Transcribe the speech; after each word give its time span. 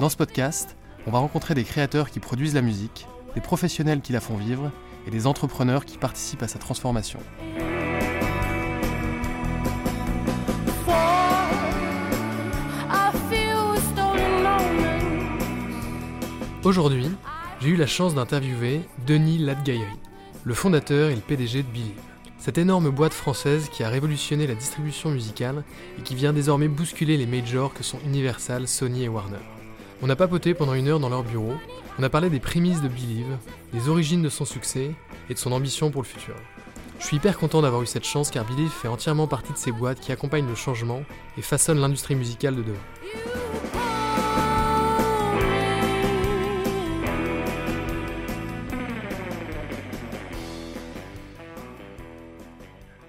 Dans 0.00 0.08
ce 0.08 0.16
podcast, 0.16 0.78
on 1.06 1.10
va 1.10 1.18
rencontrer 1.18 1.52
des 1.54 1.62
créateurs 1.62 2.08
qui 2.08 2.20
produisent 2.20 2.54
la 2.54 2.62
musique, 2.62 3.06
des 3.34 3.42
professionnels 3.42 4.00
qui 4.00 4.14
la 4.14 4.20
font 4.20 4.38
vivre 4.38 4.72
et 5.06 5.10
des 5.10 5.26
entrepreneurs 5.26 5.84
qui 5.84 5.98
participent 5.98 6.42
à 6.42 6.48
sa 6.48 6.58
transformation. 6.58 7.18
Aujourd'hui, 16.64 17.10
j'ai 17.60 17.68
eu 17.68 17.76
la 17.76 17.86
chance 17.86 18.14
d'interviewer 18.14 18.80
Denis 19.06 19.36
Ladgaïri, 19.36 19.84
le 20.44 20.54
fondateur 20.54 21.10
et 21.10 21.14
le 21.14 21.20
PDG 21.20 21.62
de 21.62 21.68
Believe. 21.68 22.00
Cette 22.38 22.56
énorme 22.56 22.88
boîte 22.88 23.12
française 23.12 23.68
qui 23.68 23.84
a 23.84 23.90
révolutionné 23.90 24.46
la 24.46 24.54
distribution 24.54 25.10
musicale 25.10 25.62
et 25.98 26.02
qui 26.02 26.14
vient 26.14 26.32
désormais 26.32 26.68
bousculer 26.68 27.18
les 27.18 27.26
majors 27.26 27.74
que 27.74 27.82
sont 27.82 27.98
Universal, 28.06 28.66
Sony 28.66 29.04
et 29.04 29.08
Warner. 29.08 29.59
On 30.02 30.08
a 30.08 30.16
papoté 30.16 30.54
pendant 30.54 30.72
une 30.72 30.88
heure 30.88 30.98
dans 30.98 31.10
leur 31.10 31.22
bureau, 31.22 31.52
on 31.98 32.02
a 32.02 32.08
parlé 32.08 32.30
des 32.30 32.40
prémices 32.40 32.80
de 32.80 32.88
Believe, 32.88 33.36
des 33.74 33.90
origines 33.90 34.22
de 34.22 34.30
son 34.30 34.46
succès 34.46 34.92
et 35.28 35.34
de 35.34 35.38
son 35.38 35.52
ambition 35.52 35.90
pour 35.90 36.00
le 36.00 36.06
futur. 36.06 36.34
Je 36.98 37.04
suis 37.04 37.18
hyper 37.18 37.36
content 37.36 37.60
d'avoir 37.60 37.82
eu 37.82 37.86
cette 37.86 38.06
chance 38.06 38.30
car 38.30 38.46
Believe 38.46 38.70
fait 38.70 38.88
entièrement 38.88 39.26
partie 39.26 39.52
de 39.52 39.58
ces 39.58 39.72
boîtes 39.72 40.00
qui 40.00 40.10
accompagnent 40.10 40.48
le 40.48 40.54
changement 40.54 41.02
et 41.36 41.42
façonnent 41.42 41.80
l'industrie 41.80 42.14
musicale 42.14 42.56
de 42.56 42.62
demain. 42.62 42.78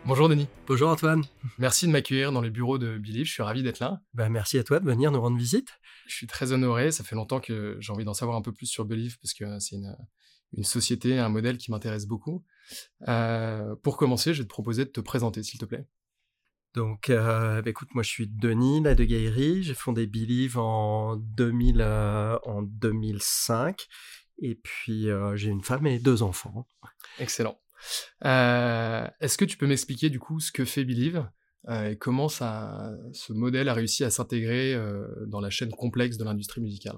Bonjour 0.03 0.27
Denis. 0.27 0.49
Bonjour 0.67 0.89
Antoine. 0.89 1.23
Merci 1.57 1.87
de 1.87 1.91
m'accueillir 1.93 2.33
dans 2.33 2.41
les 2.41 2.49
bureaux 2.49 2.77
de 2.77 2.97
Believe, 2.97 3.27
je 3.27 3.31
suis 3.31 3.43
ravi 3.43 3.63
d'être 3.63 3.79
là. 3.79 4.01
Bah, 4.13 4.27
merci 4.27 4.59
à 4.59 4.63
toi 4.65 4.81
de 4.81 4.85
venir 4.85 5.09
nous 5.09 5.21
rendre 5.21 5.37
visite. 5.37 5.69
Je 6.07 6.15
suis 6.15 6.27
très 6.27 6.51
honoré, 6.51 6.91
ça 6.91 7.03
fait 7.03 7.15
longtemps 7.15 7.39
que 7.39 7.77
j'ai 7.79 7.91
envie 7.91 8.05
d'en 8.05 8.13
savoir 8.13 8.37
un 8.37 8.41
peu 8.41 8.51
plus 8.51 8.65
sur 8.65 8.85
Believe 8.85 9.17
parce 9.21 9.33
que 9.33 9.59
c'est 9.59 9.75
une, 9.75 10.63
société, 10.63 11.17
un 11.17 11.29
modèle 11.29 11.57
qui 11.57 11.71
m'intéresse 11.71 12.05
beaucoup. 12.05 12.43
Euh, 13.07 13.75
pour 13.77 13.97
commencer, 13.97 14.33
je 14.33 14.39
vais 14.39 14.45
te 14.45 14.49
proposer 14.49 14.85
de 14.85 14.89
te 14.89 14.99
présenter 14.99 15.43
s'il 15.43 15.59
te 15.59 15.65
plaît. 15.65 15.87
Donc, 16.73 17.09
euh, 17.09 17.61
bah, 17.61 17.69
écoute, 17.69 17.89
moi 17.93 18.03
je 18.03 18.09
suis 18.09 18.27
Denis 18.27 18.81
de 18.81 19.03
Gaillerie, 19.03 19.63
j'ai 19.63 19.73
fondé 19.73 20.07
Believe 20.07 20.57
en, 20.57 21.17
2000, 21.17 21.81
euh, 21.81 22.37
en 22.43 22.61
2005 22.61 23.87
et 24.43 24.55
puis 24.55 25.07
j'ai 25.35 25.49
une 25.49 25.63
femme 25.63 25.85
et 25.85 25.99
deux 25.99 26.23
enfants. 26.23 26.67
Excellent. 27.19 27.59
Est-ce 28.21 29.37
que 29.37 29.45
tu 29.45 29.57
peux 29.57 29.67
m'expliquer 29.67 30.09
du 30.09 30.19
coup 30.19 30.39
ce 30.39 30.51
que 30.51 30.65
fait 30.65 30.83
Believe? 30.83 31.25
Et 31.69 31.95
comment 31.97 32.27
ce 32.29 33.33
modèle 33.33 33.69
a 33.69 33.73
réussi 33.73 34.03
à 34.03 34.09
s'intégrer 34.09 34.73
euh, 34.73 35.07
dans 35.27 35.39
la 35.39 35.49
chaîne 35.49 35.71
complexe 35.71 36.17
de 36.17 36.23
l'industrie 36.23 36.61
musicale? 36.61 36.95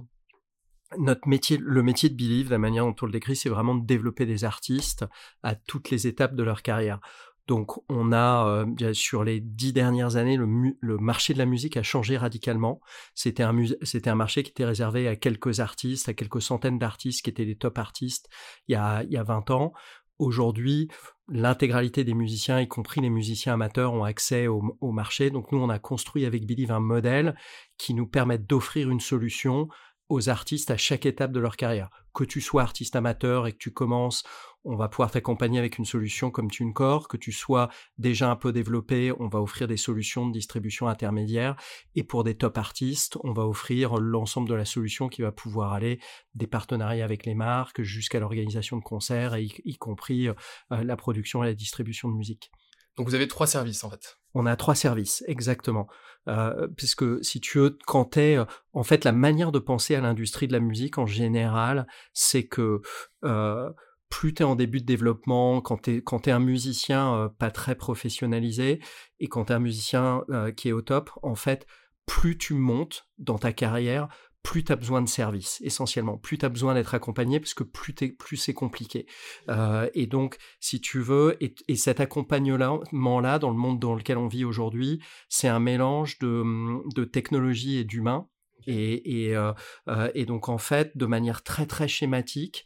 Notre 0.97 1.27
métier, 1.27 1.57
le 1.57 1.83
métier 1.83 2.09
de 2.09 2.15
Believe, 2.15 2.51
la 2.51 2.59
manière 2.59 2.85
dont 2.85 2.95
on 3.01 3.05
le 3.07 3.11
décrit, 3.11 3.35
c'est 3.35 3.49
vraiment 3.49 3.75
de 3.75 3.85
développer 3.85 4.25
des 4.25 4.43
artistes 4.43 5.05
à 5.41 5.55
toutes 5.55 5.89
les 5.89 6.07
étapes 6.07 6.35
de 6.35 6.43
leur 6.43 6.61
carrière. 6.61 6.99
Donc, 7.47 7.71
on 7.89 8.13
a 8.13 8.65
sur 8.93 9.25
les 9.25 9.41
dix 9.41 9.73
dernières 9.73 10.15
années, 10.15 10.37
le, 10.37 10.97
marché 10.97 11.33
de 11.33 11.39
la 11.39 11.45
musique 11.45 11.75
a 11.75 11.83
changé 11.83 12.15
radicalement. 12.15 12.79
C'était 13.15 13.43
un, 13.43 13.53
c'était 13.81 14.09
un 14.09 14.15
marché 14.15 14.43
qui 14.43 14.51
était 14.51 14.63
réservé 14.63 15.09
à 15.09 15.17
quelques 15.17 15.59
artistes, 15.59 16.07
à 16.07 16.13
quelques 16.13 16.41
centaines 16.41 16.79
d'artistes 16.79 17.21
qui 17.21 17.29
étaient 17.29 17.45
des 17.45 17.57
top 17.57 17.79
artistes 17.79 18.29
il 18.69 18.73
y 18.73 18.75
a, 18.75 19.03
il 19.03 19.11
y 19.11 19.17
a 19.17 19.23
20 19.23 19.51
ans. 19.51 19.73
Aujourd'hui, 20.19 20.89
l'intégralité 21.27 22.03
des 22.03 22.13
musiciens, 22.13 22.59
y 22.59 22.67
compris 22.67 23.01
les 23.01 23.09
musiciens 23.09 23.53
amateurs, 23.53 23.93
ont 23.93 24.03
accès 24.03 24.47
au, 24.47 24.91
marché. 24.91 25.29
Donc 25.31 25.51
nous, 25.51 25.59
on 25.59 25.69
a 25.69 25.79
construit 25.79 26.25
avec 26.25 26.45
Believe 26.45 26.71
un 26.71 26.79
modèle 26.79 27.35
qui 27.77 27.93
nous 27.93 28.07
permet 28.07 28.37
d'offrir 28.37 28.89
une 28.89 28.99
solution 28.99 29.67
aux 30.13 30.29
artistes 30.29 30.71
à 30.71 30.77
chaque 30.77 31.05
étape 31.05 31.31
de 31.31 31.39
leur 31.39 31.57
carrière. 31.57 31.89
Que 32.13 32.23
tu 32.23 32.41
sois 32.41 32.61
artiste 32.61 32.95
amateur 32.95 33.47
et 33.47 33.53
que 33.53 33.57
tu 33.57 33.71
commences, 33.71 34.23
on 34.63 34.75
va 34.75 34.87
pouvoir 34.87 35.11
t'accompagner 35.11 35.59
avec 35.59 35.77
une 35.77 35.85
solution 35.85 36.31
comme 36.31 36.49
TuneCore. 36.49 37.07
Que 37.07 37.17
tu 37.17 37.31
sois 37.31 37.69
déjà 37.97 38.29
un 38.29 38.35
peu 38.35 38.53
développé, 38.53 39.11
on 39.19 39.27
va 39.27 39.41
offrir 39.41 39.67
des 39.67 39.77
solutions 39.77 40.27
de 40.27 40.31
distribution 40.31 40.87
intermédiaire. 40.87 41.55
Et 41.95 42.03
pour 42.03 42.23
des 42.23 42.35
top 42.35 42.57
artistes, 42.57 43.17
on 43.23 43.33
va 43.33 43.47
offrir 43.47 43.95
l'ensemble 43.95 44.47
de 44.47 44.55
la 44.55 44.65
solution 44.65 45.09
qui 45.09 45.21
va 45.21 45.31
pouvoir 45.31 45.73
aller 45.73 45.99
des 46.35 46.47
partenariats 46.47 47.03
avec 47.03 47.25
les 47.25 47.35
marques 47.35 47.81
jusqu'à 47.81 48.19
l'organisation 48.19 48.77
de 48.77 48.83
concerts, 48.83 49.37
y, 49.37 49.53
y 49.65 49.75
compris 49.75 50.29
euh, 50.29 50.33
la 50.69 50.95
production 50.95 51.43
et 51.43 51.47
la 51.47 51.55
distribution 51.55 52.09
de 52.09 52.15
musique. 52.15 52.51
Donc 52.97 53.07
vous 53.07 53.15
avez 53.15 53.27
trois 53.27 53.47
services 53.47 53.83
en 53.83 53.89
fait. 53.89 54.17
On 54.33 54.45
a 54.45 54.55
trois 54.55 54.75
services, 54.75 55.23
exactement. 55.27 55.87
Euh, 56.27 56.67
puisque 56.77 57.23
si 57.23 57.41
tu 57.41 57.59
veux, 57.59 57.77
quand 57.85 58.05
t'es, 58.05 58.37
euh, 58.37 58.45
en 58.71 58.83
fait, 58.83 59.03
la 59.03 59.11
manière 59.11 59.51
de 59.51 59.59
penser 59.59 59.95
à 59.95 60.01
l'industrie 60.01 60.47
de 60.47 60.53
la 60.53 60.59
musique 60.59 60.97
en 60.97 61.05
général, 61.05 61.85
c'est 62.13 62.45
que 62.47 62.81
euh, 63.25 63.69
plus 64.09 64.33
tu 64.33 64.43
es 64.43 64.45
en 64.45 64.55
début 64.55 64.79
de 64.79 64.85
développement, 64.85 65.61
quand 65.61 65.83
tu 65.83 66.01
es, 66.01 66.31
un 66.31 66.39
musicien 66.39 67.33
pas 67.39 67.51
très 67.51 67.75
professionnalisé 67.75 68.79
et 69.19 69.27
quand 69.27 69.45
tu 69.45 69.53
es 69.53 69.55
un 69.55 69.59
musicien 69.59 70.23
qui 70.55 70.69
est 70.69 70.71
au 70.71 70.83
top, 70.83 71.09
en 71.23 71.33
fait, 71.33 71.65
plus 72.05 72.37
tu 72.37 72.53
montes 72.53 73.07
dans 73.17 73.39
ta 73.39 73.53
carrière, 73.53 74.07
plus 74.43 74.65
tu 74.65 74.73
as 74.73 74.75
besoin 74.75 75.01
de 75.01 75.07
services, 75.07 75.59
essentiellement. 75.63 76.17
Plus 76.17 76.37
tu 76.37 76.45
as 76.45 76.49
besoin 76.49 76.73
d'être 76.73 76.93
accompagné, 76.93 77.39
parce 77.39 77.53
que 77.53 77.63
plus, 77.63 77.93
plus 77.93 78.37
c'est 78.37 78.53
compliqué. 78.53 79.07
Euh, 79.49 79.89
et 79.93 80.05
donc, 80.05 80.37
si 80.59 80.81
tu 80.81 80.99
veux, 80.99 81.37
et, 81.41 81.75
cet 81.75 82.01
accompagnement-là, 82.01 83.39
dans 83.39 83.49
le 83.49 83.57
monde 83.57 83.79
dans 83.79 83.95
lequel 83.95 84.17
on 84.17 84.27
vit 84.27 84.43
aujourd'hui, 84.43 85.01
c'est 85.29 85.47
un 85.47 85.59
mélange 85.59 86.19
de, 86.19 87.05
technologie 87.05 87.77
et 87.77 87.85
d'humain. 87.85 88.27
Et, 88.67 89.35
euh, 89.35 89.53
euh, 89.87 90.11
et, 90.13 90.25
donc, 90.25 90.49
en 90.49 90.57
fait, 90.57 90.95
de 90.97 91.05
manière 91.05 91.43
très, 91.43 91.65
très 91.65 91.87
schématique, 91.87 92.65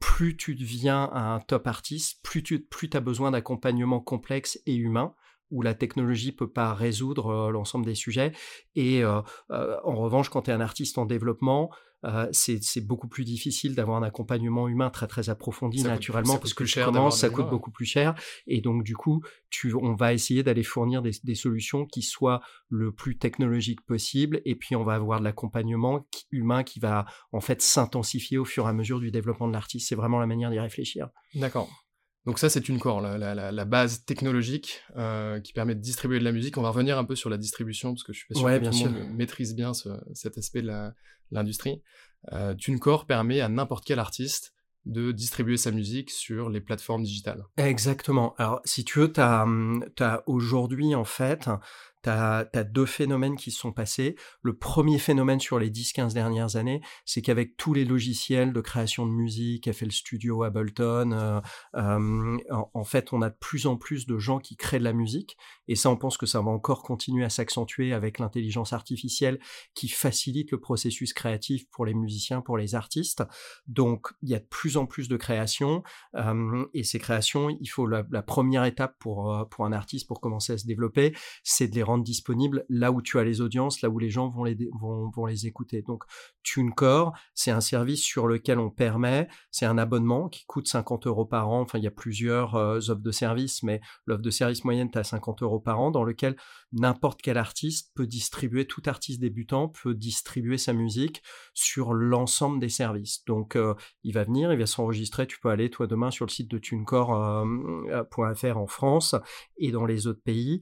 plus 0.00 0.36
tu 0.36 0.56
deviens 0.56 1.08
un 1.12 1.38
top 1.38 1.68
artiste, 1.68 2.18
plus 2.24 2.42
tu 2.42 2.60
plus 2.60 2.90
as 2.94 3.00
besoin 3.00 3.30
d'accompagnement 3.30 4.00
complexe 4.00 4.58
et 4.66 4.74
humain 4.74 5.14
où 5.52 5.62
la 5.62 5.74
technologie 5.74 6.32
peut 6.32 6.50
pas 6.50 6.74
résoudre 6.74 7.28
euh, 7.28 7.50
l'ensemble 7.50 7.84
des 7.84 7.94
sujets. 7.94 8.32
Et 8.74 9.04
euh, 9.04 9.20
en 9.48 9.94
revanche, 9.94 10.28
quand 10.30 10.42
tu 10.42 10.50
es 10.50 10.54
un 10.54 10.60
artiste 10.60 10.98
en 10.98 11.06
développement, 11.06 11.70
c'est 12.32 12.84
beaucoup 12.84 13.06
plus 13.06 13.24
difficile 13.24 13.76
d'avoir 13.76 13.96
un 13.96 14.02
accompagnement 14.02 14.66
humain 14.66 14.90
très 14.90 15.06
très 15.06 15.30
approfondi 15.30 15.84
naturellement 15.84 16.36
parce 16.36 16.52
que 16.52 16.64
cher 16.64 16.86
commences, 16.86 17.20
ça 17.20 17.30
coûte 17.30 17.48
beaucoup 17.48 17.70
plus 17.70 17.84
cher. 17.84 18.16
Et 18.48 18.60
donc 18.60 18.82
du 18.82 18.96
coup 18.96 19.22
tu, 19.50 19.72
on 19.72 19.94
va 19.94 20.12
essayer 20.12 20.42
d'aller 20.42 20.64
fournir 20.64 21.00
des, 21.00 21.12
des, 21.22 21.36
solutions 21.36 21.86
qui 21.86 22.02
soient 22.02 22.40
le 22.68 22.90
plus 22.90 23.18
technologiques 23.18 23.82
possible. 23.82 24.42
Et 24.44 24.56
puis 24.56 24.74
on 24.74 24.82
va 24.82 24.94
avoir 24.94 25.20
de 25.20 25.24
l'accompagnement 25.24 26.04
humain 26.32 26.64
qui 26.64 26.80
va 26.80 27.06
en 27.30 27.40
fait 27.40 27.62
s'intensifier 27.62 28.36
au 28.36 28.44
fur 28.44 28.66
et 28.66 28.70
à 28.70 28.72
mesure 28.72 28.98
du 28.98 29.12
développement 29.12 29.46
de 29.46 29.52
l'artiste. 29.52 29.88
C'est 29.88 29.94
vraiment 29.94 30.18
la 30.18 30.26
manière 30.26 30.50
d'y 30.50 30.58
réfléchir. 30.58 31.08
D'accord 31.36 31.70
donc 32.24 32.38
ça, 32.38 32.48
c'est 32.48 32.68
une 32.68 32.78
core, 32.78 33.00
la, 33.00 33.64
base 33.64 34.04
technologique 34.04 34.82
euh, 34.96 35.40
qui 35.40 35.52
permet 35.52 35.74
de 35.74 35.80
distribuer 35.80 36.20
de 36.20 36.24
la 36.24 36.32
musique. 36.32 36.56
On 36.56 36.62
va 36.62 36.70
revenir 36.70 36.96
un 36.96 37.04
peu 37.04 37.16
sur 37.16 37.28
la 37.30 37.36
distribution, 37.36 37.92
parce 37.92 38.04
que 38.04 38.12
je 38.12 38.18
suis 38.18 38.28
pas 38.28 38.38
sûr 38.38 38.48
que 38.48 38.64
tout 38.64 38.84
le 38.84 38.90
monde 38.90 39.16
maîtrise 39.16 39.54
bien 39.56 39.72
cet 40.14 40.38
aspect 40.38 40.62
de 40.62 40.70
l'industrie. 41.32 41.82
Euh, 42.32 42.54
TuneCore 42.54 43.06
permet 43.06 43.40
à 43.40 43.48
n'importe 43.48 43.84
quel 43.84 43.98
artiste 43.98 44.54
de 44.84 45.12
distribuer 45.12 45.56
sa 45.56 45.70
musique 45.70 46.10
sur 46.10 46.48
les 46.48 46.60
plateformes 46.60 47.02
digitales. 47.02 47.44
Exactement. 47.56 48.34
Alors, 48.38 48.60
si 48.64 48.84
tu 48.84 49.00
veux, 49.00 49.12
tu 49.12 49.20
as, 49.20 49.46
as 50.00 50.22
aujourd'hui, 50.26 50.94
en 50.94 51.04
fait, 51.04 51.48
tu 52.02 52.10
as, 52.10 52.64
deux 52.64 52.86
phénomènes 52.86 53.36
qui 53.36 53.50
se 53.50 53.58
sont 53.58 53.72
passés. 53.72 54.16
Le 54.42 54.56
premier 54.56 54.98
phénomène 54.98 55.40
sur 55.40 55.58
les 55.58 55.70
10-15 55.70 56.12
dernières 56.14 56.56
années, 56.56 56.80
c'est 57.04 57.22
qu'avec 57.22 57.56
tous 57.56 57.74
les 57.74 57.84
logiciels 57.84 58.52
de 58.52 58.60
création 58.60 59.06
de 59.06 59.12
musique, 59.12 59.72
FL 59.72 59.92
Studio, 59.92 60.42
Ableton, 60.42 61.12
euh, 61.12 61.40
euh, 61.76 62.38
en, 62.50 62.84
fait, 62.84 63.12
on 63.12 63.22
a 63.22 63.30
de 63.30 63.36
plus 63.38 63.66
en 63.66 63.76
plus 63.76 64.06
de 64.06 64.18
gens 64.18 64.38
qui 64.38 64.56
créent 64.56 64.78
de 64.78 64.84
la 64.84 64.92
musique. 64.92 65.36
Et 65.68 65.76
ça, 65.76 65.90
on 65.90 65.96
pense 65.96 66.16
que 66.16 66.26
ça 66.26 66.40
va 66.40 66.50
encore 66.50 66.82
continuer 66.82 67.24
à 67.24 67.30
s'accentuer 67.30 67.92
avec 67.92 68.18
l'intelligence 68.18 68.72
artificielle 68.72 69.38
qui 69.74 69.88
facilite 69.88 70.50
le 70.50 70.60
processus 70.60 71.12
créatif 71.12 71.68
pour 71.70 71.86
les 71.86 71.94
musiciens, 71.94 72.40
pour 72.40 72.56
les 72.56 72.74
artistes. 72.74 73.22
Donc, 73.66 74.08
il 74.22 74.30
y 74.30 74.34
a 74.34 74.38
de 74.38 74.46
plus 74.46 74.76
en 74.76 74.86
plus 74.86 75.08
de 75.08 75.16
créations. 75.16 75.82
Euh, 76.16 76.64
et 76.74 76.84
ces 76.84 76.98
créations, 76.98 77.48
il 77.48 77.68
faut 77.68 77.86
la, 77.86 78.04
la 78.10 78.22
première 78.22 78.64
étape 78.64 78.96
pour, 78.98 79.48
pour 79.50 79.64
un 79.64 79.72
artiste 79.72 80.06
pour 80.06 80.20
commencer 80.20 80.54
à 80.54 80.58
se 80.58 80.66
développer, 80.66 81.14
c'est 81.42 81.68
de 81.68 81.74
les 81.74 81.82
rendre 81.92 82.04
disponibles 82.04 82.64
là 82.68 82.92
où 82.92 83.02
tu 83.02 83.18
as 83.18 83.24
les 83.24 83.40
audiences, 83.40 83.82
là 83.82 83.88
où 83.88 83.98
les 83.98 84.10
gens 84.10 84.28
vont 84.28 84.44
les, 84.44 84.56
vont, 84.80 85.26
les 85.26 85.46
écouter. 85.46 85.82
Donc, 85.82 86.04
TuneCore, 86.42 87.12
c'est 87.34 87.50
un 87.50 87.60
service 87.60 88.02
sur 88.02 88.26
lequel 88.26 88.58
on 88.58 88.70
permet, 88.70 89.28
c'est 89.50 89.66
un 89.66 89.78
abonnement 89.78 90.28
qui 90.28 90.44
coûte 90.46 90.68
50 90.68 91.06
euros 91.06 91.26
par 91.26 91.50
an. 91.50 91.60
Enfin, 91.60 91.78
il 91.78 91.84
y 91.84 91.88
a 91.88 91.92
plusieurs 91.92 92.54
euh, 92.54 92.78
offres 92.78 93.02
de 93.02 93.10
service, 93.10 93.62
mais 93.62 93.80
l'offre 94.06 94.22
de 94.22 94.30
service 94.30 94.64
moyenne 94.64 94.88
est 94.92 94.98
à 94.98 95.04
50 95.04 95.42
euros 95.42 95.60
par 95.60 95.80
an, 95.80 95.90
dans 95.90 96.04
lequel 96.04 96.36
n'importe 96.72 97.20
quel 97.22 97.38
artiste 97.38 97.92
peut 97.94 98.06
distribuer, 98.06 98.66
tout 98.66 98.82
artiste 98.86 99.20
débutant 99.20 99.68
peut 99.68 99.94
distribuer 99.94 100.58
sa 100.58 100.72
musique 100.72 101.22
sur 101.54 101.92
l'ensemble 101.92 102.60
des 102.60 102.68
services. 102.68 103.24
Donc, 103.26 103.56
euh, 103.56 103.74
il 104.04 104.14
va 104.14 104.24
venir, 104.24 104.52
il 104.52 104.58
va 104.58 104.66
s'enregistrer. 104.66 105.26
Tu 105.26 105.38
peux 105.38 105.50
aller, 105.50 105.70
toi, 105.70 105.86
demain, 105.86 106.10
sur 106.10 106.26
le 106.26 106.30
site 106.30 106.50
de 106.50 106.58
tunecore.fr 106.58 108.44
euh, 108.44 108.54
en 108.54 108.66
France 108.66 109.14
et 109.58 109.70
dans 109.70 109.86
les 109.86 110.06
autres 110.06 110.22
pays. 110.22 110.60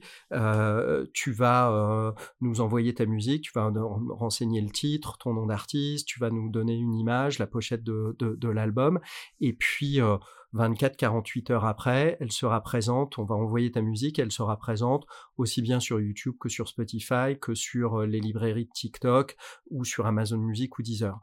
tu 1.13 1.20
vas 1.29 2.15
nous 2.39 2.61
envoyer 2.61 2.95
ta 2.95 3.05
musique, 3.05 3.43
tu 3.43 3.51
vas 3.53 3.71
renseigner 4.09 4.61
le 4.61 4.71
titre, 4.71 5.19
ton 5.19 5.35
nom 5.35 5.45
d'artiste, 5.45 6.07
tu 6.07 6.19
vas 6.19 6.31
nous 6.31 6.49
donner 6.49 6.73
une 6.73 6.95
image, 6.95 7.37
la 7.37 7.45
pochette 7.45 7.83
de, 7.83 8.15
de, 8.17 8.49
l'album. 8.49 8.99
Et 9.39 9.53
puis, 9.53 9.99
24-48 10.53 11.51
heures 11.51 11.65
après, 11.65 12.17
elle 12.19 12.31
sera 12.31 12.61
présente, 12.61 13.17
on 13.19 13.23
va 13.23 13.35
envoyer 13.35 13.71
ta 13.71 13.81
musique, 13.81 14.17
elle 14.17 14.31
sera 14.31 14.57
présente 14.57 15.05
aussi 15.37 15.61
bien 15.61 15.79
sur 15.79 16.01
YouTube 16.01 16.35
que 16.39 16.49
sur 16.49 16.67
Spotify, 16.67 17.37
que 17.39 17.53
sur 17.53 18.01
les 18.01 18.19
librairies 18.19 18.65
de 18.65 18.71
TikTok 18.73 19.37
ou 19.69 19.85
sur 19.85 20.05
Amazon 20.05 20.37
Music 20.37 20.77
ou 20.79 20.81
Deezer. 20.81 21.19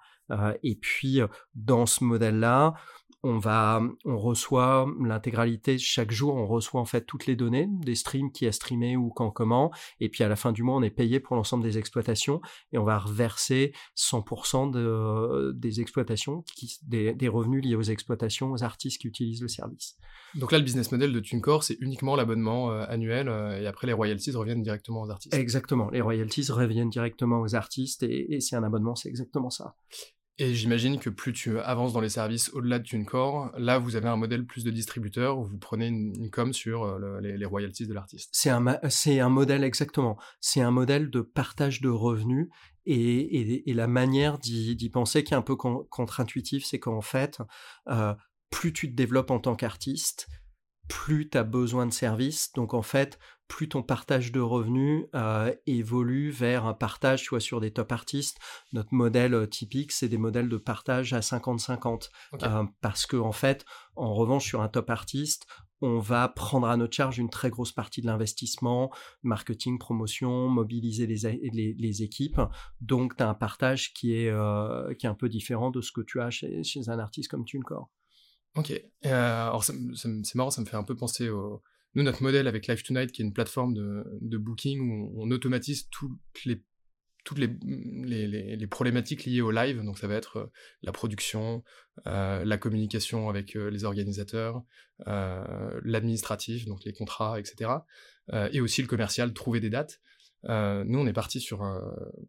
et 0.62 0.76
puis, 0.76 1.20
dans 1.54 1.86
ce 1.86 2.04
modèle-là, 2.04 2.74
on 3.22 3.38
va, 3.38 3.82
on 4.04 4.16
reçoit 4.16 4.86
l'intégralité 5.00 5.76
chaque 5.78 6.12
jour, 6.12 6.34
on 6.36 6.46
reçoit 6.46 6.80
en 6.80 6.84
fait 6.84 7.04
toutes 7.04 7.26
les 7.26 7.34
données 7.34 7.68
des 7.68 7.96
streams 7.96 8.30
qui 8.30 8.46
a 8.46 8.52
streamé 8.52 8.96
ou 8.96 9.10
quand 9.10 9.30
comment, 9.30 9.72
et 9.98 10.08
puis 10.08 10.22
à 10.22 10.28
la 10.28 10.36
fin 10.36 10.52
du 10.52 10.62
mois 10.62 10.76
on 10.76 10.82
est 10.82 10.90
payé 10.90 11.18
pour 11.18 11.34
l'ensemble 11.34 11.64
des 11.64 11.78
exploitations 11.78 12.40
et 12.72 12.78
on 12.78 12.84
va 12.84 12.98
reverser 12.98 13.72
100% 13.96 14.70
de, 14.70 15.52
des 15.52 15.80
exploitations, 15.80 16.44
des, 16.86 17.28
revenus 17.28 17.64
liés 17.64 17.74
aux 17.74 17.82
exploitations 17.82 18.52
aux 18.52 18.62
artistes 18.62 19.00
qui 19.00 19.08
utilisent 19.08 19.42
le 19.42 19.48
service. 19.48 19.96
Donc 20.34 20.52
là 20.52 20.58
le 20.58 20.64
business 20.64 20.92
model 20.92 21.12
de 21.12 21.20
TuneCore 21.20 21.64
c'est 21.64 21.76
uniquement 21.80 22.14
l'abonnement 22.14 22.70
euh, 22.70 22.84
annuel 22.88 23.28
euh, 23.28 23.60
et 23.60 23.66
après 23.66 23.86
les 23.86 23.92
royalties 23.92 24.30
reviennent 24.30 24.62
directement 24.62 25.02
aux 25.02 25.10
artistes. 25.10 25.34
Exactement, 25.34 25.90
les 25.90 26.00
royalties 26.00 26.50
reviennent 26.50 26.90
directement 26.90 27.40
aux 27.40 27.54
artistes 27.56 28.02
et, 28.04 28.34
et 28.34 28.40
c'est 28.40 28.56
un 28.56 28.62
abonnement, 28.62 28.94
c'est 28.94 29.08
exactement 29.08 29.50
ça. 29.50 29.74
Et 30.40 30.54
j'imagine 30.54 31.00
que 31.00 31.10
plus 31.10 31.32
tu 31.32 31.58
avances 31.58 31.92
dans 31.92 32.00
les 32.00 32.08
services 32.08 32.50
au-delà 32.54 32.78
de 32.78 32.84
TuneCore, 32.84 33.50
là 33.58 33.78
vous 33.78 33.96
avez 33.96 34.08
un 34.08 34.16
modèle 34.16 34.46
plus 34.46 34.62
de 34.62 34.70
distributeur 34.70 35.36
où 35.36 35.44
vous 35.44 35.58
prenez 35.58 35.88
une, 35.88 36.30
com 36.30 36.52
sur 36.52 36.84
euh, 36.84 37.20
les, 37.20 37.44
royalties 37.44 37.88
de 37.88 37.94
l'artiste. 37.94 38.30
C'est 38.32 38.50
un, 38.50 38.78
c'est 38.88 39.18
un 39.18 39.30
modèle 39.30 39.64
exactement. 39.64 40.16
C'est 40.40 40.60
un 40.60 40.70
modèle 40.70 41.10
de 41.10 41.22
partage 41.22 41.80
de 41.80 41.88
revenus 41.88 42.48
et, 42.86 43.62
la 43.66 43.88
manière 43.88 44.38
d'y, 44.38 44.90
penser 44.90 45.24
qui 45.24 45.34
est 45.34 45.36
un 45.36 45.42
peu 45.42 45.56
contre-intuitif, 45.56 46.64
c'est 46.64 46.78
qu'en 46.78 47.02
fait, 47.02 47.38
euh, 47.88 48.14
plus 48.50 48.72
tu 48.72 48.90
te 48.90 48.96
développes 48.96 49.30
en 49.30 49.40
tant 49.40 49.56
qu'artiste, 49.56 50.28
plus 50.88 51.28
tu 51.28 51.38
as 51.38 51.44
besoin 51.44 51.86
de 51.86 51.92
services. 51.92 52.52
Donc 52.54 52.74
en 52.74 52.82
fait, 52.82 53.18
plus 53.48 53.68
ton 53.68 53.82
partage 53.82 54.30
de 54.30 54.40
revenus 54.40 55.06
euh, 55.14 55.52
évolue 55.66 56.30
vers 56.30 56.66
un 56.66 56.74
partage 56.74 57.24
soit 57.24 57.40
sur 57.40 57.60
des 57.60 57.72
top 57.72 57.90
artistes. 57.92 58.38
Notre 58.72 58.92
modèle 58.94 59.34
euh, 59.34 59.46
typique, 59.46 59.90
c'est 59.90 60.08
des 60.08 60.18
modèles 60.18 60.48
de 60.48 60.58
partage 60.58 61.14
à 61.14 61.20
50-50. 61.20 62.10
Euh, 62.42 62.64
parce 62.82 63.06
que, 63.06 63.16
en 63.16 63.32
fait, 63.32 63.64
en 63.96 64.14
revanche, 64.14 64.44
sur 64.44 64.60
un 64.60 64.68
top 64.68 64.90
artiste, 64.90 65.46
on 65.80 65.98
va 65.98 66.28
prendre 66.28 66.66
à 66.66 66.76
notre 66.76 66.94
charge 66.94 67.18
une 67.18 67.30
très 67.30 67.50
grosse 67.50 67.72
partie 67.72 68.02
de 68.02 68.06
l'investissement, 68.06 68.92
marketing, 69.22 69.78
promotion, 69.78 70.48
mobiliser 70.48 71.06
les, 71.06 71.74
les, 71.76 72.02
équipes. 72.02 72.40
Donc, 72.80 73.16
tu 73.16 73.22
as 73.22 73.28
un 73.28 73.34
partage 73.34 73.92
qui 73.94 74.12
est, 74.12 74.32
qui 74.98 75.06
est 75.06 75.08
un 75.08 75.14
peu 75.14 75.28
différent 75.28 75.70
de 75.70 75.80
ce 75.80 75.92
que 75.92 76.00
tu 76.00 76.20
as 76.20 76.30
chez, 76.30 76.64
chez 76.64 76.88
un 76.88 76.98
artiste 76.98 77.30
comme 77.30 77.44
TuneCore. 77.44 77.88
Ok. 78.56 78.72
alors, 79.04 79.64
c'est 79.64 80.34
marrant, 80.34 80.50
ça 80.50 80.60
me 80.60 80.66
fait 80.66 80.76
un 80.76 80.84
peu 80.84 80.96
penser 80.96 81.28
au 81.28 81.62
nous, 81.94 82.02
notre 82.02 82.22
modèle 82.22 82.46
avec 82.46 82.66
Live 82.66 82.82
Tonight, 82.82 83.12
qui 83.12 83.22
est 83.22 83.24
une 83.24 83.32
plateforme 83.32 83.74
de, 83.74 84.38
booking 84.38 84.80
où 84.80 85.22
on, 85.22 85.30
automatise 85.30 85.88
toutes 85.90 86.44
les 86.44 86.62
problématiques 88.66 89.24
liées 89.24 89.40
au 89.40 89.50
live, 89.50 89.82
donc 89.82 89.98
ça 89.98 90.06
va 90.06 90.14
être 90.14 90.36
euh, 90.36 90.46
la 90.82 90.92
production, 90.92 91.64
euh, 92.06 92.44
la 92.44 92.58
communication 92.58 93.28
avec 93.28 93.56
euh, 93.56 93.70
les 93.70 93.84
organisateurs, 93.84 94.62
l'administratif, 95.06 96.66
donc 96.66 96.84
les 96.84 96.92
contrats, 96.92 97.38
etc. 97.38 97.70
et 98.52 98.60
aussi 98.60 98.82
le 98.82 98.88
commercial, 98.88 99.32
trouver 99.32 99.60
des 99.60 99.70
dates. 99.70 100.00
nous, 100.44 100.98
on 100.98 101.06
est 101.06 101.12
parti 101.12 101.40
sur 101.40 101.62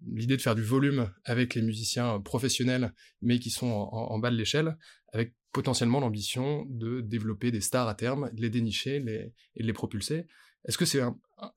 l'idée 0.06 0.38
de 0.38 0.42
faire 0.42 0.56
du 0.56 0.64
volume 0.64 1.12
avec 1.26 1.56
les 1.56 1.64
musiciens 1.64 2.20
professionnels, 2.22 2.94
mais 3.22 3.40
qui 3.40 3.50
sont 3.50 3.66
en 3.66 4.20
bas 4.20 4.30
de 4.30 4.36
l'échelle, 4.36 4.78
avec 5.14 5.34
potentiellement 5.52 6.00
l'ambition 6.00 6.66
de 6.70 7.02
développer 7.02 7.52
des 7.52 7.62
stars 7.62 7.88
à 7.88 7.96
terme, 7.96 8.30
de 8.34 8.42
les 8.42 8.50
dénicher 8.50 9.00
les, 9.00 9.34
et 9.56 9.62
de 9.62 9.68
les 9.68 9.74
propulser. 9.74 10.28
Est-ce 10.66 10.78
que 10.78 10.86
c'est 10.86 11.02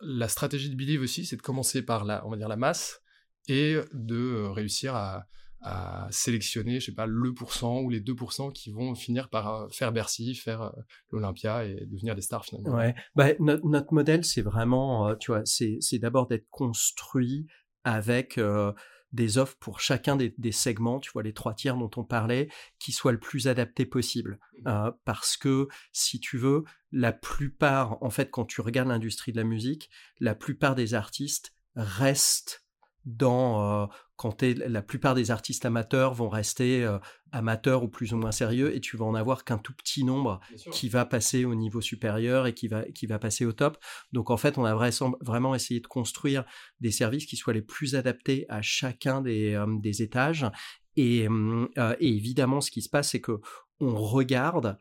la 0.01 0.29
stratégie 0.29 0.71
de 0.71 0.77
Believe 0.77 1.03
aussi, 1.03 1.27
c'est 1.27 1.37
de 1.37 1.43
commencer 1.43 1.83
par 1.83 2.05
la, 2.05 2.27
on 2.27 2.31
va 2.31 2.37
dire 2.37 2.49
la 2.49 2.57
masse 2.57 3.03
et 3.49 3.77
de 3.93 4.17
euh, 4.17 4.51
réussir 4.51 4.95
à, 4.95 5.27
sélectionner, 6.11 6.81
je 6.81 6.87
sais 6.87 6.93
pas, 6.93 7.07
le 7.07 7.33
pourcent 7.35 7.83
ou 7.83 7.89
les 7.89 8.01
2% 8.01 8.53
qui 8.53 8.73
vont 8.73 8.97
finir 8.97 9.29
par 9.29 9.55
euh, 9.55 9.69
faire 9.71 9.93
Bercy, 9.93 10.35
faire 10.35 10.63
euh, 10.63 10.71
l'Olympia 11.13 11.65
et 11.65 11.87
devenir 11.87 12.17
des 12.17 12.21
stars 12.21 12.45
finalement? 12.45 12.77
Ouais, 12.77 12.97
bah, 13.15 13.29
notre, 13.39 13.95
modèle, 13.95 14.25
c'est 14.25 14.43
vraiment, 14.43 15.15
tu 15.15 15.31
vois, 15.31 15.43
c'est 15.45 15.99
d'abord 16.01 16.27
d'être 16.27 16.49
construit 16.51 17.47
avec 17.85 18.41
des 19.12 19.38
offres 19.38 19.56
pour 19.61 19.81
chacun 19.81 20.17
des, 20.17 20.53
segments, 20.53 21.00
tu 21.00 21.11
vois, 21.12 21.23
les 21.23 21.35
trois 21.35 21.55
tiers 21.55 21.76
dont 21.76 21.91
on 21.97 22.05
parlait, 22.05 22.49
qui 22.79 22.93
soient 22.93 23.12
le 23.12 23.20
plus 23.20 23.49
adaptés 23.49 23.87
possible. 23.87 24.39
Mmh. 24.58 24.69
Euh, 24.69 24.91
parce 25.05 25.37
que, 25.37 25.69
si 25.93 26.20
tu 26.20 26.39
veux, 26.39 26.65
la 26.91 27.13
plupart, 27.13 28.03
en 28.03 28.10
fait, 28.10 28.31
quand 28.31 28.44
tu 28.44 28.60
regardes 28.60 28.89
l'industrie 28.89 29.32
de 29.32 29.39
la 29.39 29.44
musique, 29.44 29.91
la 30.20 30.34
plupart 30.34 30.75
des 30.75 30.94
artistes 30.94 31.55
restent 31.75 32.62
dans, 33.05 33.85
euh, 33.85 33.87
quand 34.17 34.43
la 34.43 34.82
plupart 34.82 35.15
des 35.15 35.31
artistes 35.31 35.65
amateurs 35.65 36.15
vont 36.15 36.29
rester 36.29 36.85
euh, 36.85 36.99
amateurs 37.32 37.82
ou 37.82 37.89
plus 37.89 38.13
ou 38.13 38.17
moins 38.17 38.32
sérieux 38.32 38.75
et 38.75 38.81
tu 38.81 38.97
vas 38.97 39.05
en 39.05 39.15
avoir 39.15 39.44
qu'un 39.44 39.59
tout 39.59 39.73
petit 39.75 40.05
nombre 40.05 40.41
qui 40.71 40.89
va 40.89 41.05
passer 41.05 41.44
au 41.44 41.55
niveau 41.55 41.81
supérieur 41.81 42.47
et 42.47 42.55
qui 42.55 42.69
va, 42.69 42.85
qui 42.85 43.06
va 43.06 43.19
passer 43.19 43.44
au 43.44 43.53
top. 43.53 43.79
Donc 44.13 44.31
en 44.31 44.37
fait, 44.37 44.59
on 44.59 44.65
a 44.65 44.75
vraiment 45.21 45.55
essayé 45.55 45.81
de 45.81 45.87
construire 45.87 46.44
des 46.81 46.91
services 46.91 47.27
qui 47.27 47.37
soient 47.37 47.55
les 47.55 47.63
plus 47.63 47.97
adaptés 47.97 48.47
à 48.49 48.63
chacun 48.63 49.21
des, 49.23 49.55
euh, 49.55 49.67
des 49.81 50.03
étages 50.03 50.47
et, 50.97 51.27
et, 51.27 51.29
évidemment, 52.01 52.61
ce 52.61 52.71
qui 52.71 52.82
se 52.82 52.91
passe, 52.91 53.13
c'est 53.13 53.21
que 53.23 53.41
on 53.82 53.96
regarde 53.96 54.79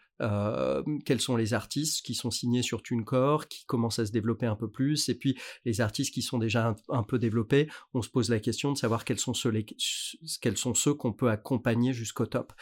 quels 1.06 1.20
sont 1.20 1.36
les 1.36 1.56
artistes 1.56 2.06
qui 2.06 2.14
sont 2.14 2.30
signés 2.30 2.62
sur 2.62 2.84
TuneCore, 2.84 3.48
qui 3.48 3.66
commencent 3.66 3.98
à 3.98 4.06
se 4.06 4.12
développer 4.12 4.46
un 4.46 4.56
peu 4.56 4.70
plus, 4.70 5.10
et 5.10 5.16
puis 5.16 5.36
les 5.66 5.82
artistes 5.82 6.14
qui 6.14 6.22
sont 6.22 6.38
déjà 6.38 6.76
un, 6.90 7.02
peu 7.02 7.18
développés, 7.18 7.68
on 7.96 8.04
se 8.04 8.10
pose 8.10 8.30
la 8.30 8.40
question 8.40 8.72
de 8.72 8.78
savoir 8.78 9.04
quels 9.04 9.18
sont 9.18 9.34
ceux, 9.34 10.94
qu'on 10.94 11.14
peut 11.14 11.32
accompagner 11.32 11.94
jusqu'au 11.94 12.28
top. 12.28 12.54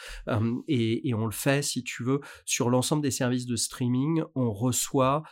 Et, 0.68 1.12
on 1.12 1.26
le 1.26 1.32
fait, 1.32 1.62
si 1.62 1.84
tu 1.84 2.02
veux, 2.02 2.20
sur 2.46 2.70
l'ensemble 2.70 3.02
des 3.02 3.10
services 3.10 3.44
de 3.44 3.56
streaming, 3.56 4.22
on 4.34 4.50
reçoit 4.52 5.22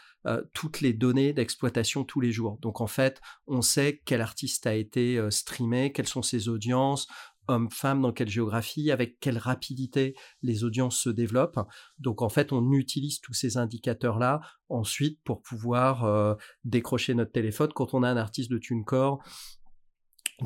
toutes 0.53 0.83
les 0.83 0.93
données 0.93 1.33
d'exploitation 1.33 2.05
tous 2.05 2.21
les 2.21 2.33
jours. 2.33 2.59
Donc 2.61 2.83
en 2.83 2.87
fait, 2.87 3.23
on 3.47 3.63
sait 3.63 4.03
quel 4.05 4.21
artiste 4.21 4.67
a 4.67 4.75
été 4.75 5.19
streamé, 5.31 5.93
quelles 5.93 6.07
sont 6.07 6.21
ses 6.21 6.51
audiences, 6.51 7.09
hommes-femmes, 7.49 8.03
dans 8.03 8.13
quelle 8.13 8.29
géographie, 8.29 8.91
avec 8.91 9.19
quelle 9.21 9.39
rapidité 9.39 10.15
les 10.43 10.65
audiences 10.65 10.99
se 10.99 11.11
développent. 11.11 11.59
Donc 11.99 12.23
en 12.23 12.29
fait, 12.29 12.53
on 12.53 12.73
utilise 12.73 13.21
tous 13.21 13.35
ces 13.35 13.57
indicateurs-là 13.57 14.41
ensuite 14.69 15.21
pour 15.25 15.43
pouvoir 15.43 16.05
euh, 16.05 16.35
décrocher 16.65 17.15
notre 17.15 17.33
téléphone. 17.33 17.71
Quand 17.75 17.95
on 17.95 18.03
a 18.03 18.09
un 18.09 18.17
artiste 18.17 18.51
de 18.51 18.59
TuneCore, 18.59 19.23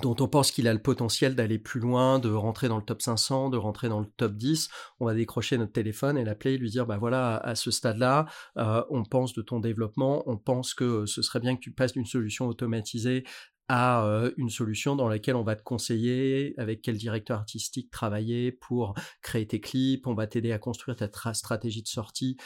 dont 0.01 0.17
on 0.21 0.29
pense 0.29 0.51
qu'il 0.51 0.69
a 0.69 0.73
le 0.73 0.81
potentiel 0.81 1.35
d'aller 1.35 1.59
plus 1.59 1.81
loin, 1.81 2.19
de 2.19 2.31
rentrer 2.31 2.69
dans 2.69 2.79
le 2.79 2.85
top 2.85 3.03
500, 3.03 3.51
de 3.51 3.59
rentrer 3.59 3.89
dans 3.91 4.01
le 4.01 4.07
top 4.17 4.33
10, 4.33 4.71
on 5.01 5.07
va 5.07 5.15
décrocher 5.15 5.59
notre 5.59 5.73
téléphone 5.73 6.17
et 6.17 6.25
l'appeler 6.25 6.55
et 6.55 6.59
lui 6.59 6.71
dire, 6.71 6.87
bah 6.87 6.97
voilà, 6.97 7.37
à 7.37 7.55
ce 7.55 7.71
stade-là, 7.71 8.27
euh, 8.57 8.83
on 8.89 9.05
pense 9.05 9.35
de 9.35 9.43
ton 9.43 9.61
développement, 9.61 10.23
on 10.27 10.39
pense 10.39 10.73
que 10.73 11.05
ce 11.05 11.21
serait 11.21 11.41
bien 11.41 11.57
que 11.57 11.61
tu 11.61 11.73
passes 11.73 11.93
d'une 11.93 12.07
solution 12.07 12.47
automatisée 12.47 13.25
à 13.69 14.05
euh, 14.05 14.33
une 14.37 14.51
solution 14.51 14.97
dans 14.97 15.09
laquelle 15.09 15.37
on 15.37 15.43
va 15.43 15.57
te 15.57 15.63
conseiller 15.63 16.55
avec 16.59 16.83
quel 16.83 16.97
directeur 16.97 17.39
artistique 17.39 17.91
travailler 17.91 18.53
pour 18.53 18.95
créer 19.23 19.47
tes 19.47 19.61
clips, 19.61 20.07
on 20.07 20.15
va 20.15 20.27
t'aider 20.27 20.53
à 20.53 20.59
construire 20.59 20.97
ta 20.97 21.35
stratégie 21.35 21.83
de 21.83 21.89
sortie 21.89 22.37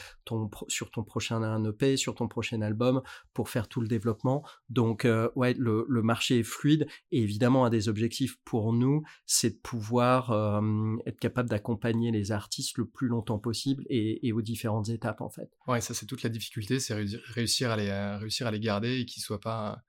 sur 0.69 0.91
ton 0.91 1.05
prochain 1.05 1.65
EP, 1.65 1.97
sur 1.97 2.15
ton 2.15 2.29
prochain 2.29 2.61
album 2.63 3.03
pour 3.33 3.49
faire 3.49 3.69
tout 3.69 3.81
le 3.81 3.89
développement. 3.89 4.45
Donc 4.69 5.05
euh, 5.05 5.29
ouais, 5.35 5.55
le, 5.59 5.85
marché 6.03 6.41
est 6.41 6.45
fluide 6.45 6.87
et 7.11 7.23
évidemment 7.23 7.65
un 7.65 7.71
des 7.71 7.89
objectifs 7.89 8.37
pour 8.45 8.73
nous, 8.73 9.03
c'est 9.25 9.51
de 9.51 9.61
pouvoir 9.61 10.31
euh, 10.31 10.97
être 11.07 11.19
capable 11.19 11.49
d'accompagner 11.49 12.13
les 12.13 12.31
artistes 12.31 12.79
le 12.79 12.87
plus 12.87 13.09
longtemps 13.09 13.39
possible 13.39 13.85
et, 13.89 14.33
aux 14.33 14.43
différentes 14.43 14.91
étapes 14.91 15.23
en 15.23 15.31
fait. 15.31 15.51
Ouais, 15.67 15.81
ça 15.81 15.95
c'est 15.95 16.07
toute 16.07 16.23
la 16.23 16.29
difficulté, 16.29 16.79
c'est 16.79 16.95
réussir 16.95 17.71
à 17.71 17.77
les, 17.77 17.91
réussir 18.17 18.47
à 18.47 18.51
les 18.51 18.61
garder 18.61 19.01
et 19.01 19.07
qu'ils 19.07 19.23
soient 19.23 19.41
pas 19.41 19.83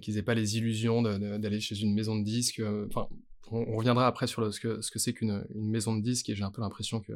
qu'ils 0.00 0.14
n'aient 0.14 0.22
pas 0.22 0.34
les 0.34 0.56
illusions 0.58 1.02
d'aller 1.02 1.60
chez 1.60 1.80
une 1.80 1.94
maison 1.94 2.16
de 2.16 2.24
disques. 2.24 2.60
Euh, 2.60 2.86
enfin, 2.88 3.08
on, 3.50 3.76
reviendra 3.76 4.06
après 4.06 4.26
sur 4.26 4.52
ce 4.52 4.60
que 4.60 4.80
ce 4.80 4.90
que 4.90 4.98
c'est 4.98 5.12
qu'une 5.12 5.44
maison 5.54 5.96
de 5.96 6.02
disques 6.02 6.28
et 6.30 6.34
j'ai 6.34 6.44
un 6.44 6.50
peu 6.50 6.62
l'impression 6.62 7.00
que 7.00 7.12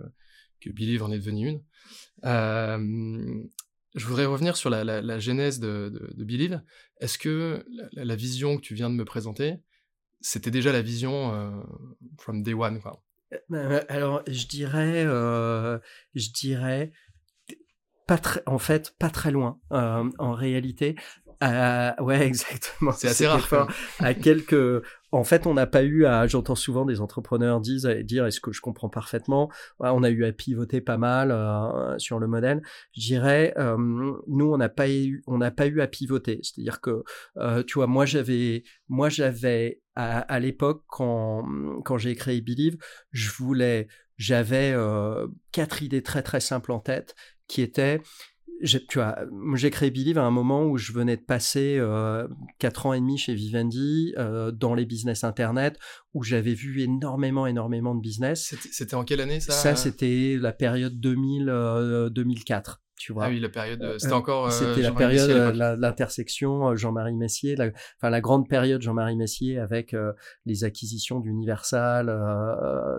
que 0.61 0.71
Believe 0.71 1.03
en 1.03 1.13
est 1.13 1.19
devenu 1.19 1.49
une. 1.49 1.63
Euh, 2.25 3.45
je 3.95 4.07
voudrais 4.07 4.27
revenir 4.27 4.57
sur 4.57 4.69
la, 4.69 5.19
genèse 5.19 5.59
de, 5.59 5.91
de. 6.15 6.61
Est-ce 7.01 7.19
que 7.19 7.65
la, 7.93 8.17
vision 8.17 8.57
que 8.57 8.63
tu 8.63 8.75
viens 8.75 8.91
de 8.91 8.95
me 8.95 9.07
présenter, 9.07 9.57
c'était 10.21 10.51
déjà 10.51 10.71
la 10.73 10.83
vision 10.83 11.63
from 12.19 12.43
day 12.43 12.53
one 12.53 12.81
quoi? 12.81 13.03
Alors, 13.89 14.23
je 14.27 14.47
dirais, 14.47 15.05
je 15.05 16.31
dirais, 16.31 16.93
pas 18.07 18.19
très, 18.19 18.43
en 18.45 18.59
fait, 18.59 18.95
pas 18.99 19.09
très 19.09 19.31
loin. 19.31 19.59
en 19.71 20.33
réalité, 20.33 20.95
euh, 21.43 21.93
ouais, 22.01 22.23
exactement. 22.27 22.93
C'est 22.93 23.09
assez 23.09 23.27
rare. 23.27 23.69
À 23.99 24.15
quelques, 24.15 24.83
en 25.13 25.25
fait, 25.25 25.47
on 25.47 25.55
n'a 25.55 25.67
pas 25.67 25.83
eu 25.83 26.05
à, 26.05 26.27
j'entends 26.27 26.55
souvent 26.55 26.85
des 26.85 27.01
entrepreneurs 27.01 27.61
disent, 27.61 27.87
dire, 27.87 28.27
est-ce 28.27 28.41
que 28.41 28.53
je 28.53 28.61
comprends 28.61 28.89
parfaitement? 28.89 29.51
On 29.79 30.03
a 30.03 30.11
eu 30.11 30.25
à 30.25 30.33
pivoter 30.33 30.81
pas 30.81 30.99
mal 30.99 31.31
euh, 31.31 31.99
sur 31.99 32.19
le 32.19 32.27
modèle. 32.27 32.63
Je 32.97 33.01
dirais, 33.01 33.55
euh, 33.59 33.77
nous, 33.79 34.53
on 34.53 34.57
n'a 34.57 34.69
pas 34.69 34.89
eu, 34.89 35.23
on 35.27 35.39
n'a 35.39 35.51
pas 35.51 35.67
eu 35.67 35.81
à 35.81 35.87
pivoter. 35.87 36.41
C'est-à-dire 36.43 36.81
que, 36.81 37.03
euh, 37.39 37.63
tu 37.63 37.75
vois, 37.75 37.87
moi, 37.87 38.07
j'avais, 38.07 38.65
moi, 38.89 39.09
j'avais 39.09 39.81
à, 39.95 40.21
à 40.21 40.39
l'époque 40.39 40.85
quand 40.89 41.45
quand 41.85 41.99
j'ai 41.99 42.15
créé 42.15 42.41
Believe, 42.41 42.77
je 43.13 43.31
voulais, 43.31 43.89
j'avais 44.19 44.75
quatre 45.53 45.83
idées 45.83 46.03
très 46.03 46.23
très 46.23 46.41
simples 46.41 46.73
en 46.73 46.81
tête, 46.81 47.15
qui 47.49 47.63
étaient 47.63 48.01
tu 48.63 48.99
vois, 48.99 49.17
j'ai 49.55 49.71
créé 49.71 49.91
Believe 49.91 50.19
à 50.19 50.25
un 50.25 50.31
moment 50.31 50.65
où 50.65 50.79
je 50.79 50.93
venais 50.93 51.17
de 51.17 51.23
passer 51.23 51.77
euh, 51.79 52.27
4 52.59 52.87
ans 52.87 52.93
et 52.93 53.01
demi 53.01 53.19
chez 53.19 53.35
Vivendi 53.35 54.15
euh, 54.19 54.51
dans 54.51 54.75
les 54.75 54.87
business 54.87 55.25
internet 55.25 55.79
où 56.15 56.23
j'avais 56.23 56.55
vu 56.55 56.81
énormément 56.81 57.47
énormément 57.47 57.95
de 57.95 58.01
business. 58.01 58.55
C'était 58.71 58.95
en 58.95 59.05
quelle 59.05 59.21
année 59.21 59.41
ça? 59.41 59.53
Ça 59.53 59.77
c'était 59.77 60.37
la 60.41 60.53
période 60.53 60.99
2000 61.01 62.11
2004 62.13 62.81
tu 62.99 63.13
vois. 63.13 63.27
Ah 63.27 63.29
oui, 63.29 63.41
la 63.41 63.49
période, 63.49 63.83
euh, 63.83 63.99
c'était 63.99 64.15
encore. 64.15 64.47
Euh, 64.47 64.51
c'était 64.51 64.83
la 64.83 64.93
période, 64.93 65.31
euh, 65.31 65.77
l'intersection 65.77 66.75
Jean-Marie 66.75 67.15
Messier, 67.15 67.57
la, 67.57 67.71
enfin 67.99 68.11
la 68.11 68.21
grande 68.21 68.49
période 68.49 68.81
Jean-Marie 68.83 69.17
Messier 69.17 69.59
avec 69.59 69.95
les 70.45 70.65
acquisitions 70.65 71.21
d'Universal, 71.21 72.07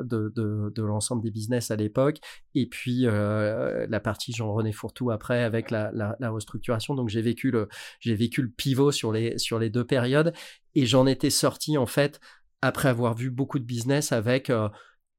de, 0.03 0.31
de, 0.35 0.71
de 0.73 0.83
l'ensemble 0.83 1.23
des 1.23 1.31
business 1.31 1.71
à 1.71 1.75
l'époque, 1.75 2.17
et 2.55 2.67
puis 2.67 3.05
la 3.05 3.99
partie 3.99 4.33
Jean-René 4.33 4.71
Fourtou 4.71 5.11
après 5.11 5.43
avec 5.43 5.71
la, 5.71 5.91
la, 5.93 6.15
la 6.19 6.29
restructuration. 6.29 6.95
Donc 6.95 7.09
j'ai 7.09 7.21
vécu 7.21 7.51
le, 7.51 7.67
j'ai 7.99 8.15
vécu 8.15 8.41
le 8.41 8.49
pivot 8.49 8.91
sur 8.91 9.11
les 9.11 9.37
sur 9.37 9.59
les 9.59 9.69
deux 9.69 9.85
périodes, 9.85 10.33
et 10.75 10.85
j'en 10.85 11.07
étais 11.07 11.29
sorti 11.29 11.77
en 11.77 11.85
fait 11.87 12.19
après 12.61 12.89
avoir 12.89 13.15
vu 13.15 13.29
beaucoup 13.29 13.59
de 13.59 13.65
business 13.65 14.11
avec 14.11 14.51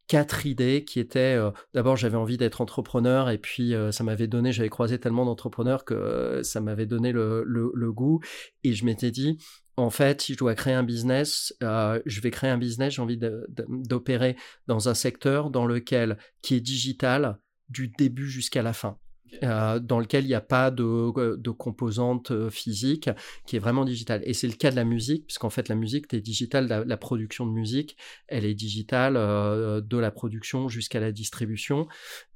quatre 0.08 0.46
idées 0.46 0.84
qui 0.84 0.98
étaient 0.98 1.36
euh, 1.36 1.50
d'abord 1.74 1.96
j'avais 1.96 2.16
envie 2.16 2.38
d'être 2.38 2.60
entrepreneur 2.60 3.30
et 3.30 3.38
puis 3.38 3.74
euh, 3.74 3.92
ça 3.92 4.02
m'avait 4.02 4.26
donné 4.26 4.52
j'avais 4.52 4.70
croisé 4.70 4.98
tellement 4.98 5.26
d'entrepreneurs 5.26 5.84
que 5.84 5.94
euh, 5.94 6.42
ça 6.42 6.60
m'avait 6.60 6.86
donné 6.86 7.12
le, 7.12 7.44
le, 7.46 7.92
goût 7.92 8.20
et 8.64 8.72
je 8.72 8.84
m'étais 8.84 9.10
dit 9.10 9.38
en 9.76 9.90
fait 9.90 10.22
si 10.22 10.32
je 10.32 10.38
dois 10.38 10.54
créer 10.54 10.74
un 10.74 10.82
business 10.82 11.54
je 11.60 12.20
vais 12.20 12.30
créer 12.30 12.50
un 12.50 12.58
business 12.58 12.94
j'ai 12.94 13.02
envie 13.02 13.20
d'opérer 13.68 14.36
dans 14.66 14.88
un 14.88 14.94
secteur 14.94 15.50
dans 15.50 15.66
lequel 15.66 16.18
qui 16.42 16.54
est 16.54 16.60
digital 16.60 17.38
du 17.68 17.88
début 17.88 18.28
jusqu'à 18.28 18.62
la 18.62 18.72
fin 18.72 18.98
euh, 19.42 19.78
dans 19.78 20.00
lequel 20.00 20.24
il 20.24 20.28
n'y 20.28 20.34
a 20.34 20.40
pas 20.40 20.70
de, 20.70 20.82
euh, 20.82 21.52
composante 21.52 22.30
euh, 22.30 22.50
physique, 22.50 23.10
qui 23.46 23.56
est 23.56 23.58
vraiment 23.58 23.84
digitale. 23.84 24.22
Et 24.24 24.34
c'est 24.34 24.46
le 24.46 24.54
cas 24.54 24.70
de 24.70 24.76
la 24.76 24.84
musique, 24.84 25.26
puisqu'en 25.26 25.50
fait 25.50 25.68
la 25.68 25.74
musique 25.74 26.12
est 26.14 26.20
digitale, 26.20 26.84
la, 26.86 26.96
production 26.96 27.46
de 27.46 27.52
musique, 27.52 27.96
elle 28.26 28.44
est 28.44 28.54
digitale 28.54 29.14
de 29.14 29.98
la 29.98 30.10
production 30.10 30.68
jusqu'à 30.68 31.00
la 31.00 31.12
distribution. 31.12 31.86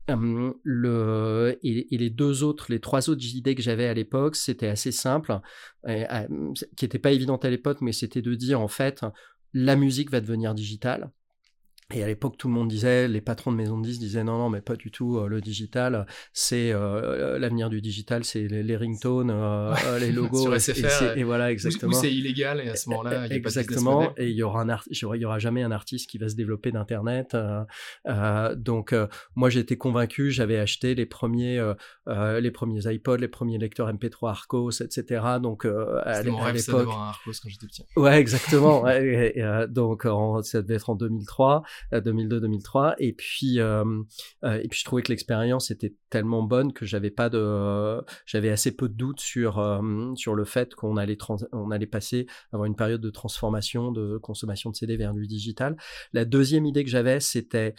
et, 0.08 0.16
les 1.62 2.10
deux 2.10 2.42
autres, 2.42 2.66
les 2.70 2.80
trois 2.80 3.10
autres 3.10 3.24
idées 3.34 3.54
que 3.54 3.62
j'avais 3.62 3.86
à 3.86 3.94
l'époque, 3.94 4.36
c'était 4.36 4.68
assez 4.68 4.92
simple, 4.92 5.40
qui 5.86 6.84
n'était 6.84 6.98
pas 6.98 7.12
évident 7.12 7.36
à 7.36 7.50
l'époque, 7.50 7.80
mais 7.80 7.92
c'était 7.92 8.22
de 8.22 8.34
dire 8.34 8.60
en 8.60 8.68
fait, 8.68 9.04
la 9.52 9.76
musique 9.76 10.10
va 10.10 10.20
devenir 10.20 10.54
digitale. 10.54 11.10
Et 11.94 12.02
à 12.02 12.06
l'époque, 12.06 12.36
tout 12.38 12.48
le 12.48 12.54
monde 12.54 12.68
disait, 12.68 13.06
les 13.06 13.20
patrons 13.20 13.52
de 13.52 13.56
maisons 13.56 13.78
de 13.78 13.86
disques 13.86 14.00
disaient 14.00 14.24
non, 14.24 14.38
non, 14.38 14.50
mais 14.50 14.60
pas 14.60 14.76
du 14.76 14.90
tout. 14.90 15.18
Euh, 15.18 15.26
le 15.26 15.40
digital, 15.40 16.06
c'est 16.32 16.72
euh, 16.72 17.38
l'avenir 17.38 17.68
du 17.68 17.80
digital, 17.80 18.24
c'est 18.24 18.46
les, 18.48 18.76
ringtones, 18.76 19.30
euh, 19.30 19.98
les 19.98 20.10
logos. 20.12 20.42
Sur 20.42 20.58
SFR, 20.58 21.16
et, 21.16 21.22
voilà, 21.22 21.52
exactement. 21.52 21.92
c'est 21.92 22.12
illégal 22.12 22.60
et 22.60 22.70
à 22.70 22.76
ce 22.76 22.88
moment-là, 22.90 23.26
Exactement. 23.30 24.06
Pas 24.06 24.14
de 24.14 24.22
et 24.22 24.30
il 24.30 24.36
y 24.36 24.42
aura 24.42 24.62
un 24.62 24.78
il 24.90 25.20
y 25.20 25.24
aura 25.24 25.38
jamais 25.38 25.62
un 25.62 25.70
artiste 25.70 26.08
qui 26.08 26.18
va 26.18 26.28
se 26.28 26.34
développer 26.34 26.72
d'internet. 26.72 27.36
donc, 28.56 28.94
moi, 29.34 29.50
j'étais 29.50 29.76
convaincu. 29.76 30.30
J'avais 30.30 30.58
acheté 30.58 30.94
les 30.94 31.06
premiers, 31.06 31.62
les 32.06 32.50
premiers 32.50 32.92
iPods, 32.92 33.16
les 33.16 33.28
premiers 33.28 33.58
lecteurs 33.58 33.92
MP3 33.92 34.30
Arcos, 34.30 34.70
etc. 34.70 35.24
Donc, 35.42 35.66
à, 35.66 36.22
mon 36.24 36.38
rêve, 36.38 36.66
d'avoir 36.66 37.02
un 37.02 37.08
Arcos 37.08 37.32
quand 37.42 37.48
j'étais 37.48 37.66
petit. 37.66 37.84
Ouais, 37.96 38.18
exactement. 38.18 38.84
donc, 39.68 40.06
ça 40.42 40.62
devait 40.62 40.74
être 40.76 40.90
en 40.90 40.94
2003. 40.94 41.64
2002-2003. 41.92 42.94
Et 42.98 43.12
puis, 43.12 43.60
euh, 43.60 43.84
euh, 44.44 44.60
et 44.62 44.68
puis 44.68 44.78
je 44.78 44.84
trouvais 44.84 45.02
que 45.02 45.10
l'expérience 45.10 45.70
était 45.70 45.94
tellement 46.10 46.42
bonne 46.42 46.72
que 46.72 46.84
j'avais 46.86 47.10
pas 47.10 47.28
de, 47.28 48.02
j'avais 48.26 48.50
assez 48.50 48.74
peu 48.74 48.88
de 48.88 48.94
doutes 48.94 49.20
sur 49.20 49.58
euh, 49.58 50.14
sur 50.14 50.34
le 50.34 50.44
fait 50.44 50.74
qu'on 50.74 50.96
allait 50.96 51.18
on 51.52 51.70
allait 51.70 51.86
passer 51.86 52.26
avoir 52.52 52.66
une 52.66 52.76
période 52.76 53.00
de 53.00 53.10
transformation 53.10 53.92
de 53.92 54.18
consommation 54.18 54.70
de 54.70 54.76
CD 54.76 54.96
vers 54.96 55.14
du 55.14 55.26
digital. 55.26 55.76
La 56.12 56.24
deuxième 56.24 56.66
idée 56.66 56.84
que 56.84 56.90
j'avais, 56.90 57.20
c'était 57.20 57.74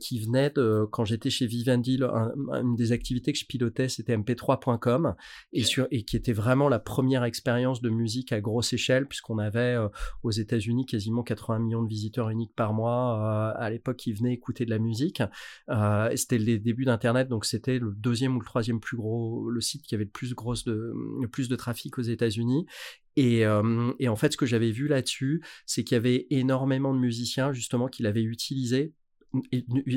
qui 0.00 0.20
venait 0.20 0.50
de 0.50 0.86
quand 0.90 1.04
j'étais 1.04 1.30
chez 1.30 1.46
Vivendi, 1.46 1.98
une 2.02 2.76
des 2.76 2.92
activités 2.92 3.32
que 3.32 3.38
je 3.38 3.46
pilotais, 3.46 3.88
c'était 3.88 4.16
mp3.com 4.16 5.14
et 5.52 5.64
sur 5.64 5.88
et 5.90 6.04
qui 6.04 6.16
était 6.16 6.34
vraiment 6.34 6.68
la 6.68 6.78
première 6.78 7.24
expérience 7.24 7.80
de 7.80 7.88
musique 7.88 8.32
à 8.32 8.40
grosse 8.40 8.72
échelle 8.72 9.06
puisqu'on 9.06 9.38
avait 9.38 9.76
aux 10.22 10.30
États-Unis 10.30 10.86
quasiment 10.86 11.22
80 11.22 11.58
millions 11.60 11.82
de 11.82 11.88
visiteurs 11.88 12.30
uniques 12.30 12.54
par 12.54 12.74
mois 12.74 13.15
euh, 13.16 13.52
à 13.54 13.70
l'époque 13.70 13.96
qui 13.96 14.12
venaient 14.12 14.32
écouter 14.32 14.64
de 14.64 14.70
la 14.70 14.78
musique. 14.78 15.22
Euh, 15.68 16.10
c'était 16.14 16.38
les 16.38 16.58
débuts 16.58 16.84
d'Internet, 16.84 17.28
donc 17.28 17.44
c'était 17.44 17.78
le 17.78 17.92
deuxième 17.96 18.36
ou 18.36 18.40
le 18.40 18.46
troisième 18.46 18.80
plus 18.80 18.96
gros, 18.96 19.50
le 19.50 19.60
site 19.60 19.82
qui 19.82 19.94
avait 19.94 20.04
le 20.04 20.10
plus, 20.10 21.48
de 21.48 21.56
trafic 21.56 21.98
aux 21.98 22.02
États-Unis. 22.02 22.66
Et, 23.16 23.46
euh, 23.46 23.92
et, 23.98 24.08
en 24.08 24.16
fait, 24.16 24.32
ce 24.32 24.36
que 24.36 24.46
j'avais 24.46 24.70
vu 24.70 24.88
là-dessus, 24.88 25.42
c'est 25.64 25.84
qu'il 25.84 25.94
y 25.94 25.98
avait 25.98 26.26
énormément 26.30 26.92
de 26.94 26.98
musiciens 26.98 27.52
justement 27.52 27.88
qui 27.88 28.02
l'avaient 28.02 28.22
utilisé 28.22 28.92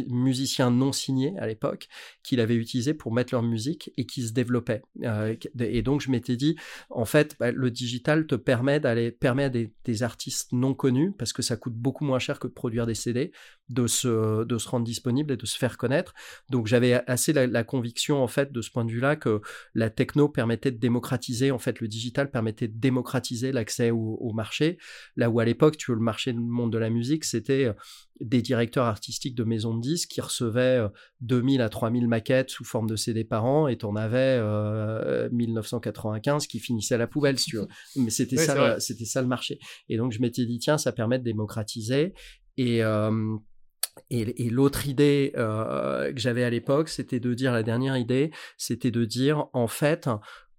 musiciens 0.07 0.71
non 0.71 0.91
signés 0.91 1.33
à 1.39 1.47
l'époque 1.47 1.87
qu'il 2.23 2.39
avait 2.39 2.55
utilisé 2.55 2.93
pour 2.93 3.11
mettre 3.11 3.33
leur 3.33 3.43
musique 3.43 3.91
et 3.97 4.05
qui 4.05 4.25
se 4.27 4.33
développaient. 4.33 4.81
Euh, 5.03 5.35
et 5.59 5.81
donc 5.81 6.01
je 6.01 6.11
m'étais 6.11 6.35
dit, 6.35 6.55
en 6.89 7.05
fait, 7.05 7.35
bah, 7.39 7.51
le 7.51 7.71
digital 7.71 8.27
te 8.27 8.35
permet 8.35 8.79
d'aller 8.79 9.11
permet 9.11 9.45
à 9.45 9.49
des, 9.49 9.71
artistes 10.01 10.53
non 10.53 10.75
connus 10.75 11.11
parce 11.17 11.33
que 11.33 11.41
ça 11.41 11.57
coûte 11.57 11.73
beaucoup 11.73 12.05
moins 12.05 12.19
cher 12.19 12.39
que 12.39 12.47
de 12.47 12.53
produire 12.53 12.85
des 12.85 12.93
CD, 12.93 13.31
de 13.69 13.87
se, 13.87 14.43
de 14.43 14.57
se 14.57 14.69
rendre 14.69 14.85
disponible 14.85 15.33
et 15.33 15.37
de 15.37 15.45
se 15.45 15.57
faire 15.57 15.77
connaître. 15.77 16.13
Donc 16.49 16.67
j'avais 16.67 16.93
assez 17.09 17.33
la, 17.33 17.63
conviction 17.63 18.23
en 18.23 18.27
fait 18.27 18.51
de 18.51 18.61
ce 18.61 18.69
point 18.69 18.85
de 18.85 18.91
vue-là 18.91 19.15
que 19.15 19.41
la 19.73 19.89
techno 19.89 20.29
permettait 20.29 20.71
de 20.71 20.77
démocratiser, 20.77 21.51
en 21.51 21.57
fait 21.57 21.79
le 21.79 21.87
digital 21.87 22.29
permettait 22.29 22.67
de 22.67 22.77
démocratiser 22.77 23.51
l'accès 23.51 23.91
au, 23.91 24.31
marché. 24.33 24.77
Là 25.15 25.29
où 25.29 25.39
à 25.39 25.45
l'époque, 25.45 25.75
tu 25.75 25.91
veux 25.91 25.97
le 25.97 26.03
marché 26.03 26.31
du 26.31 26.39
monde 26.39 26.71
de 26.71 26.77
la 26.77 26.89
musique, 26.89 27.25
c'était 27.25 27.73
des 28.21 28.41
directeurs 28.41 28.85
artistiques 28.85 29.35
de 29.35 29.43
maisons 29.43 29.75
de 29.75 29.81
disques 29.81 30.09
qui 30.09 30.21
recevaient 30.21 30.81
2000 31.21 31.61
euh, 31.61 31.65
à 31.65 31.69
3000 31.69 32.07
maquettes 32.07 32.49
sous 32.49 32.63
forme 32.63 32.89
de 32.89 32.95
CD 32.95 33.23
par 33.23 33.45
an 33.45 33.67
et 33.67 33.77
en 33.83 33.95
avais 33.95 34.37
euh, 34.39 35.29
1995 35.31 36.47
qui 36.47 36.59
finissaient 36.59 36.95
à 36.95 36.97
la 36.97 37.07
poubelle, 37.07 37.39
si 37.39 37.51
tu 37.51 37.57
veux. 37.57 37.67
Mais 37.95 38.09
c'était 38.09 38.37
ça, 38.37 38.79
c'était 38.79 39.05
ça 39.05 39.21
le 39.21 39.27
marché. 39.27 39.59
Et 39.87 39.97
donc 39.97 40.11
je 40.11 40.19
m'étais 40.19 40.45
dit 40.45 40.59
tiens, 40.59 40.77
ça 40.77 40.91
permet 40.91 41.19
de 41.19 41.23
démocratiser 41.23 42.13
et 42.57 42.83
euh, 42.83 43.37
et, 44.09 44.49
l'autre 44.49 44.87
idée 44.87 45.33
euh, 45.37 46.11
que 46.13 46.19
j'avais 46.19 46.43
à 46.43 46.49
l'époque, 46.49 46.89
c'était 46.89 47.19
de 47.19 47.33
dire, 47.33 47.51
la 47.51 47.63
dernière 47.63 47.97
idée, 47.97 48.31
c'était 48.57 48.91
de 48.91 49.05
dire, 49.05 49.47
en 49.53 49.67
fait, 49.67 50.09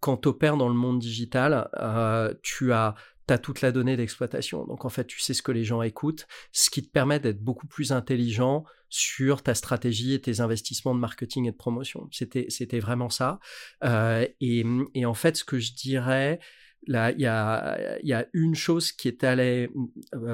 quand 0.00 0.18
tu 0.18 0.28
opères 0.28 0.56
dans 0.56 0.68
le 0.68 0.74
monde 0.74 0.98
digital, 0.98 1.68
euh, 1.78 2.32
tu 2.42 2.72
as 2.72 2.94
toute 3.38 3.60
la 3.60 3.72
donnée 3.72 3.96
d'exploitation. 3.96 4.64
Donc 4.66 4.84
en 4.84 4.88
fait, 4.88 5.06
tu 5.06 5.20
sais 5.20 5.34
ce 5.34 5.42
que 5.42 5.52
les 5.52 5.64
gens 5.64 5.82
écoutent, 5.82 6.26
ce 6.52 6.70
qui 6.70 6.82
te 6.82 6.90
permet 6.90 7.20
d'être 7.20 7.42
beaucoup 7.42 7.66
plus 7.66 7.92
intelligent 7.92 8.64
sur 8.88 9.42
ta 9.42 9.54
stratégie 9.54 10.14
et 10.14 10.20
tes 10.20 10.40
investissements 10.40 10.94
de 10.94 11.00
marketing 11.00 11.46
et 11.46 11.52
de 11.52 11.56
promotion. 11.56 12.08
C'était, 12.10 12.46
c'était 12.48 12.80
vraiment 12.80 13.08
ça. 13.08 13.38
Euh, 13.84 14.26
et, 14.40 14.64
et, 14.94 15.06
en 15.06 15.14
fait, 15.14 15.36
ce 15.36 15.44
que 15.44 15.58
je 15.58 15.74
dirais, 15.74 16.40
là, 16.86 17.12
il 17.12 17.20
y 17.20 17.26
a, 17.26 17.98
y 18.02 18.12
a 18.12 18.26
une 18.32 18.54
chose 18.54 18.90
qui 18.92 19.08
est 19.08 19.22
allée 19.22 19.70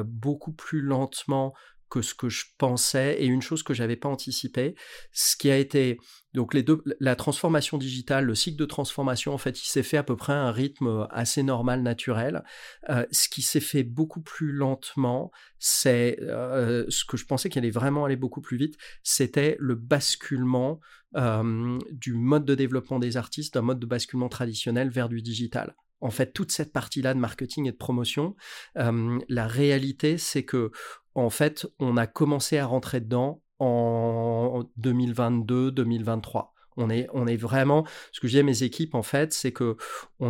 beaucoup 0.04 0.52
plus 0.52 0.80
lentement 0.80 1.54
que 1.88 2.02
ce 2.02 2.14
que 2.14 2.28
je 2.28 2.46
pensais 2.58 3.16
et 3.20 3.26
une 3.26 3.42
chose 3.42 3.62
que 3.62 3.74
j'avais 3.74 3.96
pas 3.96 4.08
anticipé, 4.08 4.74
ce 5.12 5.36
qui 5.36 5.50
a 5.50 5.56
été 5.56 5.98
donc 6.36 6.52
les 6.52 6.62
deux 6.62 6.82
la 7.00 7.16
transformation 7.16 7.78
digitale, 7.78 8.26
le 8.26 8.34
cycle 8.34 8.58
de 8.58 8.66
transformation 8.66 9.32
en 9.32 9.38
fait, 9.38 9.62
il 9.62 9.66
s'est 9.66 9.82
fait 9.82 9.96
à 9.96 10.02
peu 10.02 10.16
près 10.16 10.34
à 10.34 10.42
un 10.42 10.52
rythme 10.52 11.06
assez 11.10 11.42
normal, 11.42 11.82
naturel. 11.82 12.44
Euh, 12.90 13.06
ce 13.10 13.28
qui 13.28 13.42
s'est 13.42 13.60
fait 13.60 13.84
beaucoup 13.84 14.20
plus 14.20 14.52
lentement, 14.52 15.32
c'est 15.58 16.18
euh, 16.20 16.84
ce 16.88 17.04
que 17.04 17.16
je 17.16 17.24
pensais 17.24 17.48
qu'il 17.48 17.60
allait 17.60 17.70
vraiment 17.70 18.04
aller 18.04 18.16
beaucoup 18.16 18.42
plus 18.42 18.58
vite, 18.58 18.76
c'était 19.02 19.56
le 19.58 19.76
basculement 19.76 20.80
euh, 21.16 21.78
du 21.90 22.12
mode 22.12 22.44
de 22.44 22.54
développement 22.54 22.98
des 22.98 23.16
artistes 23.16 23.54
d'un 23.54 23.62
mode 23.62 23.80
de 23.80 23.86
basculement 23.86 24.28
traditionnel 24.28 24.90
vers 24.90 25.08
du 25.08 25.22
digital 25.22 25.74
en 26.02 26.10
fait 26.10 26.34
toute 26.34 26.52
cette 26.52 26.74
partie-là 26.74 27.14
de 27.14 27.18
marketing 27.18 27.66
et 27.66 27.72
de 27.72 27.76
promotion, 27.76 28.36
la 28.74 29.46
réalité 29.46 30.18
c'est 30.18 30.44
que 30.44 30.70
en 31.16 31.30
fait, 31.30 31.66
on 31.78 31.96
a 31.96 32.06
commencé 32.06 32.58
à 32.58 32.66
rentrer 32.66 33.00
dedans 33.00 33.42
en 33.58 34.64
2022-2023. 34.80 36.48
On 36.76 36.90
est, 36.90 37.08
on 37.14 37.26
est 37.26 37.36
vraiment, 37.36 37.86
ce 38.12 38.20
que 38.20 38.28
je 38.28 38.34
dis 38.34 38.38
à 38.40 38.42
mes 38.42 38.62
équipes, 38.62 38.94
en 38.94 39.02
fait, 39.02 39.32
c'est 39.32 39.52
que 39.52 39.78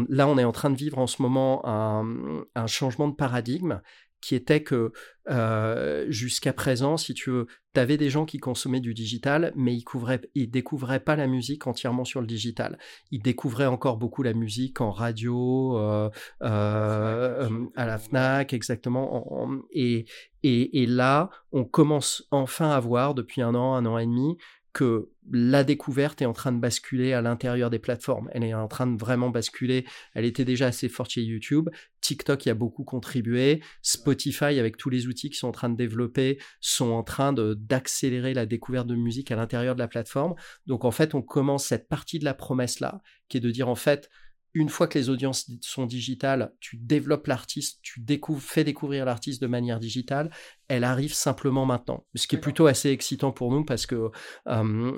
là, 0.09 0.29
on 0.29 0.39
est 0.39 0.45
en 0.45 0.53
train 0.53 0.71
de 0.71 0.77
vivre 0.77 0.99
en 0.99 1.09
ce 1.09 1.21
moment 1.21 1.67
un, 1.67 2.45
un 2.55 2.67
changement 2.69 3.09
de 3.09 3.15
paradigme 3.17 3.81
qui 4.27 4.35
était 4.35 4.65
que 4.65 4.93
euh, 5.29 6.07
jusqu'à 6.09 6.53
présent, 6.53 6.97
si 6.97 7.15
tu 7.15 7.31
veux, 7.31 7.47
tu 7.75 7.79
avais 7.79 7.97
des 7.97 8.11
gens 8.11 8.25
qui 8.25 8.39
consommaient 8.39 8.81
du 8.81 8.93
digital, 8.93 9.53
mais 9.55 9.73
ils 9.73 9.85
ne 9.95 10.17
ils 10.35 10.51
découvraient 10.51 10.99
pas 10.99 11.15
la 11.15 11.29
musique 11.29 11.69
entièrement 11.69 12.05
sur 12.05 12.21
le 12.21 12.27
digital. 12.27 12.77
Ils 13.13 13.23
découvraient 13.23 13.67
encore 13.67 13.99
beaucoup 13.99 14.25
la 14.25 14.33
musique 14.33 14.81
en 14.81 14.91
radio, 14.91 15.79
euh, 15.79 16.11
euh, 16.43 17.67
à 17.77 17.87
la 17.87 17.99
FNAC, 17.99 18.53
exactement. 18.53 19.49
et, 19.71 20.07
et, 20.43 20.83
et 20.83 20.87
là, 20.87 21.31
on 21.53 21.65
commence 21.65 22.27
enfin 22.33 22.71
à 22.71 22.81
voir, 22.81 23.15
depuis 23.15 23.43
un 23.43 23.55
an, 23.55 23.75
un 23.77 23.87
an 23.87 23.99
et 23.99 24.07
demi, 24.07 24.39
que 24.77 25.09
la 25.33 25.65
découverte 25.65 26.21
est 26.21 26.27
en 26.27 26.35
train 26.35 26.53
de 26.53 26.61
basculer 26.61 27.15
à 27.15 27.23
l'intérieur 27.23 27.71
des 27.71 27.79
plateformes. 27.79 28.29
Elle 28.33 28.45
est 28.45 28.53
en 28.53 28.69
train 28.69 28.87
de 28.87 29.01
vraiment 29.01 29.31
basculer. 29.31 29.87
Elle 30.13 30.27
était 30.27 30.45
déjà 30.45 30.67
assez 30.67 30.91
forte 30.91 31.13
chez 31.13 31.23
YouTube. 31.23 31.71
TikTok 32.03 32.45
y 32.45 32.51
a 32.51 32.55
beaucoup 32.55 32.85
contribué. 32.85 33.63
Spotify, 33.81 34.59
avec 34.59 34.77
tous 34.77 34.91
les 34.91 35.07
outils 35.07 35.31
qui 35.31 35.39
sont 35.39 35.49
en 35.49 35.53
train 35.53 35.71
de 35.71 35.79
développer, 35.79 36.39
sont 36.61 36.91
en 36.91 37.03
train 37.03 37.33
d'accélérer 37.33 38.35
la 38.35 38.45
découverte 38.45 38.87
de 38.87 38.97
musique 38.97 39.31
à 39.31 39.37
l'intérieur 39.37 39.77
de 39.77 39.81
la 39.81 39.89
plateforme. 39.89 40.35
Donc 40.67 40.85
en 40.85 40.91
fait, 40.91 41.15
on 41.15 41.23
commence 41.23 41.65
cette 41.65 41.89
partie 41.89 42.19
de 42.19 42.27
la 42.27 42.35
promesse 42.35 42.81
là, 42.81 43.01
qui 43.31 43.39
est 43.39 43.41
de 43.41 43.51
dire 43.51 43.71
en 43.71 43.77
fait, 43.77 44.11
une 44.57 44.71
fois 44.71 44.87
que 44.89 44.99
les 44.99 45.11
audiences 45.11 45.51
sont 45.61 45.85
digitales, 45.85 46.51
tu 46.61 46.79
développes 46.79 47.27
l'artiste, 47.27 47.79
tu 47.83 48.01
découvres, 48.01 48.41
fais 48.41 48.65
découvrir 48.65 49.05
l'artiste 49.05 49.43
de 49.43 49.47
manière 49.47 49.79
digitale, 49.79 50.31
elle 50.69 50.83
arrive 50.83 51.13
simplement 51.13 51.67
maintenant. 51.67 52.07
Ce 52.15 52.27
qui 52.27 52.37
est 52.37 52.41
plutôt 52.41 52.67
assez 52.67 52.89
excitant 52.89 53.33
pour 53.33 53.53
nous 53.53 53.67
parce 53.67 53.85
que 53.85 54.11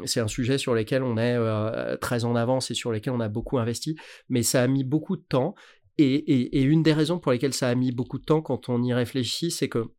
c'est 0.04 0.20
un 0.20 0.28
sujet 0.28 0.58
sur 0.58 0.74
lequel 0.74 1.02
on 1.02 1.16
est 1.16 1.34
euh, 1.34 1.96
très 1.96 2.24
en 2.24 2.36
avance 2.36 2.70
et 2.70 2.74
sur 2.74 2.92
lequel 2.92 3.12
on 3.12 3.18
a 3.18 3.28
beaucoup 3.28 3.58
investi, 3.58 3.96
mais 4.28 4.44
ça 4.44 4.62
a 4.62 4.68
mis 4.68 4.84
beaucoup 4.84 5.16
de 5.16 5.24
temps. 5.28 5.56
et 5.98 6.62
une 6.62 6.84
des 6.84 6.92
raisons 6.92 7.18
pour 7.18 7.32
lesquelles 7.32 7.52
ça 7.52 7.68
a 7.68 7.74
mis 7.74 7.90
beaucoup 7.90 8.20
de 8.20 8.24
temps 8.24 8.42
quand 8.42 8.68
on 8.68 8.80
y 8.84 8.94
réfléchit, 8.94 9.50
c'est 9.50 9.68
que 9.68 9.90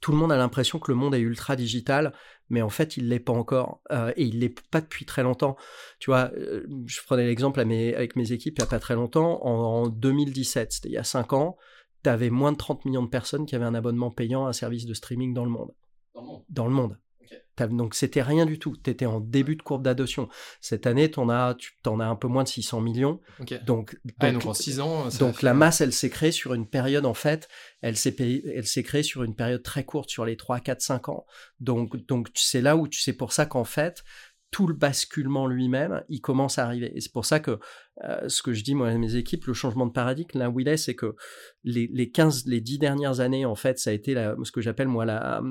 tout 0.00 0.12
le 0.12 0.18
monde 0.18 0.32
a 0.32 0.36
l'impression 0.36 0.78
que 0.78 0.90
le 0.90 0.96
monde 0.96 1.14
est 1.14 1.20
ultra 1.20 1.56
digital, 1.56 2.12
mais 2.50 2.62
en 2.62 2.68
fait, 2.68 2.96
il 2.96 3.08
l'est 3.08 3.20
pas 3.20 3.32
encore. 3.32 3.80
Euh, 3.90 4.12
et 4.16 4.24
il 4.24 4.40
l'est 4.40 4.60
pas 4.70 4.80
depuis 4.80 5.04
très 5.04 5.22
longtemps. 5.22 5.56
Tu 5.98 6.10
vois, 6.10 6.30
euh, 6.36 6.66
je 6.86 7.00
prenais 7.04 7.26
l'exemple 7.26 7.60
avec 7.60 8.16
mes 8.16 8.32
équipes 8.32 8.58
il 8.58 8.62
n'y 8.62 8.66
a 8.66 8.70
pas 8.70 8.78
très 8.78 8.94
longtemps. 8.94 9.44
En, 9.44 9.88
2017, 9.88 10.72
c'était 10.72 10.88
il 10.88 10.92
y 10.92 10.98
a 10.98 11.04
5 11.04 11.32
ans, 11.32 11.56
tu 12.02 12.10
avais 12.10 12.30
moins 12.30 12.52
de 12.52 12.56
30 12.56 12.84
millions 12.84 13.02
de 13.02 13.08
personnes 13.08 13.46
qui 13.46 13.54
avaient 13.54 13.64
un 13.64 13.74
abonnement 13.74 14.10
payant 14.10 14.46
à 14.46 14.50
un 14.50 14.52
service 14.52 14.86
de 14.86 14.94
streaming 14.94 15.34
dans 15.34 15.44
le 15.44 15.50
monde. 15.50 15.74
Dans 16.48 16.66
le 16.66 16.72
monde. 16.72 16.98
Donc 17.66 17.94
c'était 17.94 18.22
rien 18.22 18.46
du 18.46 18.58
tout. 18.58 18.76
Tu 18.82 18.90
étais 18.90 19.06
en 19.06 19.20
début 19.20 19.56
de 19.56 19.62
courbe 19.62 19.82
d'adoption. 19.82 20.28
Cette 20.60 20.86
année, 20.86 21.10
en 21.16 21.28
as, 21.28 21.56
tu 21.58 21.72
en 21.86 21.98
as 22.00 22.06
un 22.06 22.14
peu 22.14 22.28
moins 22.28 22.44
de 22.44 22.48
600 22.48 22.80
millions. 22.80 23.20
Donc, 23.66 23.98
donc, 24.20 24.46
en 24.46 24.54
6 24.54 24.80
ans. 24.80 25.08
Donc 25.18 25.42
la 25.42 25.54
masse, 25.54 25.80
elle 25.80 25.92
s'est 25.92 26.10
créée 26.10 26.32
sur 26.32 26.54
une 26.54 26.68
période, 26.68 27.06
en 27.06 27.14
fait, 27.14 27.48
elle 27.80 27.96
s'est, 27.96 28.14
elle 28.54 28.66
s'est 28.66 28.82
créée 28.82 29.02
sur 29.02 29.22
une 29.24 29.34
période 29.34 29.62
très 29.62 29.84
courte, 29.84 30.10
sur 30.10 30.24
les 30.24 30.36
3, 30.36 30.60
4, 30.60 30.80
5 30.80 31.08
ans. 31.08 31.26
Donc, 31.60 31.96
donc 32.06 32.28
c'est 32.34 32.60
là 32.60 32.76
où 32.76 32.86
tu 32.86 33.00
sais 33.00 33.12
pour 33.12 33.32
ça 33.32 33.46
qu'en 33.46 33.64
fait, 33.64 34.04
tout 34.50 34.66
le 34.66 34.74
basculement 34.74 35.46
lui-même, 35.46 36.02
il 36.08 36.20
commence 36.20 36.58
à 36.58 36.64
arriver. 36.64 36.90
Et 36.94 37.00
c'est 37.00 37.12
pour 37.12 37.26
ça 37.26 37.40
que 37.40 37.58
euh, 38.04 38.28
ce 38.28 38.42
que 38.42 38.52
je 38.52 38.62
dis 38.62 38.74
moi 38.74 38.88
à 38.88 38.98
mes 38.98 39.16
équipes, 39.16 39.46
le 39.46 39.54
changement 39.54 39.86
de 39.86 39.92
paradigme, 39.92 40.38
là 40.38 40.50
où 40.50 40.60
il 40.60 40.68
est, 40.68 40.76
c'est 40.76 40.94
que 40.94 41.16
les, 41.64 41.88
les 41.92 42.10
15, 42.10 42.46
les 42.46 42.60
10 42.60 42.78
dernières 42.78 43.20
années, 43.20 43.44
en 43.44 43.54
fait, 43.54 43.78
ça 43.78 43.90
a 43.90 43.92
été 43.92 44.14
ce 44.42 44.52
que 44.52 44.60
j'appelle 44.60 44.88
moi 44.88 45.04
la, 45.04 45.42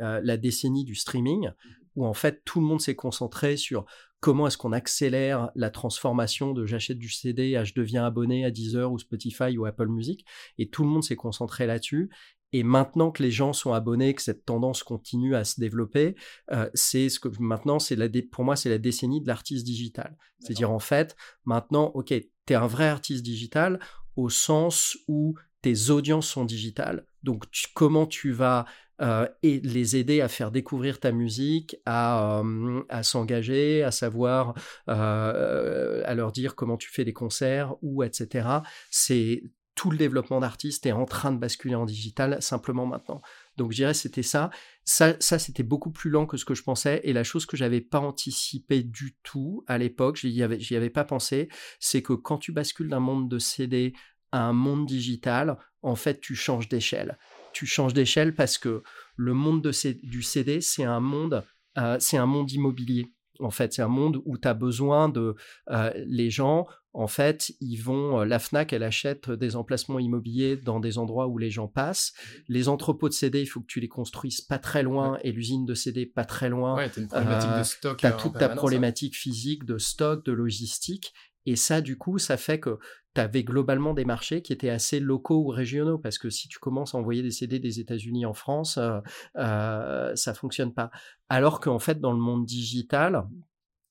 euh, 0.00 0.20
la 0.22 0.36
décennie 0.36 0.84
du 0.84 0.94
streaming, 0.94 1.50
où 1.96 2.06
en 2.06 2.14
fait 2.14 2.42
tout 2.44 2.60
le 2.60 2.66
monde 2.66 2.80
s'est 2.80 2.94
concentré 2.94 3.56
sur 3.56 3.86
comment 4.20 4.46
est-ce 4.46 4.58
qu'on 4.58 4.72
accélère 4.72 5.50
la 5.54 5.70
transformation 5.70 6.52
de 6.52 6.64
j'achète 6.66 6.98
du 6.98 7.10
CD 7.10 7.56
à 7.56 7.64
je 7.64 7.74
deviens 7.74 8.04
abonné 8.04 8.44
à 8.44 8.50
Deezer 8.50 8.90
ou 8.90 8.98
Spotify 8.98 9.56
ou 9.58 9.66
Apple 9.66 9.88
Music, 9.88 10.24
et 10.58 10.68
tout 10.68 10.82
le 10.84 10.88
monde 10.88 11.04
s'est 11.04 11.16
concentré 11.16 11.66
là-dessus. 11.66 12.10
Et 12.52 12.62
maintenant 12.62 13.10
que 13.10 13.22
les 13.22 13.30
gens 13.30 13.52
sont 13.52 13.72
abonnés, 13.72 14.14
que 14.14 14.22
cette 14.22 14.44
tendance 14.44 14.82
continue 14.82 15.34
à 15.34 15.44
se 15.44 15.60
développer, 15.60 16.14
euh, 16.52 16.70
c'est 16.74 17.08
ce 17.08 17.18
que 17.18 17.28
maintenant, 17.40 17.78
c'est 17.78 17.96
la 17.96 18.08
pour 18.30 18.44
moi, 18.44 18.56
c'est 18.56 18.70
la 18.70 18.78
décennie 18.78 19.20
de 19.20 19.26
l'artiste 19.26 19.66
digital. 19.66 20.16
C'est-à-dire 20.38 20.70
en 20.70 20.78
fait, 20.78 21.16
maintenant, 21.44 21.90
ok, 21.94 22.06
tu 22.08 22.52
es 22.52 22.54
un 22.54 22.66
vrai 22.66 22.86
artiste 22.86 23.24
digital 23.24 23.80
au 24.14 24.30
sens 24.30 24.96
où 25.08 25.34
tes 25.60 25.90
audiences 25.90 26.28
sont 26.28 26.44
digitales. 26.44 27.04
Donc, 27.22 27.44
comment 27.74 28.06
tu 28.06 28.30
vas 28.30 28.64
euh, 29.02 29.28
et 29.42 29.60
les 29.60 29.96
aider 29.96 30.22
à 30.22 30.28
faire 30.28 30.50
découvrir 30.50 31.00
ta 31.00 31.12
musique, 31.12 31.76
à, 31.84 32.40
euh, 32.40 32.82
à 32.88 33.02
s'engager, 33.02 33.82
à 33.82 33.90
savoir, 33.90 34.54
à 34.86 36.14
leur 36.14 36.32
dire 36.32 36.54
comment 36.54 36.78
tu 36.78 36.90
fais 36.90 37.04
des 37.04 37.12
concerts, 37.12 37.74
ou 37.82 38.02
etc. 38.02 38.48
C'est 38.90 39.42
tout 39.76 39.90
le 39.90 39.98
développement 39.98 40.40
d'artistes 40.40 40.86
est 40.86 40.92
en 40.92 41.04
train 41.04 41.30
de 41.30 41.38
basculer 41.38 41.74
en 41.74 41.84
digital 41.84 42.40
simplement 42.40 42.86
maintenant. 42.86 43.20
Donc 43.58 43.70
je 43.70 43.76
dirais 43.76 43.94
c'était 43.94 44.22
ça. 44.22 44.50
Ça, 44.84 45.14
c'était 45.20 45.62
beaucoup 45.62 45.90
plus 45.90 46.10
lent 46.10 46.26
que 46.26 46.36
ce 46.36 46.44
que 46.44 46.54
je 46.54 46.62
pensais. 46.62 47.00
Et 47.04 47.12
la 47.12 47.24
chose 47.24 47.44
que 47.44 47.56
j'avais 47.56 47.82
pas 47.82 48.00
anticipé 48.00 48.82
du 48.82 49.16
tout 49.22 49.64
à 49.66 49.78
l'époque, 49.78 50.16
j'y 50.16 50.42
avais, 50.42 50.58
avais 50.74 50.90
pas 50.90 51.04
pensé, 51.04 51.48
c'est 51.78 52.02
que 52.02 52.14
quand 52.14 52.38
tu 52.38 52.52
bascules 52.52 52.88
d'un 52.88 53.00
monde 53.00 53.28
de 53.28 53.38
CD 53.38 53.92
à 54.32 54.44
un 54.44 54.52
monde 54.52 54.86
digital, 54.86 55.58
en 55.82 55.94
fait 55.94 56.20
tu 56.20 56.34
changes 56.34 56.68
d'échelle. 56.68 57.18
Tu 57.52 57.66
changes 57.66 57.94
d'échelle 57.94 58.34
parce 58.34 58.58
que 58.58 58.82
le 59.16 59.34
monde 59.34 59.62
de 59.62 59.72
du 60.06 60.22
CD, 60.22 60.62
c'est 60.62 60.84
un 60.84 61.00
monde, 61.00 61.44
euh, 61.76 61.98
c'est 62.00 62.16
un 62.16 62.26
monde 62.26 62.50
immobilier. 62.50 63.12
En 63.40 63.50
fait, 63.50 63.72
c'est 63.72 63.82
un 63.82 63.88
monde 63.88 64.20
où 64.24 64.38
tu 64.38 64.48
as 64.48 64.54
besoin 64.54 65.08
de 65.08 65.34
euh, 65.70 65.90
les 66.06 66.30
gens. 66.30 66.66
En 66.92 67.08
fait, 67.08 67.52
ils 67.60 67.76
vont. 67.76 68.20
Euh, 68.20 68.24
la 68.24 68.38
Fnac, 68.38 68.72
elle 68.72 68.82
achète 68.82 69.30
des 69.30 69.56
emplacements 69.56 69.98
immobiliers 69.98 70.56
dans 70.56 70.80
des 70.80 70.98
endroits 70.98 71.26
où 71.26 71.36
les 71.36 71.50
gens 71.50 71.68
passent. 71.68 72.14
Les 72.48 72.68
entrepôts 72.68 73.08
de 73.08 73.14
CD, 73.14 73.42
il 73.42 73.46
faut 73.46 73.60
que 73.60 73.66
tu 73.66 73.80
les 73.80 73.88
construises 73.88 74.40
pas 74.40 74.58
très 74.58 74.82
loin 74.82 75.18
et 75.22 75.32
l'usine 75.32 75.66
de 75.66 75.74
CD 75.74 76.06
pas 76.06 76.24
très 76.24 76.48
loin. 76.48 76.76
Ouais, 76.76 76.84
as 76.84 76.98
une 76.98 77.08
problématique 77.08 77.50
de 77.50 77.54
euh, 77.54 77.64
stock. 77.64 78.04
As 78.04 78.12
toute 78.12 78.38
ta 78.38 78.48
problématique 78.48 79.16
physique 79.16 79.64
de 79.64 79.78
stock, 79.78 80.24
de 80.24 80.32
logistique. 80.32 81.12
Et 81.44 81.54
ça, 81.54 81.80
du 81.80 81.96
coup, 81.96 82.18
ça 82.18 82.36
fait 82.36 82.58
que 82.58 82.78
tu 83.16 83.20
avais 83.20 83.44
globalement 83.44 83.94
des 83.94 84.04
marchés 84.04 84.42
qui 84.42 84.52
étaient 84.52 84.68
assez 84.68 85.00
locaux 85.00 85.42
ou 85.42 85.48
régionaux, 85.48 85.96
parce 85.96 86.18
que 86.18 86.28
si 86.28 86.48
tu 86.48 86.58
commences 86.58 86.94
à 86.94 86.98
envoyer 86.98 87.22
des 87.22 87.30
CD 87.30 87.58
des 87.58 87.80
États-Unis 87.80 88.26
en 88.26 88.34
France, 88.34 88.76
euh, 88.76 89.00
euh, 89.36 90.14
ça 90.14 90.34
fonctionne 90.34 90.74
pas. 90.74 90.90
Alors 91.30 91.60
qu'en 91.60 91.78
fait, 91.78 91.98
dans 91.98 92.12
le 92.12 92.18
monde 92.18 92.44
digital, 92.44 93.24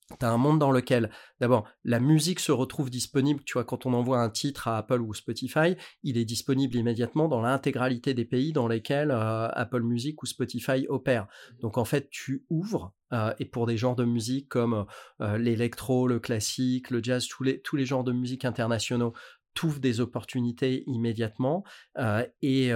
tu 0.07 0.25
as 0.25 0.31
un 0.31 0.37
monde 0.37 0.59
dans 0.59 0.71
lequel, 0.71 1.09
d'abord, 1.39 1.67
la 1.83 1.99
musique 1.99 2.39
se 2.39 2.51
retrouve 2.51 2.89
disponible. 2.89 3.43
Tu 3.43 3.53
vois, 3.53 3.63
quand 3.63 3.85
on 3.85 3.93
envoie 3.93 4.19
un 4.19 4.29
titre 4.29 4.67
à 4.67 4.77
Apple 4.77 5.01
ou 5.01 5.13
Spotify, 5.13 5.75
il 6.03 6.17
est 6.17 6.25
disponible 6.25 6.75
immédiatement 6.75 7.27
dans 7.27 7.41
l'intégralité 7.41 8.13
des 8.13 8.25
pays 8.25 8.53
dans 8.53 8.67
lesquels 8.67 9.11
euh, 9.11 9.47
Apple 9.49 9.81
Music 9.81 10.21
ou 10.21 10.25
Spotify 10.25 10.85
opèrent. 10.89 11.27
Donc, 11.61 11.77
en 11.77 11.85
fait, 11.85 12.09
tu 12.11 12.45
ouvres, 12.49 12.93
euh, 13.13 13.33
et 13.39 13.45
pour 13.45 13.65
des 13.65 13.77
genres 13.77 13.95
de 13.95 14.05
musique 14.05 14.47
comme 14.47 14.85
euh, 15.21 15.37
l'électro, 15.37 16.07
le 16.07 16.19
classique, 16.19 16.91
le 16.91 17.01
jazz, 17.01 17.27
tous 17.27 17.43
les, 17.43 17.61
tous 17.61 17.75
les 17.75 17.85
genres 17.85 18.03
de 18.03 18.11
musique 18.11 18.45
internationaux, 18.45 19.13
trouve 19.55 19.79
des 19.79 20.01
opportunités 20.01 20.83
immédiatement. 20.85 21.63
Euh, 21.97 22.23
et, 22.43 22.71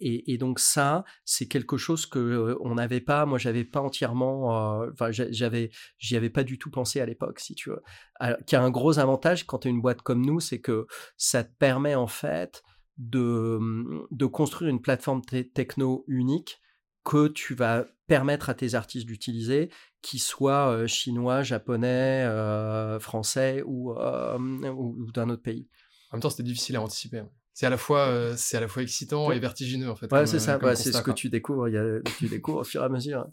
et, 0.00 0.38
donc 0.38 0.58
ça, 0.58 1.04
c'est 1.24 1.46
quelque 1.46 1.76
chose 1.76 2.06
que 2.06 2.56
on 2.60 2.74
n'avait 2.74 3.00
pas. 3.00 3.26
Moi, 3.26 3.38
j'avais 3.38 3.64
pas 3.64 3.80
entièrement. 3.80 4.80
Enfin, 4.92 5.10
j'avais, 5.12 5.70
j'y 5.98 6.16
avais 6.16 6.30
pas 6.30 6.42
du 6.42 6.58
tout 6.58 6.70
pensé 6.70 7.00
à 7.00 7.06
l'époque, 7.06 7.38
si 7.38 7.54
tu 7.54 7.70
veux. 7.70 7.82
qui 8.46 8.56
a 8.56 8.62
un 8.62 8.70
gros 8.70 8.98
avantage 8.98 9.44
quand 9.46 9.60
tu 9.60 9.68
es 9.68 9.70
une 9.70 9.82
boîte 9.82 10.02
comme 10.02 10.24
nous, 10.24 10.40
c'est 10.40 10.60
que 10.60 10.86
ça 11.16 11.44
te 11.44 11.54
permet 11.58 11.94
en 11.94 12.08
fait 12.08 12.62
de, 12.96 13.58
de 14.10 14.26
construire 14.26 14.70
une 14.70 14.80
plateforme 14.80 15.22
techno 15.22 16.04
unique 16.08 16.60
que 17.04 17.28
tu 17.28 17.54
vas 17.54 17.86
permettre 18.06 18.50
à 18.50 18.54
tes 18.54 18.74
artistes 18.74 19.06
d'utiliser, 19.06 19.70
qu'ils 20.02 20.20
soient 20.20 20.86
chinois, 20.86 21.42
japonais, 21.42 22.26
français 23.00 23.62
ou, 23.66 23.92
ou 23.92 25.12
d'un 25.12 25.30
autre 25.30 25.42
pays. 25.42 25.68
En 26.10 26.16
même 26.16 26.22
temps, 26.22 26.30
c'était 26.30 26.42
difficile 26.42 26.76
à 26.76 26.82
anticiper. 26.82 27.22
C'est 27.52 27.66
à 27.66 27.70
la 27.70 27.76
fois, 27.76 28.06
euh, 28.08 28.34
c'est 28.36 28.56
à 28.56 28.60
la 28.60 28.68
fois 28.68 28.82
excitant 28.82 29.30
et 29.32 29.38
vertigineux 29.38 29.90
en 29.90 29.96
fait. 29.96 30.10
Ouais, 30.12 30.26
c'est 30.26 30.38
ça. 30.38 30.58
Euh, 30.62 30.74
c'est 30.74 30.92
ce 30.92 31.02
que 31.02 31.10
tu 31.10 31.28
découvres. 31.28 31.68
Il 31.68 31.74
y 31.74 31.78
a, 31.78 32.00
tu 32.18 32.28
découvres 32.28 32.60
au 32.60 32.64
fur 32.64 32.82
et 32.82 32.84
à 32.84 32.88
mesure. 32.88 33.26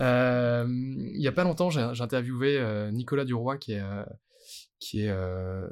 Euh, 0.00 0.66
il 0.68 1.20
y 1.20 1.28
a 1.28 1.32
pas 1.32 1.44
longtemps, 1.44 1.70
j'ai 1.70 1.80
interviewé 1.80 2.60
Nicolas 2.92 3.24
Duroy, 3.24 3.58
qui 3.58 3.72
est 3.72 3.82
qui 4.78 5.02
est 5.02 5.14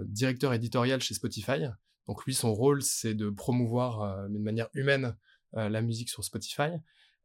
directeur 0.07 0.54
éditorial 0.54 1.00
chez 1.00 1.14
Spotify. 1.14 1.66
Donc 2.07 2.24
lui, 2.24 2.35
son 2.35 2.54
rôle, 2.54 2.83
c'est 2.83 3.14
de 3.14 3.28
promouvoir, 3.28 4.28
mais 4.31 4.38
de 4.38 4.44
manière 4.44 4.68
humaine, 4.74 5.14
la 5.52 5.83
musique 5.83 6.09
sur 6.09 6.24
Spotify. 6.24 6.70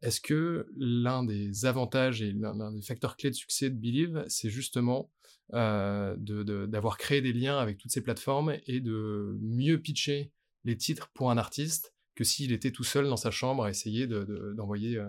Est-ce 0.04 0.20
que 0.20 0.68
l'un 0.76 1.24
des 1.24 1.66
avantages 1.66 2.22
et 2.22 2.34
l'un 2.34 2.74
des 2.74 2.82
facteurs 2.82 3.16
clés 3.16 3.30
de 3.30 3.36
succès 3.36 3.70
de 3.70 3.76
Believe, 3.76 4.26
c'est 4.28 4.50
justement 4.50 5.10
euh, 5.54 6.18
d'avoir 6.18 6.98
créé 6.98 7.22
des 7.22 7.32
liens 7.32 7.58
avec 7.58 7.78
toutes 7.78 7.92
ces 7.92 8.02
plateformes 8.02 8.58
et 8.68 8.82
de 8.82 9.38
mieux 9.40 9.80
pitcher 9.80 10.34
les 10.66 10.76
titres 10.76 11.10
pour 11.14 11.32
un 11.32 11.38
artiste 11.38 11.96
que 12.16 12.26
s'il 12.26 12.52
était 12.52 12.72
tout 12.72 12.84
seul 12.84 13.08
dans 13.08 13.16
sa 13.16 13.32
chambre 13.32 13.64
à 13.64 13.70
essayer 13.70 14.06
d'envoyer, 14.06 14.98
euh, 14.98 15.08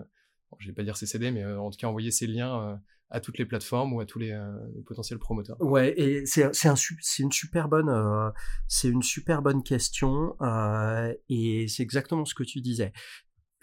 je 0.59 0.67
vais 0.67 0.73
pas 0.73 0.83
dire 0.83 0.95
ses 0.95 1.07
CD, 1.07 1.29
mais 1.29 1.43
euh, 1.43 1.59
en 1.59 1.71
tout 1.71 1.77
cas 1.77 1.87
envoyer 1.87 2.11
ses 2.11 2.27
liens 2.27 2.79
à 3.09 3.19
toutes 3.19 3.37
les 3.37 3.45
plateformes 3.45 3.91
ou 3.91 3.99
à 3.99 4.05
tous 4.05 4.19
les, 4.19 4.33
potentiels 4.85 5.19
promoteurs? 5.19 5.59
Ouais, 5.59 5.93
et 5.99 6.25
c'est 6.25 6.45
un, 6.45 6.75
une 7.19 7.31
super 7.33 7.67
bonne, 7.67 8.31
c'est 8.69 8.87
une 8.87 9.03
super 9.03 9.41
bonne 9.41 9.61
question 9.61 10.37
et 11.27 11.67
c'est 11.67 11.83
exactement 11.83 12.23
ce 12.23 12.33
que 12.33 12.43
tu 12.43 12.61
disais. 12.61 12.93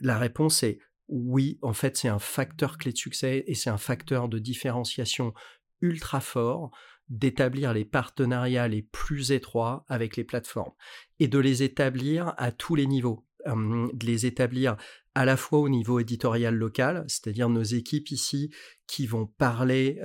La 0.00 0.18
réponse 0.18 0.62
est 0.62 0.78
oui, 1.08 1.58
en 1.62 1.72
fait, 1.72 1.96
c'est 1.96 2.08
un 2.08 2.18
facteur 2.18 2.78
clé 2.78 2.92
de 2.92 2.96
succès 2.96 3.44
et 3.46 3.54
c'est 3.54 3.70
un 3.70 3.78
facteur 3.78 4.28
de 4.28 4.38
différenciation 4.38 5.34
ultra 5.80 6.20
fort 6.20 6.70
d'établir 7.08 7.74
les 7.74 7.84
partenariats 7.84 8.68
les 8.68 8.82
plus 8.82 9.32
étroits 9.32 9.84
avec 9.88 10.16
les 10.16 10.24
plateformes 10.24 10.72
et 11.18 11.28
de 11.28 11.38
les 11.38 11.62
établir 11.62 12.32
à 12.38 12.52
tous 12.52 12.74
les 12.74 12.86
niveaux. 12.86 13.26
de 13.44 14.06
les 14.06 14.24
établir 14.24 14.76
à 15.14 15.24
la 15.24 15.36
fois 15.36 15.58
au 15.58 15.68
niveau 15.68 15.98
éditorial 15.98 16.54
local, 16.54 17.04
c'est-à-dire 17.08 17.48
nos 17.48 17.62
équipes 17.62 18.12
ici 18.12 18.50
qui 18.86 19.06
vont 19.06 19.26
parler 19.26 20.00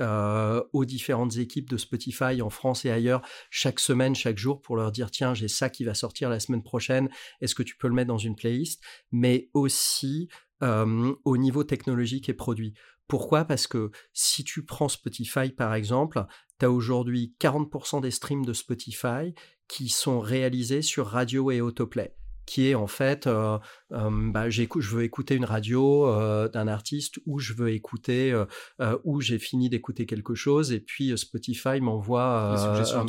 aux 0.73 0.85
différentes 0.85 1.37
équipes 1.37 1.69
de 1.69 1.77
Spotify 1.77 2.41
en 2.41 2.49
France 2.49 2.83
et 2.83 2.89
ailleurs 2.89 3.21
chaque 3.49 3.79
semaine, 3.79 4.15
chaque 4.15 4.37
jour 4.37 4.61
pour 4.61 4.75
leur 4.75 4.91
dire 4.91 5.11
tiens 5.11 5.33
j'ai 5.33 5.47
ça 5.47 5.69
qui 5.69 5.83
va 5.83 5.93
sortir 5.93 6.29
la 6.29 6.39
semaine 6.39 6.63
prochaine, 6.63 7.09
est-ce 7.39 7.55
que 7.55 7.63
tu 7.63 7.77
peux 7.77 7.87
le 7.87 7.93
mettre 7.93 8.07
dans 8.07 8.17
une 8.17 8.35
playlist, 8.35 8.83
mais 9.11 9.49
aussi 9.53 10.29
au 10.61 11.37
niveau 11.37 11.63
technologique 11.63 12.29
et 12.29 12.33
produit. 12.33 12.73
Pourquoi? 13.07 13.45
Parce 13.45 13.67
que 13.67 13.91
si 14.13 14.43
tu 14.43 14.65
prends 14.65 14.89
Spotify 14.89 15.49
par 15.49 15.73
exemple, 15.73 16.25
tu 16.59 16.65
as 16.65 16.71
aujourd'hui 16.71 17.35
40% 17.39 18.01
des 18.01 18.11
streams 18.11 18.45
de 18.45 18.53
Spotify 18.53 19.33
qui 19.67 19.89
sont 19.89 20.19
réalisés 20.19 20.81
sur 20.81 21.07
radio 21.07 21.51
et 21.51 21.61
autoplay 21.61 22.15
qui 22.47 22.69
est 22.69 22.75
en 22.75 22.87
fait, 22.87 23.27
euh, 23.27 23.59
bah, 23.91 24.49
je 24.49 24.63
veux 24.63 25.03
écouter 25.03 25.35
une 25.35 25.45
radio 25.45 26.07
euh, 26.07 26.47
d'un 26.47 26.67
artiste 26.67 27.19
ou 27.27 27.39
je 27.39 27.53
veux 27.53 27.69
écouter, 27.71 28.31
euh, 28.31 28.97
ou 29.03 29.21
j'ai 29.21 29.37
fini 29.37 29.69
d'écouter 29.69 30.07
quelque 30.07 30.33
chose 30.33 30.71
et 30.71 30.79
puis 30.79 31.15
Spotify 31.17 31.81
m'envoie 31.81 32.55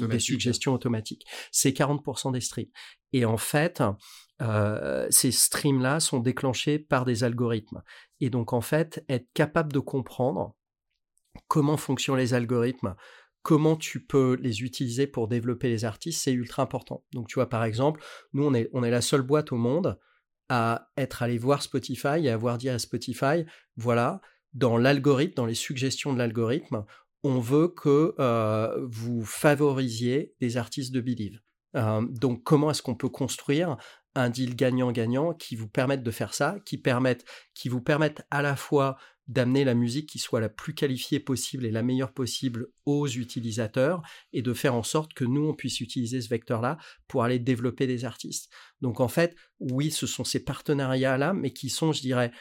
des 0.08 0.18
suggestions 0.18 0.74
automatiques. 0.74 1.24
C'est 1.52 1.70
40% 1.70 2.32
des 2.32 2.40
streams. 2.40 2.68
Et 3.12 3.24
en 3.24 3.38
fait, 3.38 3.82
ces 4.40 5.32
streams-là 5.32 6.00
sont 6.00 6.20
déclenchés 6.20 6.78
par 6.78 7.04
des 7.04 7.24
algorithmes. 7.24 7.82
Et 8.20 8.30
donc, 8.30 8.52
en 8.52 8.60
fait, 8.60 9.04
être 9.08 9.28
capable 9.34 9.72
de 9.72 9.78
comprendre 9.78 10.54
comment 11.46 11.76
fonctionnent 11.76 12.18
les 12.18 12.34
algorithmes, 12.34 12.94
comment 13.42 13.76
tu 13.76 14.04
peux 14.04 14.36
les 14.40 14.62
utiliser 14.62 15.06
pour 15.06 15.28
développer 15.28 15.68
les 15.68 15.84
artistes, 15.84 16.22
c'est 16.22 16.32
ultra 16.32 16.62
important. 16.62 17.04
Donc, 17.12 17.28
tu 17.28 17.34
vois, 17.34 17.48
par 17.48 17.64
exemple, 17.64 18.02
nous, 18.32 18.44
on 18.44 18.54
est, 18.54 18.68
on 18.72 18.82
est 18.82 18.90
la 18.90 19.00
seule 19.00 19.22
boîte 19.22 19.52
au 19.52 19.56
monde 19.56 19.98
à 20.48 20.90
être 20.96 21.22
allé 21.22 21.38
voir 21.38 21.62
Spotify 21.62 22.24
et 22.24 22.30
avoir 22.30 22.58
dit 22.58 22.68
à 22.68 22.78
Spotify, 22.78 23.44
voilà, 23.76 24.20
dans 24.54 24.76
l'algorithme, 24.76 25.34
dans 25.34 25.46
les 25.46 25.54
suggestions 25.54 26.12
de 26.12 26.18
l'algorithme, 26.18 26.84
on 27.22 27.38
veut 27.38 27.68
que 27.68 28.14
vous 28.86 29.24
favorisiez 29.24 30.34
des 30.40 30.56
artistes 30.56 30.92
de 30.92 31.00
Believe. 31.00 31.40
donc, 31.74 32.42
comment 32.44 32.70
est-ce 32.70 32.82
qu'on 32.82 32.94
peut 32.94 33.08
construire 33.08 33.76
un 34.18 34.30
deal 34.30 34.56
gagnant-gagnant 34.56 35.32
qui 35.34 35.56
vous 35.56 35.68
permette 35.68 36.02
de 36.02 36.10
faire 36.10 36.34
ça, 36.34 36.56
qui, 36.64 36.78
permettent, 36.78 37.24
qui 37.54 37.68
vous 37.68 37.80
permettent 37.80 38.22
à 38.30 38.42
la 38.42 38.56
fois 38.56 38.96
d'amener 39.28 39.64
la 39.64 39.74
musique 39.74 40.08
qui 40.08 40.18
soit 40.18 40.40
la 40.40 40.48
plus 40.48 40.74
qualifiée 40.74 41.20
possible 41.20 41.66
et 41.66 41.70
la 41.70 41.82
meilleure 41.82 42.12
possible 42.12 42.68
aux 42.86 43.06
utilisateurs 43.06 44.02
et 44.32 44.40
de 44.40 44.54
faire 44.54 44.74
en 44.74 44.82
sorte 44.82 45.12
que 45.12 45.24
nous, 45.24 45.46
on 45.46 45.54
puisse 45.54 45.80
utiliser 45.80 46.20
ce 46.20 46.30
vecteur-là 46.30 46.78
pour 47.06 47.22
aller 47.22 47.38
développer 47.38 47.86
des 47.86 48.06
artistes. 48.06 48.50
Donc 48.80 49.00
en 49.00 49.08
fait, 49.08 49.36
oui, 49.60 49.90
ce 49.90 50.06
sont 50.06 50.24
ces 50.24 50.42
partenariats-là, 50.42 51.34
mais 51.34 51.52
qui 51.52 51.68
sont, 51.68 51.92
je 51.92 52.00
dirais, 52.00 52.32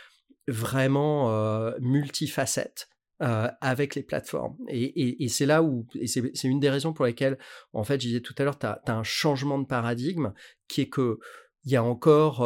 vraiment 0.48 1.30
euh, 1.32 1.72
multifacettes. 1.80 2.90
Euh, 3.24 3.50
avec 3.62 3.96
les 3.96 4.04
plateformes. 4.04 4.56
Et, 4.68 5.28
c'est 5.30 5.48
là 5.48 5.64
où, 5.64 5.88
et 5.96 6.06
c'est 6.06 6.44
une 6.44 6.60
des 6.60 6.70
raisons 6.70 6.94
pour 6.94 7.04
lesquelles, 7.04 7.40
en 7.74 7.84
fait, 7.84 8.00
je 8.00 8.06
disais 8.06 8.22
tout 8.22 8.36
à 8.38 8.44
l'heure, 8.44 8.60
tu 8.60 8.68
as, 8.68 8.80
un 8.86 9.02
changement 9.02 9.58
de 9.58 9.66
paradigme 9.66 10.34
qui 10.68 10.82
est 10.82 10.90
que 10.90 11.18
il 11.66 11.72
y 11.72 11.76
a 11.76 11.84
encore 11.84 12.40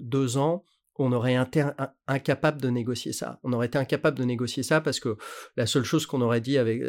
deux 0.00 0.36
ans, 0.36 0.64
on 0.98 1.12
aurait 1.12 1.36
été 1.40 1.62
incapable 2.06 2.60
de 2.60 2.70
négocier 2.70 3.12
ça. 3.12 3.38
On 3.42 3.52
aurait 3.52 3.66
été 3.66 3.78
incapable 3.78 4.18
de 4.18 4.24
négocier 4.24 4.62
ça 4.62 4.80
parce 4.80 4.98
que 4.98 5.16
la 5.56 5.66
seule 5.66 5.84
chose 5.84 6.06
qu'on 6.06 6.22
aurait 6.22 6.40
dit 6.40 6.56
avec, 6.58 6.82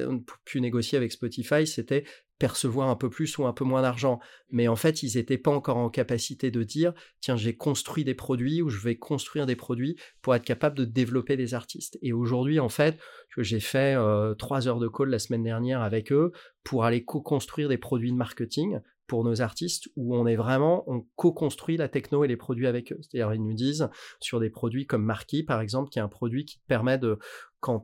pu 0.46 0.62
négocier 0.62 0.98
avec 0.98 1.12
Spotify, 1.12 1.68
c'était 1.68 2.06
percevoir 2.40 2.88
un 2.90 2.96
peu 2.96 3.10
plus 3.10 3.38
ou 3.38 3.48
un 3.48 3.54
peu 3.54 3.66
moins 3.66 3.82
d'argent. 3.82 4.20
Mais 4.50 4.68
en 4.68 4.76
fait, 4.76 5.04
ils 5.04 5.18
n'étaient 5.18 5.40
pas 5.40 5.52
encore 5.52 5.78
en 5.78 5.90
capacité 5.90 6.52
de 6.52 6.64
dire, 6.64 6.94
tiens, 7.20 7.36
j'ai 7.36 7.58
construit 7.58 8.04
des 8.04 8.14
produits 8.14 8.62
ou 8.62 8.70
je 8.70 8.80
vais 8.80 8.96
construire 8.96 9.46
des 9.46 9.56
produits 9.56 9.98
pour 10.22 10.36
être 10.36 10.46
capable 10.46 10.78
de 10.78 10.86
développer 10.86 11.36
des 11.36 11.54
artistes. 11.54 11.98
Et 12.02 12.14
aujourd'hui, 12.14 12.60
en 12.60 12.70
fait, 12.70 12.98
j'ai 13.38 13.60
fait 13.60 13.98
trois 14.38 14.68
heures 14.68 14.80
de 14.80 14.88
call 14.88 15.10
la 15.10 15.20
semaine 15.20 15.44
dernière 15.44 15.82
avec 15.82 16.12
eux 16.12 16.32
pour 16.64 16.86
aller 16.86 17.04
co-construire 17.04 17.70
des 17.70 17.78
produits 17.78 18.12
de 18.12 18.18
marketing 18.18 18.80
pour 19.08 19.24
nos 19.24 19.42
artistes 19.42 19.90
où 19.96 20.16
on 20.16 20.28
est 20.28 20.36
vraiment, 20.36 20.84
on 20.88 21.06
co-construit 21.16 21.78
la 21.78 21.88
techno 21.88 22.24
et 22.24 22.28
les 22.28 22.38
produits 22.38 22.68
avec 22.68 22.92
eux. 22.92 23.00
C'est-à-dire, 23.02 23.34
ils 23.34 23.44
nous 23.44 23.54
disent 23.54 23.90
sur 24.20 24.40
des 24.40 24.50
produits 24.50 24.86
comme 24.86 25.04
Marquis, 25.04 25.44
par 25.44 25.62
exemple, 25.62 25.90
qui 25.90 26.00
est 26.00 26.02
un 26.02 26.08
produit 26.08 26.46
qui 26.46 26.60
permet 26.68 26.98
de, 26.98 27.18
quand 27.60 27.80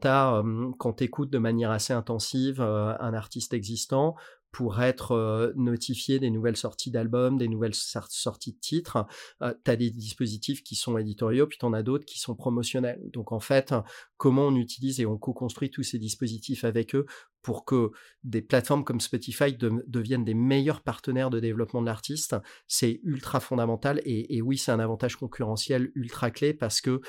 tu 0.98 1.04
écoutes 1.04 1.32
de 1.32 1.38
manière 1.38 1.72
assez 1.72 1.94
intensive 1.94 2.62
euh, 2.62 2.96
un 3.00 3.14
artiste 3.14 3.54
existant, 3.54 4.16
pour 4.54 4.82
être 4.82 5.14
euh, 5.14 5.52
notifié 5.56 6.20
des 6.20 6.30
nouvelles 6.30 6.56
sorties 6.56 6.92
d'albums, 6.92 7.38
des 7.38 7.48
nouvelles 7.48 7.74
sorties 7.74 8.54
de 8.54 8.60
titres. 8.60 9.06
Euh, 9.42 9.52
tu 9.66 9.72
as 9.72 9.76
des 9.76 9.90
dispositifs 9.90 10.64
qui 10.64 10.76
sont 10.76 10.96
éditoriaux, 10.98 11.48
puis 11.48 11.58
tu 11.58 11.66
en 11.66 11.74
as 11.74 11.82
d'autres 11.82 12.06
qui 12.06 12.20
sont 12.20 12.36
promotionnels. 12.36 13.02
Donc 13.12 13.32
en 13.32 13.40
fait, 13.40 13.74
comment 14.16 14.48
on 14.48 14.56
utilise 14.56 15.02
et 15.02 15.08
on 15.08 15.18
co-construit 15.18 15.72
tous 15.72 15.82
ces 15.82 15.98
dispositifs 15.98 16.64
avec 16.64 16.94
eux 16.94 17.08
pour 17.42 17.66
que 17.66 17.90
des 18.24 18.44
plateformes 18.44 18.84
comme 18.84 19.02
Spotify 19.02 19.58
deviennent 19.58 20.24
des 20.24 20.36
meilleurs 20.36 20.82
partenaires 20.82 21.32
de 21.32 21.40
développement 21.40 21.82
de 21.82 21.88
l'artiste, 21.88 22.36
c'est 22.68 23.02
ultra 23.04 23.40
fondamental. 23.40 24.02
Et, 24.06 24.38
et 24.38 24.42
oui, 24.44 24.60
c'est 24.60 24.72
un 24.72 24.80
avantage 24.80 25.16
concurrentiel 25.16 25.92
ultra 25.96 26.30
clé 26.30 26.54
parce 26.54 26.80
que 26.80 27.02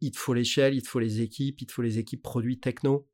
il 0.00 0.12
te 0.12 0.18
faut 0.18 0.34
l'échelle, 0.34 0.74
il 0.74 0.82
te 0.82 0.88
faut 0.88 1.00
les 1.00 1.20
équipes, 1.20 1.60
il 1.60 1.66
te 1.66 1.72
faut 1.72 1.82
les 1.82 1.98
équipes 1.98 2.22
produits 2.22 2.60
techno 2.60 3.08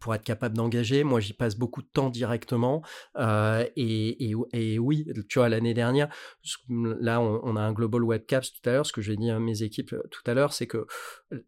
pour 0.00 0.14
être 0.14 0.24
capable 0.24 0.56
d'engager. 0.56 1.04
Moi, 1.04 1.20
j'y 1.20 1.32
passe 1.32 1.56
beaucoup 1.56 1.82
de 1.82 1.88
temps 1.88 2.10
directement. 2.10 2.82
Euh, 3.16 3.66
et, 3.76 4.34
et, 4.52 4.78
oui, 4.78 5.06
tu 5.28 5.38
vois, 5.38 5.48
l'année 5.48 5.74
dernière, 5.74 6.08
là, 6.68 7.20
on, 7.20 7.56
a 7.56 7.60
un 7.60 7.72
Global 7.72 8.02
Webcaps 8.02 8.52
tout 8.52 8.68
à 8.68 8.72
l'heure. 8.72 8.86
Ce 8.86 8.92
que 8.92 9.00
j'ai 9.00 9.16
dit 9.16 9.30
à 9.30 9.38
mes 9.38 9.62
équipes 9.62 9.92
euh, 9.92 10.02
tout 10.10 10.22
à 10.26 10.34
l'heure, 10.34 10.52
c'est 10.52 10.66
que 10.66 10.86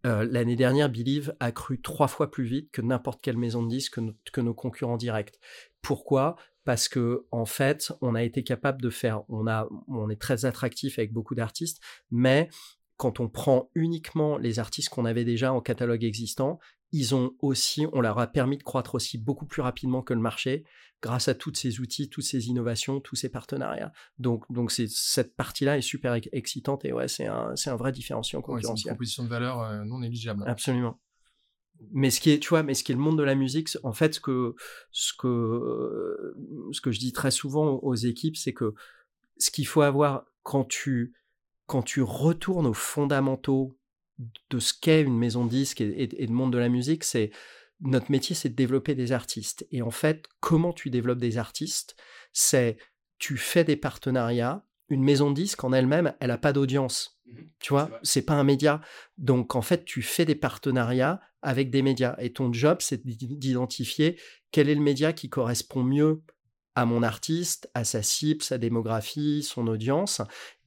euh, 0.06 0.26
l'année 0.30 0.56
dernière, 0.56 0.88
Believe 0.88 1.34
a 1.40 1.52
cru 1.52 1.80
trois 1.80 2.08
fois 2.08 2.30
plus 2.30 2.44
vite 2.44 2.70
que 2.72 2.82
n'importe 2.82 3.20
quelle 3.22 3.36
maison 3.36 3.62
de 3.62 3.68
disques, 3.68 3.94
que, 3.94 4.30
que 4.32 4.40
nos 4.40 4.54
concurrents 4.54 4.96
directs. 4.96 5.38
Pourquoi? 5.82 6.36
Parce 6.64 6.88
que 6.88 7.26
en 7.30 7.46
fait, 7.46 7.92
on 8.00 8.14
a 8.14 8.22
été 8.24 8.42
capable 8.42 8.82
de 8.82 8.90
faire, 8.90 9.22
on 9.28 9.46
a, 9.46 9.68
on 9.86 10.10
est 10.10 10.20
très 10.20 10.44
attractif 10.44 10.98
avec 10.98 11.12
beaucoup 11.12 11.36
d'artistes, 11.36 11.80
mais 12.10 12.48
quand 12.96 13.20
on 13.20 13.28
prend 13.28 13.70
uniquement 13.74 14.38
les 14.38 14.58
artistes 14.58 14.88
qu'on 14.88 15.04
avait 15.04 15.24
déjà 15.24 15.52
en 15.52 15.60
catalogue 15.60 16.02
existant, 16.02 16.58
ils 16.92 17.14
ont 17.14 17.33
aussi, 17.40 17.87
on 17.92 18.01
leur 18.01 18.18
a 18.18 18.27
permis 18.27 18.59
de 18.59 18.62
croître 18.62 18.94
aussi 18.94 19.18
beaucoup 19.18 19.46
plus 19.46 19.62
rapidement 19.62 20.03
que 20.03 20.14
le 20.14 20.20
marché 20.20 20.64
grâce 21.03 21.29
à 21.29 21.35
tous 21.35 21.55
ces 21.55 21.81
outils, 21.81 22.09
toutes 22.09 22.25
ces 22.25 22.49
innovations, 22.49 23.01
tous 23.01 23.16
ces 23.16 23.29
partenariats. 23.29 23.92
Donc, 24.18 24.51
donc 24.51 24.72
cette 24.72 25.37
partie-là 25.37 25.77
est 25.79 25.83
super 25.83 26.18
excitante 26.33 26.85
et 26.85 26.92
ouais, 26.92 27.09
c'est 27.09 27.27
un, 27.27 27.55
un 27.66 27.77
vrai 27.77 27.92
différenciant 27.92 28.40
concurrentiel. 28.40 28.77
c'est 28.77 28.88
une 28.88 28.94
proposition 28.94 29.25
de 29.25 29.29
valeur 29.29 29.61
euh, 29.61 29.85
non 29.85 30.01
négligeable. 30.01 30.44
Absolument. 30.46 30.99
Mais 31.92 32.11
ce 32.11 32.20
qui 32.20 32.31
est, 32.31 32.38
tu 32.38 32.49
vois, 32.49 32.62
mais 32.62 32.72
ce 32.72 32.83
qui 32.83 32.92
est 32.92 32.94
le 32.94 33.01
monde 33.01 33.18
de 33.18 33.22
la 33.22 33.35
musique, 33.35 33.68
en 33.83 33.92
fait, 33.92 34.14
ce 34.14 34.20
que, 34.20 34.55
ce 34.90 35.12
que, 35.12 36.35
ce 36.72 36.81
que 36.81 36.90
je 36.90 36.99
dis 36.99 37.12
très 37.12 37.31
souvent 37.31 37.75
aux 37.83 37.94
équipes, 37.94 38.37
c'est 38.37 38.55
que 38.55 38.75
ce 39.37 39.51
qu'il 39.51 39.66
faut 39.66 39.83
avoir 39.83 40.25
quand 40.42 40.64
tu, 40.64 41.14
quand 41.66 41.83
tu 41.83 42.01
retournes 42.01 42.66
aux 42.66 42.72
fondamentaux 42.72 43.77
de 44.50 44.59
ce 44.59 44.72
qu'est 44.72 45.02
une 45.02 45.18
maison 45.18 45.44
de 45.44 45.50
disque 45.50 45.81
et, 45.81 46.07
le 46.07 46.33
monde 46.33 46.52
de 46.52 46.59
la 46.59 46.68
musique, 46.68 47.05
c'est 47.05 47.31
notre 47.81 48.11
métier, 48.11 48.35
c'est 48.35 48.48
de 48.48 48.55
développer 48.55 48.94
des 48.94 49.12
artistes. 49.12 49.66
Et 49.70 49.83
en 49.83 49.90
fait, 49.90 50.26
comment 50.40 50.72
tu 50.72 50.90
développes 50.90 51.18
des 51.18 51.38
artistes 51.38 51.96
C'est 52.33 52.79
tu 53.18 53.37
fais 53.37 53.64
des 53.64 53.76
partenariats. 53.76 54.64
Une 54.88 55.02
maison 55.02 55.31
de 55.31 55.35
disque 55.35 55.64
en 55.64 55.72
elle-même, 55.72 56.14
elle 56.20 56.29
n'a 56.29 56.38
pas 56.38 56.52
d'audience. 56.52 57.20
Mmh 57.26 57.40
tu 57.59 57.72
vois, 57.72 57.90
c'est 58.02 58.22
pas 58.22 58.35
un 58.35 58.44
média. 58.44 58.81
Donc 59.18 59.57
en 59.57 59.62
fait, 59.62 59.85
tu 59.85 60.00
fais 60.00 60.24
des 60.24 60.37
partenariats 60.37 61.20
avec 61.42 61.70
des 61.70 61.83
médias. 61.83 62.14
Et 62.18 62.33
ton 62.33 62.52
job, 62.52 62.79
c'est 62.81 63.05
d'identifier 63.05 64.20
quel 64.52 64.68
est 64.68 64.74
le 64.74 64.81
média 64.81 65.12
qui 65.12 65.29
correspond 65.29 65.83
mieux 65.83 66.22
à 66.76 66.85
mon 66.85 67.02
artiste, 67.02 67.70
à 67.74 67.85
sa 67.85 68.02
cible, 68.02 68.42
sa 68.42 68.59
démographie, 68.59 69.42
son 69.42 69.66
audience, 69.66 70.20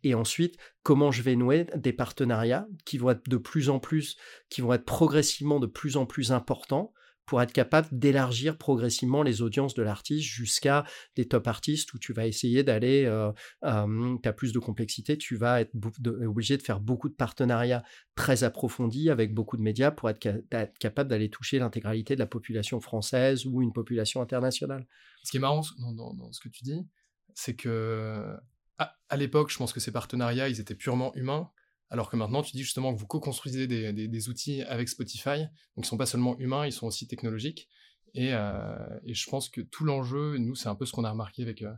et 0.04 0.16
ensuite 0.16 0.58
comment 0.84 1.12
je 1.12 1.22
vais 1.22 1.36
nouer 1.36 1.68
des 1.76 1.94
partenariats 1.94 2.68
qui 2.86 2.98
vont 2.98 3.12
être 3.12 3.28
de 3.30 3.38
plus 3.38 3.70
en 3.70 3.80
plus, 3.80 4.18
qui 4.50 4.62
vont 4.62 4.74
être 4.74 4.86
progressivement 4.86 5.60
de 5.60 5.68
plus 5.68 5.98
en 5.98 6.06
plus 6.06 6.32
importants 6.32 6.94
pour 7.30 7.44
être 7.44 7.54
capable 7.54 7.88
d'élargir 7.92 8.58
progressivement 8.58 9.22
les 9.22 9.44
audiences 9.44 9.76
de 9.76 9.84
l'artiste 9.84 10.28
jusqu'à 10.28 10.84
des 11.16 11.28
top 11.28 11.46
artistes 11.46 11.94
où 11.94 12.00
tu 12.00 12.12
vas 12.12 12.26
essayer 12.26 12.64
d'aller, 12.64 13.06
euh, 13.06 13.32
tu 13.62 14.28
as 14.28 14.34
plus 14.34 14.52
de 14.52 14.58
complexité, 14.58 15.16
tu 15.16 15.36
vas 15.36 15.62
être 15.62 15.72
obligé 16.26 16.58
de 16.58 16.64
faire 16.64 16.80
beaucoup 16.80 17.08
de 17.08 17.14
partenariats 17.14 17.84
très 18.16 18.44
approfondis 18.44 19.12
avec 19.12 19.36
beaucoup 19.36 19.58
de 19.58 19.62
médias 19.62 19.92
pour 19.92 20.10
être, 20.10 20.20
capable 20.80 21.08
d'aller 21.08 21.30
toucher 21.30 21.60
l'intégralité 21.60 22.16
de 22.16 22.20
la 22.20 22.26
population 22.26 22.80
française 22.80 23.46
ou 23.46 23.62
une 23.62 23.74
population 23.74 24.24
internationale. 24.24 24.88
Ce 25.24 25.30
qui 25.30 25.38
est 25.38 25.40
marrant 25.40 25.62
dans 25.78 26.32
ce 26.32 26.40
que 26.40 26.50
tu 26.50 26.64
dis, 26.64 26.84
c'est 27.36 27.56
que 27.56 28.26
à, 28.80 29.18
l'époque, 29.18 29.52
je 29.52 29.58
pense 29.58 29.74
que 29.74 29.80
ces 29.80 29.92
partenariats, 29.92 30.50
ils 30.50 30.60
étaient 30.60 30.76
purement 30.76 31.14
humains, 31.16 31.52
alors 31.90 32.10
que 32.10 32.16
maintenant, 32.16 32.42
tu 32.42 32.56
dis 32.56 32.64
justement 32.64 32.94
que 32.94 33.00
vous 33.00 33.08
co-construisez 33.08 33.68
des, 33.68 34.30
outils 34.30 34.64
avec 34.64 34.90
Spotify, 34.90 35.40
donc 35.76 35.86
ils 35.86 35.86
sont 35.86 35.98
pas 35.98 36.06
seulement 36.06 36.38
humains, 36.40 36.66
ils 36.66 36.72
sont 36.72 36.88
aussi 36.88 37.08
technologiques. 37.08 37.70
Et, 38.14 38.34
euh, 38.34 39.00
je 39.06 39.30
pense 39.30 39.50
que 39.50 39.62
tout 39.62 39.84
l'enjeu, 39.84 40.38
nous, 40.38 40.56
c'est 40.56 40.70
un 40.70 40.76
peu 40.76 40.86
ce 40.86 40.94
qu'on 40.94 41.04
a 41.04 41.12
remarqué 41.12 41.44
avec, 41.44 41.62
euh, 41.62 41.74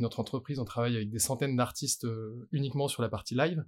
notre 0.00 0.20
entreprise. 0.20 0.58
On 0.58 0.64
travaille 0.64 0.96
avec 0.96 1.10
des 1.10 1.18
centaines 1.18 1.56
d'artistes 1.56 2.04
euh, 2.04 2.48
uniquement 2.52 2.88
sur 2.88 3.02
la 3.02 3.08
partie 3.08 3.34
live. 3.34 3.64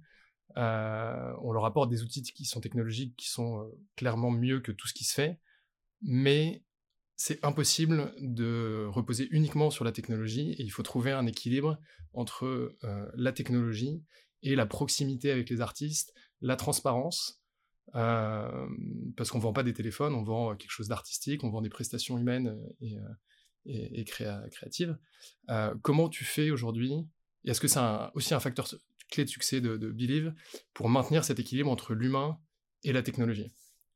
on 0.55 1.51
leur 1.51 1.65
apporte 1.65 1.89
des 1.89 2.03
outils 2.03 2.23
qui 2.23 2.45
sont 2.45 2.61
technologiques, 2.61 3.15
qui 3.15 3.29
sont 3.29 3.71
clairement 3.95 4.31
mieux 4.31 4.59
que 4.59 4.71
tout 4.71 4.87
ce 4.87 4.93
qui 4.93 5.03
se 5.03 5.13
fait, 5.13 5.39
mais 6.01 6.63
c'est 7.17 7.43
impossible 7.45 8.13
de 8.19 8.87
reposer 8.89 9.27
uniquement 9.31 9.69
sur 9.69 9.85
la 9.85 9.91
technologie 9.91 10.51
et 10.51 10.63
il 10.63 10.69
faut 10.69 10.83
trouver 10.83 11.11
un 11.11 11.25
équilibre 11.25 11.79
entre 12.13 12.75
euh, 12.83 13.11
la 13.15 13.31
technologie 13.31 14.03
et 14.41 14.55
la 14.55 14.65
proximité 14.65 15.31
avec 15.31 15.49
les 15.49 15.61
artistes, 15.61 16.13
la 16.41 16.55
transparence, 16.55 17.41
euh, 17.95 18.67
parce 19.15 19.31
qu'on 19.31 19.37
ne 19.37 19.43
vend 19.43 19.53
pas 19.53 19.63
des 19.63 19.73
téléphones, 19.73 20.13
on 20.13 20.23
vend 20.23 20.55
quelque 20.55 20.71
chose 20.71 20.89
d'artistique, 20.89 21.43
on 21.43 21.49
vend 21.49 21.61
des 21.61 21.69
prestations 21.69 22.17
humaines 22.17 22.57
et, 22.81 22.97
euh, 22.97 24.03
créatives. 24.03 24.97
comment 25.81 26.09
tu 26.09 26.23
fais 26.23 26.51
aujourd'hui 26.51 26.93
Est-ce 27.45 27.61
que 27.61 27.67
c'est 27.67 27.79
aussi 28.13 28.33
un 28.33 28.39
facteur 28.39 28.67
clé 29.09 29.23
de 29.23 29.29
succès 29.29 29.61
de, 29.61 29.77
de 29.77 29.91
Believe 29.91 30.33
pour 30.73 30.89
maintenir 30.89 31.23
cet 31.23 31.39
équilibre 31.39 31.71
entre 31.71 31.93
l'humain 31.93 32.37
et 32.83 32.93
la 32.93 33.01
technologie? 33.01 33.51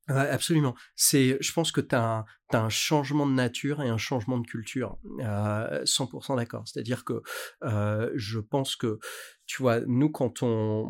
Absolument. 0.10 0.76
C'est, 0.96 1.38
je 1.40 1.54
pense 1.54 1.72
que 1.72 1.82
tu 1.82 1.96
as, 1.96 2.26
un 2.52 2.70
changement 2.70 3.28
de 3.28 3.34
nature 3.34 3.82
et 3.82 3.90
un 3.90 3.98
changement 3.98 4.40
de 4.40 4.48
culture. 4.48 4.98
100% 5.20 6.36
d'accord. 6.36 6.68
C'est-à-dire 6.68 7.06
que 7.06 7.22
euh, 7.64 8.12
je 8.16 8.40
pense 8.40 8.76
que, 8.76 9.00
tu 9.46 9.62
vois, 9.62 9.82
nous, 9.82 10.10
quand 10.10 10.42
on, 10.42 10.90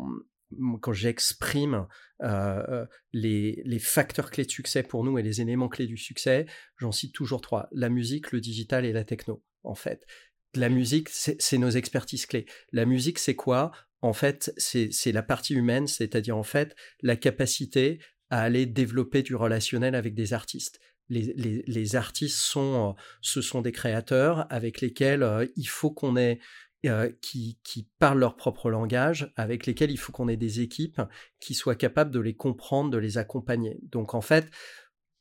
quand 0.80 0.92
j'exprime 0.92 1.86
euh, 2.22 2.86
les, 3.12 3.62
les, 3.64 3.78
facteurs 3.78 4.30
clés 4.30 4.44
de 4.44 4.50
succès 4.50 4.82
pour 4.82 5.04
nous 5.04 5.18
et 5.18 5.22
les 5.22 5.40
éléments 5.40 5.68
clés 5.68 5.86
du 5.86 5.96
succès, 5.96 6.46
j'en 6.78 6.92
cite 6.92 7.14
toujours 7.14 7.40
trois. 7.40 7.68
La 7.72 7.88
musique, 7.88 8.32
le 8.32 8.40
digital 8.40 8.84
et 8.84 8.92
la 8.92 9.04
techno, 9.04 9.42
en 9.62 9.74
fait. 9.74 10.06
La 10.54 10.68
musique, 10.68 11.08
c'est 11.10 11.58
nos 11.58 11.70
expertises 11.70 12.26
clés. 12.26 12.46
La 12.72 12.84
musique, 12.84 13.18
c'est 13.18 13.36
quoi? 13.36 13.70
En 14.02 14.12
fait, 14.12 14.52
c'est 14.56 15.12
la 15.12 15.22
partie 15.22 15.54
humaine, 15.54 15.86
c'est-à-dire 15.86 16.36
en 16.36 16.42
fait 16.42 16.74
la 17.02 17.16
capacité 17.16 18.00
à 18.30 18.42
aller 18.42 18.66
développer 18.66 19.22
du 19.22 19.34
relationnel 19.34 19.94
avec 19.94 20.14
des 20.14 20.32
artistes. 20.32 20.80
Les, 21.08 21.64
les, 21.66 21.96
artistes 21.96 22.38
sont, 22.38 22.90
euh, 22.90 23.02
ce 23.20 23.42
sont 23.42 23.62
des 23.62 23.72
créateurs 23.72 24.46
avec 24.48 24.80
lesquels 24.80 25.24
euh, 25.24 25.44
il 25.56 25.66
faut 25.66 25.90
qu'on 25.90 26.16
ait 26.16 26.38
euh, 26.86 27.10
qui, 27.20 27.58
qui, 27.62 27.88
parlent 27.98 28.20
leur 28.20 28.36
propre 28.36 28.70
langage, 28.70 29.30
avec 29.36 29.66
lesquels 29.66 29.90
il 29.90 29.98
faut 29.98 30.12
qu'on 30.12 30.28
ait 30.28 30.38
des 30.38 30.60
équipes 30.60 31.02
qui 31.38 31.52
soient 31.52 31.74
capables 31.74 32.10
de 32.10 32.20
les 32.20 32.34
comprendre, 32.34 32.90
de 32.90 32.96
les 32.96 33.18
accompagner. 33.18 33.80
Donc 33.82 34.14
en 34.14 34.22
fait, 34.22 34.48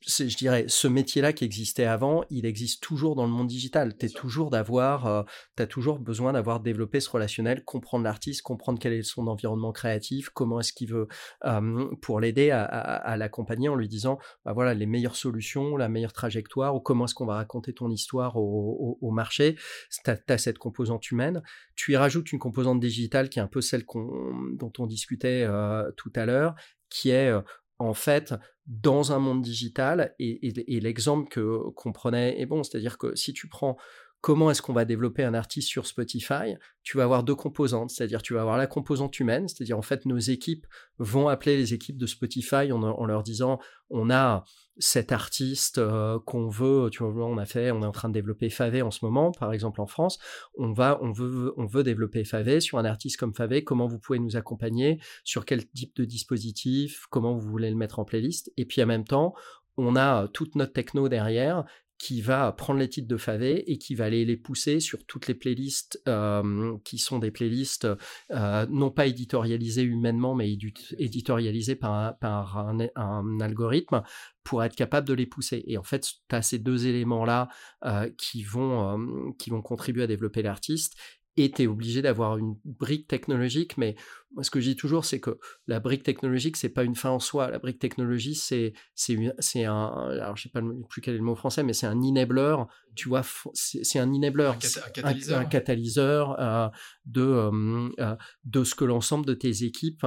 je 0.07 0.37
dirais, 0.37 0.65
ce 0.67 0.87
métier-là 0.87 1.33
qui 1.33 1.43
existait 1.43 1.83
avant, 1.83 2.23
il 2.29 2.45
existe 2.45 2.81
toujours 2.81 3.15
dans 3.15 3.25
le 3.25 3.31
monde 3.31 3.47
digital. 3.47 3.97
Tu 3.97 4.09
toujours 4.09 4.49
d'avoir, 4.49 5.07
euh, 5.07 5.23
as 5.57 5.67
toujours 5.67 5.99
besoin 5.99 6.33
d'avoir 6.33 6.61
développé 6.61 7.01
ce 7.01 7.09
relationnel, 7.09 7.63
comprendre 7.65 8.05
l'artiste, 8.05 8.41
comprendre 8.41 8.79
quel 8.79 8.93
est 8.93 9.03
son 9.03 9.27
environnement 9.27 9.73
créatif, 9.73 10.29
comment 10.29 10.61
est-ce 10.61 10.71
qu'il 10.71 10.89
veut, 10.89 11.07
euh, 11.45 11.93
pour 12.01 12.21
l'aider 12.21 12.51
à, 12.51 13.15
l'accompagner 13.17 13.67
en 13.67 13.75
lui 13.75 13.89
disant, 13.89 14.19
bah 14.45 14.53
voilà, 14.53 14.73
les 14.73 14.85
meilleures 14.85 15.17
solutions, 15.17 15.75
la 15.75 15.89
meilleure 15.89 16.13
trajectoire, 16.13 16.75
ou 16.75 16.79
comment 16.79 17.05
est-ce 17.05 17.15
qu'on 17.15 17.25
va 17.25 17.35
raconter 17.35 17.73
ton 17.73 17.89
histoire 17.89 18.37
au, 18.37 19.11
marché. 19.11 19.57
Tu 20.05 20.11
as, 20.11 20.37
cette 20.37 20.59
composante 20.59 21.11
humaine. 21.11 21.41
Tu 21.75 21.91
y 21.91 21.97
rajoutes 21.97 22.31
une 22.31 22.39
composante 22.39 22.79
digitale 22.79 23.27
qui 23.27 23.39
est 23.39 23.41
un 23.41 23.47
peu 23.47 23.61
celle 23.61 23.83
dont 23.85 24.71
on 24.77 24.85
discutait 24.85 25.43
euh, 25.43 25.91
tout 25.97 26.11
à 26.15 26.25
l'heure, 26.25 26.55
qui 26.89 27.09
est 27.09 27.31
en 27.79 27.93
fait 27.93 28.33
dans 28.67 29.11
un 29.11 29.19
monde 29.19 29.41
digital 29.41 30.13
et, 30.19 30.51
l'exemple 30.79 31.27
que 31.29 31.69
qu'on 31.71 31.91
prenait 31.91 32.39
est 32.39 32.45
bon, 32.45 32.63
c'est-à-dire 32.63 32.97
que 32.97 33.15
si 33.15 33.33
tu 33.33 33.47
prends 33.47 33.77
comment 34.21 34.51
est-ce 34.51 34.61
qu'on 34.61 34.73
va 34.73 34.85
développer 34.85 35.23
un 35.23 35.33
artiste 35.33 35.69
sur 35.69 35.85
Spotify, 35.85 36.55
tu 36.83 36.97
vas 36.97 37.03
avoir 37.03 37.23
deux 37.23 37.35
composantes, 37.35 37.89
c'est-à-dire 37.89 38.21
tu 38.21 38.33
vas 38.33 38.41
avoir 38.41 38.57
la 38.57 38.67
composante 38.67 39.19
humaine, 39.19 39.47
c'est-à-dire 39.47 39.77
en 39.77 39.81
fait 39.81 40.05
nos 40.05 40.17
équipes 40.17 40.65
vont 40.97 41.29
appeler 41.29 41.55
les 41.55 41.73
équipes 41.73 41.97
de 41.97 42.05
Spotify 42.05 42.71
en, 42.71 43.05
leur 43.05 43.23
disant 43.23 43.59
on 43.89 44.09
a 44.09 44.43
cet 44.77 45.11
artiste 45.11 45.77
euh, 45.77 46.19
qu'on 46.25 46.47
veut, 46.47 46.89
tu 46.89 47.03
vois, 47.03 47.25
on 47.25 47.37
a 47.37 47.45
fait, 47.45 47.71
on 47.71 47.81
est 47.81 47.85
en 47.85 47.91
train 47.91 48.09
de 48.09 48.13
développer 48.13 48.49
Favé 48.49 48.81
en 48.81 48.91
ce 48.91 49.03
moment, 49.03 49.31
par 49.31 49.53
exemple 49.53 49.81
en 49.81 49.87
France, 49.87 50.19
on 50.57 50.73
va, 50.73 50.99
on 51.01 51.11
veut, 51.11 51.53
on 51.57 51.65
veut 51.65 51.83
développer 51.83 52.23
Favé 52.25 52.59
sur 52.59 52.77
un 52.77 52.85
artiste 52.85 53.17
comme 53.17 53.33
Favé, 53.33 53.63
comment 53.63 53.87
vous 53.87 53.99
pouvez 53.99 54.19
nous 54.19 54.35
accompagner, 54.35 54.99
sur 55.23 55.45
quel 55.45 55.65
type 55.69 55.95
de 55.95 56.05
dispositif, 56.05 57.05
comment 57.09 57.35
vous 57.35 57.49
voulez 57.49 57.69
le 57.69 57.77
mettre 57.77 57.99
en 57.99 58.05
playlist, 58.05 58.51
et 58.57 58.65
puis 58.65 58.83
en 58.83 58.87
même 58.87 59.05
temps, 59.05 59.33
on 59.77 59.95
a 59.95 60.27
toute 60.27 60.55
notre 60.55 60.73
techno 60.73 61.07
derrière 61.07 61.63
qui 61.99 62.21
va 62.21 62.51
prendre 62.53 62.79
les 62.79 62.87
titres 62.87 63.09
de 63.09 63.17
Favé 63.17 63.69
et 63.69 63.77
qui 63.77 63.93
va 63.93 64.05
aller 64.05 64.23
les 64.23 64.37
pousser 64.37 64.79
sur 64.79 65.05
toutes 65.05 65.27
les 65.27 65.33
playlists 65.33 66.01
euh, 66.07 66.77
qui 66.85 66.97
sont 66.97 67.19
des 67.19 67.29
playlists 67.29 67.87
euh, 68.31 68.65
non 68.69 68.89
pas 68.89 69.05
éditorialisées 69.05 69.83
humainement, 69.83 70.33
mais 70.33 70.57
éditorialisées 70.97 71.75
par, 71.75 72.57
un, 72.57 73.39
algorithme 73.41 74.01
pour 74.45 74.63
être 74.63 74.75
capable 74.75 75.07
de 75.09 75.13
les 75.13 75.25
pousser. 75.25 75.61
Et 75.67 75.77
en 75.77 75.83
fait, 75.83 76.07
tu 76.29 76.35
as 76.35 76.41
ces 76.41 76.57
deux 76.57 76.87
éléments-là 76.87 77.49
euh, 77.83 78.09
qui, 78.17 78.43
vont, 78.43 79.33
qui 79.37 79.49
vont 79.49 79.61
contribuer 79.61 80.03
à 80.03 80.07
développer 80.07 80.41
l'artiste 80.41 80.95
et 81.39 81.51
tu 81.51 81.63
es 81.63 81.67
obligé 81.67 82.01
d'avoir 82.01 82.37
une 82.37 82.57
brique 82.65 83.07
technologique. 83.07 83.77
Mais 83.77 83.95
moi, 84.33 84.43
ce 84.43 84.51
que 84.51 84.59
je 84.59 84.69
dis 84.69 84.75
toujours, 84.75 85.05
c'est 85.05 85.21
que 85.21 85.39
la 85.67 85.79
brique 85.79 86.03
technologique, 86.03 86.57
c'est 86.57 86.69
pas 86.69 86.83
une 86.83 86.95
fin 86.95 87.11
en 87.11 87.19
soi. 87.19 87.49
La 87.49 87.59
brique 87.59 87.79
technologie, 87.79 88.35
c'est 88.35 88.73
c'est 88.93 89.63
un. 89.63 90.09
Alors, 90.11 90.35
je 90.35 90.43
sais 90.43 90.49
pas 90.49 90.61
plus 90.89 91.01
quel 91.01 91.15
est 91.15 91.17
le 91.17 91.23
mot 91.23 91.35
français, 91.35 91.63
mais 91.63 91.71
c'est 91.71 91.87
un 91.87 91.97
enabler. 92.01 92.57
Tu 92.95 93.07
vois, 93.07 93.21
c'est 93.53 93.99
un 93.99 94.13
enabler, 94.13 94.51
un, 95.31 95.45
catalyseur, 95.45 96.35
euh, 96.41 96.67
de 97.05 97.21
euh, 97.21 97.89
euh, 97.99 98.15
de 98.43 98.63
ce 98.65 98.75
que 98.75 98.83
l'ensemble 98.83 99.25
de 99.25 99.33
tes 99.33 99.63
équipes 99.63 100.05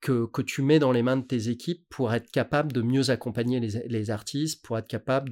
que, 0.00 0.26
que, 0.26 0.42
tu 0.42 0.62
mets 0.62 0.78
dans 0.78 0.92
les 0.92 1.02
mains 1.02 1.16
de 1.16 1.24
tes 1.24 1.48
équipes 1.48 1.84
pour 1.88 2.12
être 2.12 2.30
capable 2.30 2.72
de 2.72 2.82
mieux 2.82 3.10
accompagner 3.10 3.60
les, 3.60 3.86
les 3.88 4.10
artistes, 4.10 4.64
pour 4.64 4.78
être 4.78 4.88
capable 4.88 5.30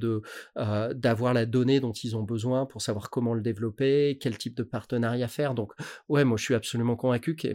euh, 0.57 0.93
d'avoir 0.93 1.33
la 1.33 1.45
donnée 1.45 1.79
dont 1.79 1.91
ils 1.91 2.15
ont 2.15 2.23
besoin, 2.23 2.65
pour 2.65 2.81
savoir 2.81 3.09
comment 3.09 3.33
le 3.33 3.41
développer, 3.41 4.17
quel 4.19 4.37
type 4.37 4.55
de 4.55 4.63
partenariat 4.63 5.27
faire. 5.27 5.53
Donc, 5.53 5.73
ouais, 6.09 6.23
moi, 6.23 6.37
je 6.37 6.43
suis 6.43 6.55
absolument 6.55 6.95
convaincu 6.95 7.35
que 7.35 7.47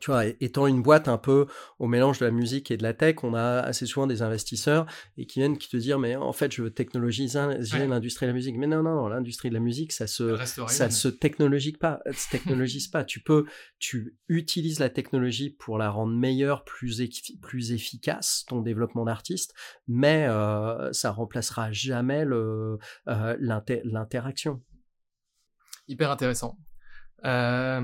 tu 0.00 0.10
vois, 0.10 0.26
étant 0.26 0.66
une 0.66 0.82
boîte 0.82 1.08
un 1.08 1.18
peu 1.18 1.46
au 1.78 1.86
mélange 1.86 2.18
de 2.18 2.24
la 2.24 2.30
musique 2.30 2.70
et 2.70 2.76
de 2.76 2.82
la 2.82 2.94
tech, 2.94 3.16
on 3.22 3.34
a 3.34 3.60
assez 3.60 3.86
souvent 3.86 4.06
des 4.06 4.22
investisseurs 4.22 4.86
et 5.16 5.26
qui 5.26 5.40
viennent 5.40 5.58
qui 5.58 5.68
te 5.68 5.76
dire 5.76 5.98
mais 5.98 6.16
en 6.16 6.32
fait 6.32 6.52
je 6.52 6.62
veux 6.62 6.70
technologiser 6.70 7.38
l'industrie 7.86 8.26
de 8.26 8.30
la 8.30 8.34
musique. 8.34 8.56
Mais 8.56 8.66
non 8.66 8.82
non, 8.82 8.94
non 8.94 9.08
l'industrie 9.08 9.48
de 9.48 9.54
la 9.54 9.60
musique 9.60 9.92
ça 9.92 10.06
se 10.06 10.36
ça 10.68 10.90
se 10.90 11.08
technologise 11.08 11.76
pas, 11.78 12.00
se 12.12 12.30
technologise 12.30 12.88
pas. 12.88 13.04
Tu 13.04 13.20
peux 13.20 13.46
tu 13.78 14.16
utilises 14.28 14.78
la 14.78 14.90
technologie 14.90 15.50
pour 15.50 15.78
la 15.78 15.90
rendre 15.90 16.14
meilleure, 16.14 16.64
plus 16.64 17.02
plus 17.40 17.72
efficace 17.72 18.44
ton 18.48 18.60
développement 18.60 19.04
d'artiste, 19.04 19.54
mais 19.88 20.26
euh, 20.28 20.92
ça 20.92 21.10
remplacera 21.10 21.72
jamais 21.72 22.24
le 22.24 22.78
euh, 23.08 23.36
l'interaction. 23.84 24.60
Hyper 25.88 26.10
intéressant. 26.10 26.56
Euh, 27.24 27.80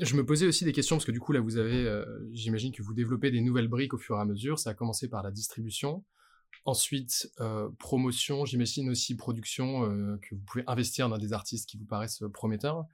je 0.00 0.16
me 0.16 0.24
posais 0.24 0.46
aussi 0.46 0.64
des 0.64 0.72
questions 0.72 0.96
parce 0.96 1.04
que 1.04 1.12
du 1.12 1.20
coup 1.20 1.32
là 1.32 1.40
vous 1.40 1.58
avez, 1.58 1.86
euh, 1.86 2.04
j'imagine 2.32 2.72
que 2.72 2.82
vous 2.82 2.94
développez 2.94 3.30
des 3.30 3.42
nouvelles 3.42 3.68
briques 3.68 3.92
au 3.92 3.98
fur 3.98 4.16
et 4.16 4.20
à 4.20 4.24
mesure. 4.24 4.58
Ça 4.58 4.70
a 4.70 4.74
commencé 4.74 5.08
par 5.08 5.22
la 5.22 5.30
distribution, 5.30 6.04
ensuite 6.64 7.30
euh, 7.40 7.68
promotion, 7.78 8.44
j'imagine 8.44 8.88
aussi 8.88 9.16
production 9.16 9.82
que 10.22 10.34
vous 10.34 10.42
pouvez 10.46 10.64
investir 10.66 11.08
dans 11.08 11.18
des 11.18 11.32
artistes 11.32 11.68
qui 11.68 11.76
vous 11.76 11.84
paraissent 11.84 12.22
prometteurs. 12.32 12.86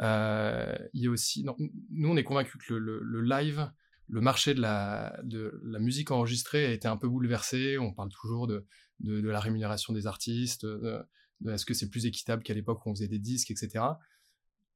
il 0.00 1.00
y 1.00 1.06
a 1.06 1.10
aussi, 1.10 1.46
nous 1.90 2.08
on 2.08 2.16
est 2.16 2.24
convaincus 2.24 2.60
que 2.66 2.74
le, 2.74 3.20
live, 3.22 3.70
le 4.08 4.20
marché 4.20 4.52
de 4.52 4.60
la, 4.60 5.18
musique 5.80 6.10
enregistrée 6.10 6.66
a 6.66 6.72
été 6.72 6.86
un 6.86 6.98
peu 6.98 7.08
bouleversé. 7.08 7.78
On 7.78 7.94
parle 7.94 8.10
toujours 8.10 8.46
de, 8.46 8.66
de, 9.00 9.26
la 9.26 9.40
rémunération 9.40 9.94
des 9.94 10.06
artistes, 10.06 10.66
de, 10.66 11.02
est-ce 11.48 11.64
que 11.64 11.72
c'est 11.72 11.88
plus 11.88 12.04
équitable 12.04 12.42
qu'à 12.42 12.54
l'époque 12.54 12.84
où 12.84 12.90
on 12.90 12.94
faisait 12.94 13.08
des 13.08 13.18
disques, 13.18 13.50
etc 13.50 13.84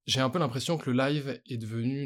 j'ai 0.08 0.20
un 0.20 0.30
peu 0.30 0.38
l'impression 0.38 0.78
que 0.78 0.90
le 0.90 0.96
live 0.96 1.38
est 1.46 1.58
devenu 1.58 2.00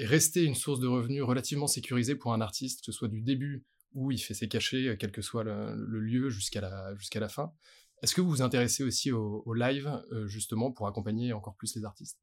resté 0.00 0.42
une 0.42 0.56
source 0.56 0.80
de 0.80 0.88
revenus 0.88 1.22
relativement 1.22 1.68
sécurisée 1.68 2.16
pour 2.16 2.32
un 2.32 2.40
artiste, 2.40 2.80
que 2.80 2.86
ce 2.86 2.92
soit 2.92 3.06
du 3.06 3.22
début 3.22 3.64
où 3.94 4.10
il 4.10 4.18
fait 4.18 4.34
ses 4.34 4.48
cachets, 4.48 4.96
quel 4.98 5.12
que 5.12 5.22
soit 5.22 5.44
le, 5.44 6.00
lieu, 6.00 6.28
jusqu'à 6.28 6.60
la, 6.60 7.28
fin. 7.28 7.52
Est-ce 8.02 8.16
que 8.16 8.20
vous 8.20 8.28
vous 8.28 8.42
intéressez 8.42 8.82
aussi 8.82 9.12
au, 9.12 9.44
au 9.46 9.54
live, 9.54 9.88
euh, 10.10 10.26
justement, 10.26 10.72
pour 10.72 10.88
accompagner 10.88 11.32
encore 11.32 11.54
plus 11.54 11.76
les 11.76 11.84
artistes? 11.84 12.18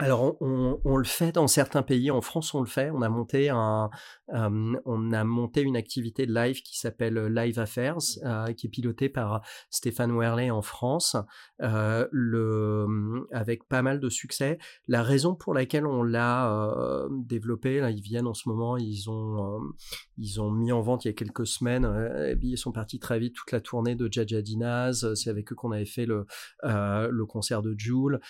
Alors 0.00 0.36
on, 0.40 0.96
le 0.96 1.04
fait 1.04 1.32
dans 1.32 1.48
certains 1.48 1.82
pays. 1.82 2.10
En 2.10 2.20
France, 2.20 2.54
on 2.54 2.60
le 2.60 2.66
fait. 2.66 2.90
On 2.90 3.02
a 3.02 3.08
monté 3.08 3.48
un, 3.48 3.90
euh, 4.32 4.76
on 4.84 5.12
a 5.12 5.24
monté 5.24 5.62
une 5.62 5.76
activité 5.76 6.24
de 6.24 6.32
live 6.32 6.62
qui 6.62 6.78
s'appelle 6.78 7.18
Live 7.26 7.58
Affairs, 7.58 7.98
euh, 8.24 8.52
qui 8.52 8.68
est 8.68 8.70
pilotée 8.70 9.08
par 9.08 9.42
Stéphane 9.70 10.16
Werley 10.16 10.50
en 10.50 10.62
France, 10.62 11.16
euh, 11.62 12.06
le, 12.12 13.26
avec 13.32 13.66
pas 13.68 13.82
mal 13.82 13.98
de 13.98 14.08
succès. 14.08 14.58
La 14.86 15.02
raison 15.02 15.34
pour 15.34 15.52
laquelle 15.52 15.86
on 15.86 16.04
l'a 16.04 17.08
développé, 17.10 17.80
là, 17.80 17.90
ils 17.90 18.00
viennent 18.00 18.28
en 18.28 18.34
ce 18.34 18.48
moment, 18.48 18.76
ils 18.76 19.10
ont, 19.10 19.60
ils 20.16 20.40
ont 20.40 20.52
mis 20.52 20.70
en 20.70 20.80
vente 20.80 21.04
il 21.04 21.08
y 21.08 21.10
a 21.10 21.14
quelques 21.14 21.46
semaines. 21.46 22.38
ils 22.40 22.56
sont 22.56 22.72
partis 22.72 23.00
très 23.00 23.18
vite 23.18 23.34
toute 23.34 23.50
la 23.50 23.60
tournée 23.60 23.96
de 23.96 24.08
Jaja 24.10 24.42
Dinaz. 24.42 25.12
C'est 25.14 25.30
avec 25.30 25.50
eux 25.52 25.56
qu'on 25.56 25.72
avait 25.72 25.86
fait 25.86 26.06
le, 26.06 26.24
le 26.62 27.24
concert 27.26 27.62
de 27.62 27.74
Joule. 27.76 28.20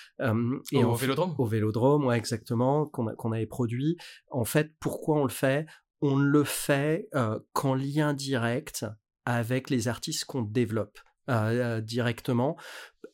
et 0.72 0.84
au, 0.84 0.94
Vélodrome? 0.94 1.34
Vélodrome, 1.38 1.57
ouais, 1.64 2.16
exactement, 2.16 2.86
qu'on 2.86 3.32
avait 3.32 3.46
produit. 3.46 3.96
En 4.30 4.44
fait, 4.44 4.72
pourquoi 4.80 5.16
on 5.20 5.24
le 5.24 5.30
fait? 5.30 5.66
On 6.00 6.16
le 6.16 6.44
fait 6.44 7.08
euh, 7.14 7.38
qu'en 7.52 7.74
lien 7.74 8.14
direct 8.14 8.86
avec 9.24 9.68
les 9.68 9.88
artistes 9.88 10.24
qu'on 10.24 10.42
développe 10.42 11.00
euh, 11.28 11.32
euh, 11.32 11.80
directement. 11.80 12.56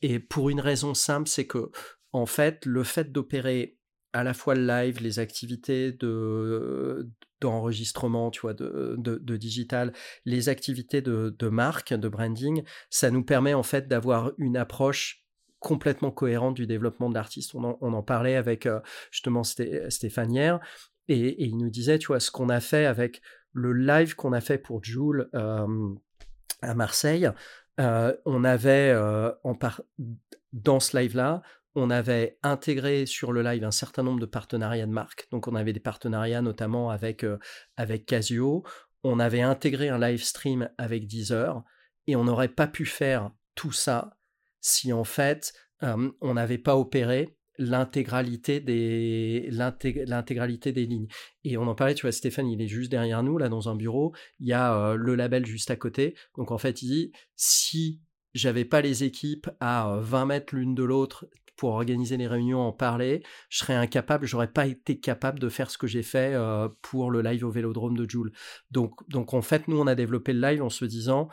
Et 0.01 0.19
pour 0.19 0.49
une 0.49 0.61
raison 0.61 0.93
simple, 0.93 1.27
c'est 1.27 1.47
que, 1.47 1.71
en 2.13 2.25
fait, 2.25 2.65
le 2.65 2.83
fait 2.83 3.11
d'opérer 3.11 3.77
à 4.13 4.23
la 4.23 4.33
fois 4.33 4.55
le 4.55 4.65
live, 4.65 5.01
les 5.01 5.19
activités 5.19 5.91
de 5.91 7.09
d'enregistrement, 7.41 8.31
tu 8.31 8.41
vois, 8.41 8.53
de, 8.53 8.95
de, 8.97 9.37
digital, 9.37 9.91
les 10.23 10.47
activités 10.47 11.01
de, 11.01 11.35
de 11.37 11.49
marque, 11.49 11.93
de 11.93 12.07
branding, 12.07 12.63
ça 12.89 13.11
nous 13.11 13.25
permet 13.25 13.53
en 13.53 13.61
fait 13.61 13.89
d'avoir 13.89 14.31
une 14.37 14.55
approche 14.55 15.24
complètement 15.65 16.11
cohérente 16.11 16.53
du 16.53 16.67
développement 16.67 17.09
de 17.09 17.15
l'artiste. 17.15 17.55
On, 17.55 17.63
en, 17.63 18.03
parlait 18.03 18.35
avec 18.35 18.67
euh, 18.67 18.79
justement 19.09 19.41
Stéphane 19.43 20.31
hier, 20.31 20.59
et, 21.07 21.43
il 21.43 21.57
nous 21.57 21.71
disait, 21.71 21.97
tu 21.97 22.07
vois, 22.07 22.19
ce 22.19 22.29
qu'on 22.29 22.49
a 22.49 22.59
fait 22.59 22.85
avec 22.85 23.21
le 23.51 23.73
live 23.73 24.15
qu'on 24.15 24.31
a 24.31 24.41
fait 24.41 24.59
pour 24.59 24.83
Joule 24.83 25.27
euh, 25.33 25.95
à 26.61 26.75
Marseille, 26.75 27.31
euh, 27.79 28.15
on 28.25 28.43
avait 28.43 28.95
en 29.43 29.57
dans 30.53 30.79
ce 30.79 30.97
live-là, 30.97 31.41
on 31.73 31.89
avait 31.89 32.37
intégré 32.43 33.07
sur 33.07 33.33
le 33.33 33.41
live 33.41 33.63
un 33.63 33.71
certain 33.71 34.03
nombre 34.03 34.19
de 34.19 34.27
partenariats 34.27 34.85
de 34.85 34.91
marque. 34.91 35.27
Donc 35.31 35.47
on 35.47 35.55
avait 35.55 35.73
des 35.73 35.79
partenariats 35.79 36.43
notamment 36.43 36.91
avec, 36.91 37.25
avec 37.75 38.05
Casio. 38.05 38.63
On 39.03 39.19
avait 39.19 39.41
intégré 39.41 39.89
un 39.89 39.97
live 39.97 40.23
stream 40.23 40.69
avec 40.77 41.07
Deezer 41.07 41.63
et 42.05 42.15
on 42.15 42.23
n'aurait 42.23 42.49
pas 42.49 42.67
pu 42.67 42.85
faire 42.85 43.31
tout 43.55 43.71
ça 43.71 44.15
si 44.65 44.91
en 44.91 45.03
fait 45.03 45.53
on 45.81 46.33
n'avait 46.33 46.57
pas 46.57 46.75
opéré 46.75 47.37
l'intégralité 47.59 48.59
des 48.59 49.47
l'intégralité 49.51 50.71
des 50.71 50.85
lignes. 50.87 51.07
Et 51.43 51.57
on 51.57 51.67
en 51.67 51.75
parlait 51.75 51.93
tu 51.93 52.01
vois 52.01 52.11
Stéphane 52.11 52.49
il 52.49 52.61
est 52.61 52.67
juste 52.67 52.89
derrière 52.89 53.21
nous 53.21 53.37
là 53.37 53.47
dans 53.47 53.69
un 53.69 53.75
bureau. 53.75 54.13
Il 54.39 54.47
y 54.47 54.53
a 54.53 54.95
le 54.95 55.13
label 55.13 55.45
juste 55.45 55.69
à 55.69 55.75
côté. 55.75 56.15
Donc 56.35 56.51
en 56.51 56.57
fait 56.57 56.81
il 56.81 56.87
dit 56.87 57.11
si 57.35 58.01
j'avais 58.33 58.65
pas 58.65 58.81
les 58.81 59.03
équipes 59.03 59.49
à 59.59 59.99
20 60.01 60.25
mètres 60.25 60.55
l'une 60.55 60.73
de 60.73 60.83
l'autre 60.83 61.29
pour 61.57 61.69
organiser 61.69 62.17
les 62.17 62.27
réunions, 62.27 62.59
en 62.59 62.73
parler, 62.73 63.23
je 63.49 63.59
serais 63.59 63.75
incapable, 63.75 64.25
j'aurais 64.25 64.51
pas 64.51 64.67
été 64.67 64.99
capable 64.99 65.39
de 65.39 65.47
faire 65.47 65.71
ce 65.71 65.77
que 65.77 65.87
j'ai 65.87 66.03
fait 66.03 66.35
pour 66.81 67.11
le 67.11 67.21
live 67.21 67.45
au 67.45 67.51
Vélodrome 67.51 67.95
de 67.95 68.09
Joule. 68.09 68.33
Donc, 68.71 69.07
donc 69.09 69.33
en 69.33 69.41
fait, 69.41 69.67
nous 69.67 69.79
on 69.79 69.87
a 69.87 69.95
développé 69.95 70.33
le 70.33 70.41
live 70.41 70.61
en 70.61 70.69
se 70.69 70.83
disant, 70.83 71.29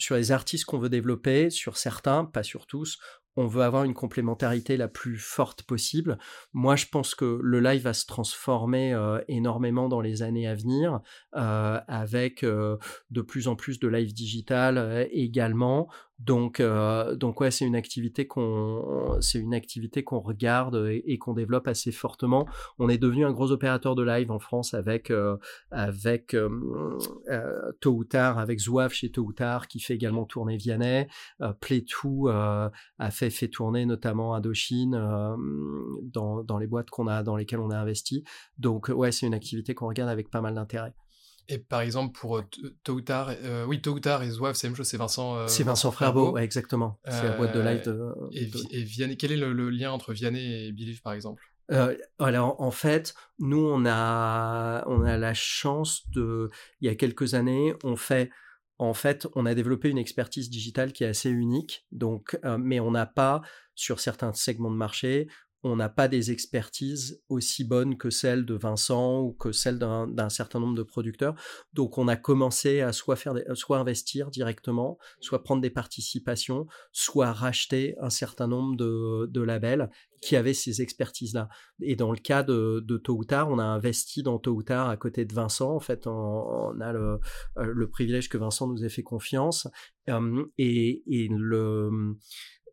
sur 0.00 0.16
les 0.16 0.32
artistes 0.32 0.64
qu'on 0.64 0.78
veut 0.78 0.88
développer, 0.88 1.50
sur 1.50 1.76
certains, 1.76 2.24
pas 2.24 2.42
sur 2.42 2.66
tous, 2.66 2.98
on 3.36 3.46
veut 3.46 3.62
avoir 3.62 3.84
une 3.84 3.94
complémentarité 3.94 4.76
la 4.76 4.88
plus 4.88 5.16
forte 5.16 5.62
possible. 5.62 6.18
Moi, 6.52 6.76
je 6.76 6.86
pense 6.86 7.14
que 7.14 7.38
le 7.42 7.60
live 7.60 7.82
va 7.82 7.94
se 7.94 8.06
transformer 8.06 8.92
euh, 8.92 9.20
énormément 9.28 9.88
dans 9.88 10.00
les 10.00 10.22
années 10.22 10.48
à 10.48 10.54
venir, 10.54 11.00
euh, 11.36 11.80
avec 11.86 12.42
euh, 12.42 12.76
de 13.10 13.22
plus 13.22 13.48
en 13.48 13.56
plus 13.56 13.78
de 13.78 13.88
live 13.88 14.12
digital 14.12 15.08
également. 15.12 15.88
Donc, 16.20 16.60
euh, 16.60 17.16
donc 17.16 17.40
ouais, 17.40 17.50
c'est 17.50 17.64
une 17.64 17.74
activité 17.74 18.26
qu'on, 18.26 19.16
c'est 19.20 19.38
une 19.38 19.54
activité 19.54 20.04
qu'on 20.04 20.20
regarde 20.20 20.86
et, 20.90 21.18
qu'on 21.18 21.32
développe 21.32 21.66
assez 21.66 21.92
fortement. 21.92 22.46
On 22.78 22.90
est 22.90 22.98
devenu 22.98 23.24
un 23.24 23.32
gros 23.32 23.52
opérateur 23.52 23.94
de 23.94 24.02
live 24.02 24.30
en 24.30 24.38
France 24.38 24.74
avec, 24.74 25.10
euh, 25.10 25.38
avec 25.70 26.34
euh, 26.34 26.98
euh 27.30 27.72
Tôt 27.80 27.92
ou 27.92 28.04
Tard, 28.04 28.38
avec 28.38 28.60
Zouave 28.60 28.92
chez 28.92 29.10
Tôt 29.10 29.22
ou 29.22 29.32
Tard 29.32 29.66
qui 29.66 29.80
fait 29.80 29.94
également 29.94 30.26
tourner 30.26 30.58
Vianney. 30.58 31.06
Euh, 31.40 31.54
Playtoo 31.54 32.28
a 32.28 32.70
fait 33.10 33.30
fait 33.30 33.48
tourner 33.48 33.86
notamment 33.86 34.34
Indochine 34.34 34.90
dans, 36.02 36.42
dans 36.42 36.58
les 36.58 36.66
boîtes 36.66 36.90
qu'on 36.90 37.06
a, 37.06 37.22
dans 37.22 37.36
lesquelles 37.36 37.60
on 37.60 37.70
a 37.70 37.78
investi. 37.78 38.24
Donc 38.58 38.88
ouais, 38.94 39.10
c'est 39.10 39.26
une 39.26 39.34
activité 39.34 39.74
qu'on 39.74 39.88
regarde 39.88 40.10
avec 40.10 40.30
pas 40.30 40.42
mal 40.42 40.54
d'intérêt. 40.54 40.92
Et 41.50 41.58
par 41.58 41.80
exemple, 41.80 42.18
pour 42.18 42.38
euh, 42.38 42.44
Tôt 42.84 42.94
ou 42.94 43.00
Tard, 43.00 43.32
euh, 43.42 43.66
oui, 43.66 43.82
Tôt 43.82 43.90
ou 43.90 44.00
Tard 44.00 44.22
et 44.22 44.30
Zouave, 44.30 44.54
c'est 44.54 44.68
la 44.68 44.70
même 44.70 44.76
chose, 44.76 44.86
c'est 44.86 44.96
Vincent. 44.96 45.36
Euh, 45.36 45.46
c'est 45.48 45.64
Vincent 45.64 45.90
Frerbeau, 45.90 46.38
exactement. 46.38 47.00
C'est 47.04 47.24
la 47.24 47.36
boîte 47.36 47.54
de 47.54 47.60
live 47.60 47.82
de. 47.84 48.14
Et, 48.32 48.78
et 48.78 48.82
Vianney, 48.84 49.16
quel 49.16 49.32
est 49.32 49.36
le, 49.36 49.70
lien 49.70 49.90
entre 49.90 50.12
Vianney 50.12 50.68
et 50.68 50.72
Believe, 50.72 51.02
par 51.02 51.12
exemple? 51.12 51.42
Alors 52.18 52.60
en 52.60 52.72
fait, 52.72 53.14
nous 53.38 53.64
on 53.64 53.86
a 53.86 54.82
on 54.88 55.04
a 55.04 55.16
la 55.16 55.34
chance 55.34 56.02
de 56.10 56.50
il 56.80 56.88
y 56.88 56.90
a 56.90 56.96
quelques 56.96 57.34
années, 57.34 57.74
on 57.84 57.94
fait 57.94 58.30
en 58.78 58.92
fait, 58.92 59.28
on 59.36 59.46
a 59.46 59.54
développé 59.54 59.88
une 59.88 59.98
expertise 59.98 60.50
digitale 60.50 60.92
qui 60.92 61.04
est 61.04 61.08
assez 61.08 61.30
unique. 61.30 61.86
Donc, 61.92 62.36
mais 62.58 62.80
on 62.80 62.90
n'a 62.90 63.06
pas 63.06 63.42
sur 63.76 64.00
certains 64.00 64.32
segments 64.32 64.70
de 64.70 64.76
marché, 64.76 65.28
on 65.62 65.76
n'a 65.76 65.88
pas 65.88 66.08
des 66.08 66.30
expertises 66.30 67.22
aussi 67.28 67.64
bonnes 67.64 67.98
que 67.98 68.08
celles 68.08 68.46
de 68.46 68.54
Vincent 68.54 69.20
ou 69.20 69.32
que 69.32 69.52
celles 69.52 69.78
d'un 69.78 70.28
certain 70.30 70.58
nombre 70.58 70.76
de 70.76 70.82
producteurs. 70.82 71.34
Donc 71.74 71.98
on 71.98 72.08
a 72.08 72.16
commencé 72.16 72.80
à 72.80 72.92
soit, 72.92 73.16
faire 73.16 73.34
soit 73.54 73.78
investir 73.78 74.30
directement, 74.30 74.98
soit 75.20 75.42
prendre 75.42 75.60
des 75.60 75.70
participations, 75.70 76.66
soit 76.92 77.32
racheter 77.32 77.94
un 78.00 78.10
certain 78.10 78.46
nombre 78.46 78.76
de, 78.76 79.40
labels 79.40 79.90
qui 80.22 80.36
avaient 80.36 80.54
ces 80.54 80.82
expertises-là. 80.82 81.48
Et 81.80 81.96
dans 81.96 82.12
le 82.12 82.18
cas 82.18 82.42
de, 82.42 82.82
de 82.86 82.96
Tôt 82.98 83.16
ou 83.16 83.24
Tard, 83.24 83.50
on 83.50 83.58
a 83.58 83.64
investi 83.64 84.22
dans 84.22 84.38
Tôt 84.38 84.52
ou 84.52 84.62
Tard 84.62 84.88
à 84.88 84.96
côté 84.96 85.24
de 85.24 85.34
Vincent. 85.34 85.74
En 85.74 85.80
fait, 85.80 86.06
on, 86.06 86.78
a 86.80 86.92
le, 86.92 87.18
le, 87.56 87.88
privilège 87.88 88.28
que 88.28 88.36
Vincent 88.36 88.66
nous 88.66 88.84
ait 88.84 88.90
fait 88.90 89.02
confiance. 89.02 89.66
et, 90.58 91.02
et 91.06 91.28
le 91.30 92.16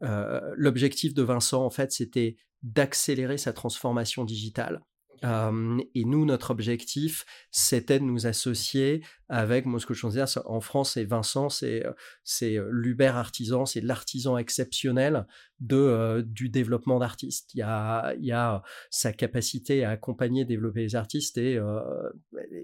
l'objectif 0.02 1.14
de 1.14 1.24
Vincent, 1.24 1.66
en 1.66 1.72
fait, 1.72 1.92
c'était 1.92 2.36
d'accélérer 2.64 3.38
sa 3.38 3.54
transformation 3.54 4.26
digitale. 4.26 4.82
Et 5.24 6.06
nous, 6.06 6.26
notre 6.26 6.52
objectif, 6.52 7.26
c'était 7.50 7.98
de 8.00 8.04
nous 8.04 8.28
associer 8.28 9.04
avec, 9.30 9.66
moi, 9.66 9.80
ce 9.80 9.88
que 9.88 9.96
je 9.96 10.08
dire, 10.08 10.28
en 10.46 10.62
France, 10.62 10.92
c'est 10.94 11.06
Vincent, 11.06 11.50
c'est, 11.50 11.84
c'est 12.24 12.58
l'Uber 12.70 13.08
artisan, 13.08 13.66
c'est 13.66 13.82
l'artisan 13.82 14.38
exceptionnel 14.38 15.26
de, 15.60 16.24
du 16.28 16.50
développement 16.50 17.00
d'artistes. 17.00 17.54
Il 17.54 17.60
y 17.60 17.64
a, 17.64 18.14
il 18.16 18.26
y 18.26 18.32
a 18.32 18.62
sa 18.90 19.14
capacité 19.14 19.84
à 19.84 19.92
accompagner, 19.92 20.46
développer 20.46 20.82
les 20.82 20.96
artistes 20.96 21.38
est, 21.38 21.60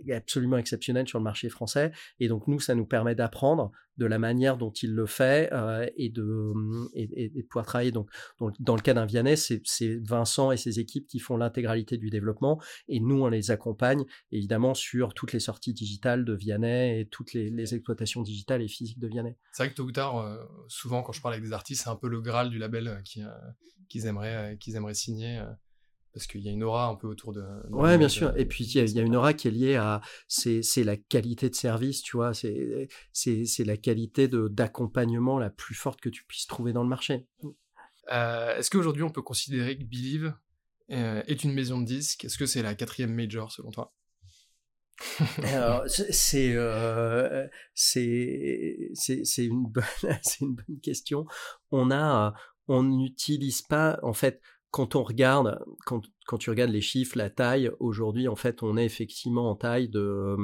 est 0.07 0.13
absolument 0.13 0.57
exceptionnelle 0.57 1.07
sur 1.07 1.19
le 1.19 1.23
marché 1.23 1.49
français. 1.49 1.91
Et 2.19 2.27
donc, 2.27 2.47
nous, 2.47 2.59
ça 2.59 2.75
nous 2.75 2.85
permet 2.85 3.15
d'apprendre 3.15 3.71
de 3.97 4.05
la 4.05 4.19
manière 4.19 4.57
dont 4.57 4.71
il 4.71 4.93
le 4.93 5.05
fait 5.05 5.51
et, 5.97 6.09
de, 6.09 6.53
et, 6.95 7.29
de 7.29 7.41
pouvoir 7.47 7.65
travailler. 7.65 7.91
Donc, 7.91 8.09
dans, 8.59 8.75
le 8.75 8.81
cas 8.81 8.93
d'un 8.93 9.05
Vianney, 9.05 9.37
c'est, 9.37 9.61
c'est 9.65 9.99
Vincent 10.03 10.51
et 10.51 10.57
ses 10.57 10.79
équipes 10.79 11.07
qui 11.07 11.19
font 11.19 11.37
l'intégralité 11.37 11.97
du 11.97 12.09
développement 12.09 12.61
et 12.87 12.99
nous, 12.99 13.23
on 13.23 13.27
les 13.27 13.51
accompagne 13.51 14.03
évidemment 14.31 14.73
sur 14.73 15.13
toutes 15.13 15.33
les 15.33 15.39
sorties 15.39 15.73
digitales 15.73 16.25
de 16.25 16.33
Vianney 16.33 17.01
et 17.01 17.05
toutes 17.05 17.33
les, 17.33 17.73
exploitations 17.73 18.21
digitales 18.21 18.61
et 18.61 18.67
physiques 18.67 18.99
de 18.99 19.07
Vianney. 19.07 19.35
C'est 19.51 19.63
vrai 19.63 19.69
que 19.71 19.75
tôt 19.75 19.83
ou 19.83 19.91
tard, 19.91 20.37
souvent 20.67 21.01
quand 21.01 21.13
je 21.13 21.21
parle 21.21 21.35
avec 21.35 21.45
des 21.45 21.53
artistes, 21.53 21.83
c'est 21.83 21.89
un 21.89 21.95
peu 21.95 22.09
le 22.09 22.19
graal 22.19 22.49
du 22.49 22.57
label 22.57 22.82
qu'ils 23.03 24.05
aimeraient, 24.05 24.57
qu'ils 24.59 24.75
aimeraient 24.75 24.93
signer 24.93 25.43
parce 26.13 26.27
qu'il 26.27 26.41
y 26.41 26.49
a 26.49 26.51
une 26.51 26.63
aura 26.63 26.87
un 26.87 26.95
peu 26.95 27.07
autour 27.07 27.33
de. 27.33 27.43
ouais, 27.71 27.97
bien 27.97 28.07
sûr. 28.07 28.37
Et 28.37 28.45
puis 28.45 28.63
il 28.65 28.89
y, 28.91 28.99
a 28.99 29.01
une 29.01 29.15
aura 29.15 29.33
qui 29.33 29.47
est 29.47 29.51
liée 29.51 29.75
à 29.75 30.01
c'est 30.27 30.61
la 30.83 30.95
qualité 30.95 31.49
de 31.49 31.55
service, 31.55 32.03
tu 32.03 32.17
vois. 32.17 32.33
C'est 32.33 32.87
c'est 33.11 33.63
la 33.65 33.77
qualité 33.77 34.29
d'accompagnement 34.29 35.39
la 35.39 35.49
plus 35.49 35.75
forte 35.75 35.99
que 35.99 36.09
tu 36.09 36.23
puisses 36.25 36.45
trouver 36.45 36.71
dans 36.71 36.83
le 36.83 36.89
marché. 36.89 37.25
Euh, 38.11 38.57
est-ce 38.57 38.69
qu'aujourd'hui 38.69 39.03
on 39.03 39.09
peut 39.09 39.21
considérer 39.21 39.77
que 39.77 39.83
Believe 39.83 40.33
euh, 40.91 41.23
est 41.25 41.43
une 41.43 41.53
maison 41.53 41.81
de 41.81 41.85
disques? 41.85 42.25
Est-ce 42.25 42.37
que 42.37 42.45
c'est 42.45 42.61
la 42.61 42.75
quatrième 42.75 43.13
major 43.13 43.51
selon 43.51 43.71
toi? 43.71 43.93
C'est 45.87 46.53
euh, 46.55 47.47
c'est 47.73 48.91
c'est 48.93 49.45
une 49.45 49.65
bonne 49.65 49.83
c'est 50.21 50.41
une 50.41 50.53
bonne 50.53 50.79
question. 50.81 51.25
On 51.71 51.89
a 51.89 52.35
on 52.67 52.83
n'utilise 52.83 53.61
pas 53.61 53.99
en 54.03 54.13
fait 54.13 54.41
quand 54.73 54.95
on 54.95 55.03
regarde, 55.03 55.63
quand, 55.85 56.01
quand, 56.25 56.39
tu 56.39 56.49
regardes 56.49 56.71
les 56.71 56.81
chiffres, 56.81 57.15
la 57.15 57.29
taille, 57.29 57.69
aujourd'hui, 57.79 58.27
en 58.27 58.35
fait, 58.35 58.63
on 58.63 58.75
est 58.75 58.85
effectivement 58.85 59.51
en 59.51 59.55
taille 59.55 59.87
de, 59.87 60.35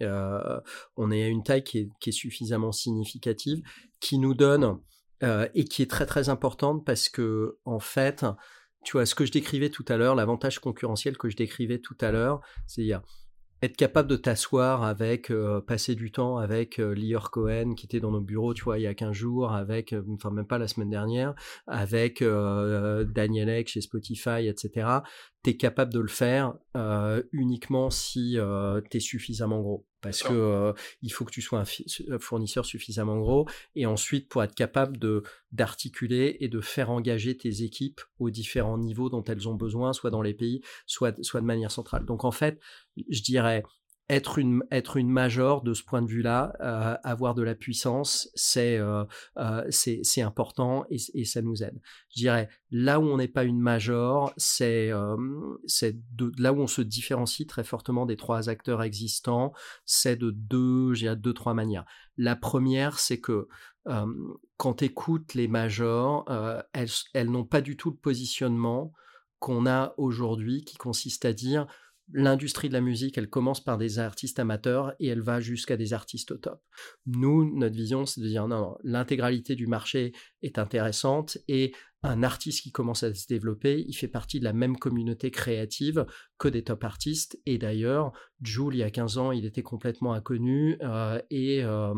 euh, 0.00 0.60
on 0.96 1.10
est 1.10 1.24
à 1.24 1.26
une 1.26 1.42
taille 1.42 1.64
qui 1.64 1.78
est, 1.78 1.88
qui 1.98 2.10
est, 2.10 2.12
suffisamment 2.12 2.70
significative, 2.70 3.60
qui 3.98 4.18
nous 4.18 4.34
donne 4.34 4.78
euh, 5.24 5.48
et 5.54 5.64
qui 5.64 5.82
est 5.82 5.90
très 5.90 6.06
très 6.06 6.28
importante 6.28 6.86
parce 6.86 7.08
que, 7.08 7.58
en 7.64 7.80
fait, 7.80 8.24
tu 8.84 8.92
vois, 8.92 9.04
ce 9.04 9.16
que 9.16 9.24
je 9.24 9.32
décrivais 9.32 9.68
tout 9.68 9.84
à 9.88 9.96
l'heure, 9.96 10.14
l'avantage 10.14 10.60
concurrentiel 10.60 11.18
que 11.18 11.28
je 11.28 11.36
décrivais 11.36 11.80
tout 11.80 11.98
à 12.00 12.12
l'heure, 12.12 12.40
c'est-à-dire 12.68 13.02
être 13.62 13.76
capable 13.76 14.08
de 14.08 14.16
t'asseoir 14.16 14.82
avec, 14.82 15.30
euh, 15.30 15.60
passer 15.60 15.94
du 15.94 16.10
temps 16.10 16.36
avec 16.36 16.80
euh, 16.80 16.94
Lior 16.94 17.30
Cohen 17.30 17.74
qui 17.74 17.86
était 17.86 18.00
dans 18.00 18.10
nos 18.10 18.20
bureaux, 18.20 18.54
tu 18.54 18.64
vois, 18.64 18.78
il 18.78 18.82
y 18.82 18.86
a 18.88 18.94
15 18.94 19.12
jours, 19.12 19.52
avec, 19.52 19.92
euh, 19.92 20.02
enfin 20.12 20.30
même 20.30 20.46
pas 20.46 20.58
la 20.58 20.66
semaine 20.66 20.90
dernière, 20.90 21.34
avec 21.66 22.22
Daniel 22.22 23.48
Ek 23.48 23.68
chez 23.68 23.80
Spotify, 23.80 24.48
etc. 24.48 24.88
Tu 25.44 25.50
es 25.50 25.56
capable 25.56 25.92
de 25.92 26.00
le 26.00 26.08
faire 26.08 26.54
uniquement 27.32 27.90
si 27.90 28.36
tu 28.90 28.96
es 28.96 29.00
suffisamment 29.00 29.60
gros 29.60 29.86
parce 30.02 30.22
que 30.22 30.32
euh, 30.32 30.72
il 31.00 31.12
faut 31.12 31.24
que 31.24 31.30
tu 31.30 31.40
sois 31.40 31.60
un 32.10 32.18
fournisseur 32.18 32.66
suffisamment 32.66 33.18
gros 33.18 33.48
et 33.74 33.86
ensuite 33.86 34.28
pour 34.28 34.42
être 34.42 34.54
capable 34.54 34.98
de 34.98 35.22
d'articuler 35.52 36.36
et 36.40 36.48
de 36.48 36.60
faire 36.60 36.90
engager 36.90 37.36
tes 37.36 37.62
équipes 37.62 38.00
aux 38.18 38.30
différents 38.30 38.78
niveaux 38.78 39.08
dont 39.08 39.24
elles 39.24 39.48
ont 39.48 39.54
besoin, 39.54 39.92
soit 39.92 40.10
dans 40.10 40.22
les 40.22 40.34
pays, 40.34 40.60
soit 40.86 41.22
soit 41.22 41.40
de 41.40 41.46
manière 41.46 41.70
centrale. 41.70 42.04
Donc 42.04 42.24
en 42.24 42.32
fait, 42.32 42.60
je 43.08 43.22
dirais 43.22 43.62
être 44.08 44.38
une, 44.38 44.62
être 44.70 44.96
une 44.96 45.08
major 45.08 45.62
de 45.62 45.74
ce 45.74 45.82
point 45.82 46.02
de 46.02 46.08
vue-là, 46.08 46.54
euh, 46.60 46.96
avoir 47.04 47.34
de 47.34 47.42
la 47.42 47.54
puissance, 47.54 48.28
c'est 48.34 48.76
euh, 48.78 49.04
euh, 49.38 49.70
important 50.18 50.84
et, 50.90 50.96
et, 51.14 51.24
ça 51.24 51.40
nous 51.40 51.62
aide. 51.62 51.80
Je 52.10 52.20
dirais, 52.20 52.48
là 52.70 53.00
où 53.00 53.04
on 53.04 53.16
n'est 53.16 53.28
pas 53.28 53.44
une 53.44 53.60
major, 53.60 54.32
c'est 54.36 54.90
c'est 55.66 55.96
là 56.38 56.52
où 56.52 56.60
on 56.60 56.66
se 56.66 56.82
différencie 56.82 57.46
très 57.46 57.64
fortement 57.64 58.04
des 58.04 58.16
trois 58.16 58.48
acteurs 58.48 58.82
existants, 58.82 59.52
c'est 59.86 60.16
de 60.16 60.30
deux, 60.30 60.94
j'ai 60.94 61.14
deux, 61.16 61.32
trois 61.32 61.54
manières. 61.54 61.84
La 62.16 62.36
première, 62.36 62.98
c'est 62.98 63.20
que 63.20 63.48
quand 63.84 64.74
tu 64.74 64.84
écoutes 64.84 65.34
les 65.34 65.48
majors, 65.48 66.26
elles, 66.72 66.88
elles 67.14 67.30
n'ont 67.30 67.44
pas 67.44 67.60
du 67.60 67.76
tout 67.76 67.90
le 67.90 67.96
positionnement 67.96 68.92
qu'on 69.38 69.66
a 69.66 69.94
aujourd'hui 69.96 70.64
qui 70.64 70.76
consiste 70.76 71.24
à 71.24 71.32
dire 71.32 71.66
l'industrie 72.12 72.68
de 72.68 72.74
la 72.74 72.80
musique, 72.80 73.16
elle 73.18 73.28
commence 73.28 73.62
par 73.62 73.78
des 73.78 73.98
artistes 73.98 74.38
amateurs 74.38 74.94
et 74.98 75.06
elle 75.06 75.20
va 75.20 75.40
jusqu'à 75.40 75.76
des 75.76 75.92
artistes 75.92 76.32
au 76.32 76.36
top. 76.36 76.62
Nous, 77.06 77.56
notre 77.56 77.76
vision, 77.76 78.06
c'est 78.06 78.20
de 78.20 78.28
dire 78.28 78.48
non, 78.48 78.76
l'intégralité 78.82 79.54
du 79.54 79.66
marché 79.66 80.12
est 80.42 80.58
intéressante 80.58 81.38
et 81.48 81.72
un 82.02 82.22
artiste 82.22 82.62
qui 82.62 82.72
commence 82.72 83.04
à 83.04 83.14
se 83.14 83.26
développer, 83.28 83.84
il 83.86 83.94
fait 83.94 84.08
partie 84.08 84.40
de 84.40 84.44
la 84.44 84.52
même 84.52 84.76
communauté 84.76 85.30
créative 85.30 86.04
que 86.36 86.48
des 86.48 86.64
top 86.64 86.82
artistes. 86.82 87.38
Et 87.46 87.58
d'ailleurs, 87.58 88.12
Jules, 88.40 88.74
il 88.74 88.78
y 88.78 88.82
a 88.82 88.90
15 88.90 89.18
ans, 89.18 89.32
il 89.32 89.44
était 89.44 89.62
complètement 89.62 90.12
inconnu 90.12 90.76
euh, 90.82 91.20
et 91.30 91.62
euh, 91.62 91.94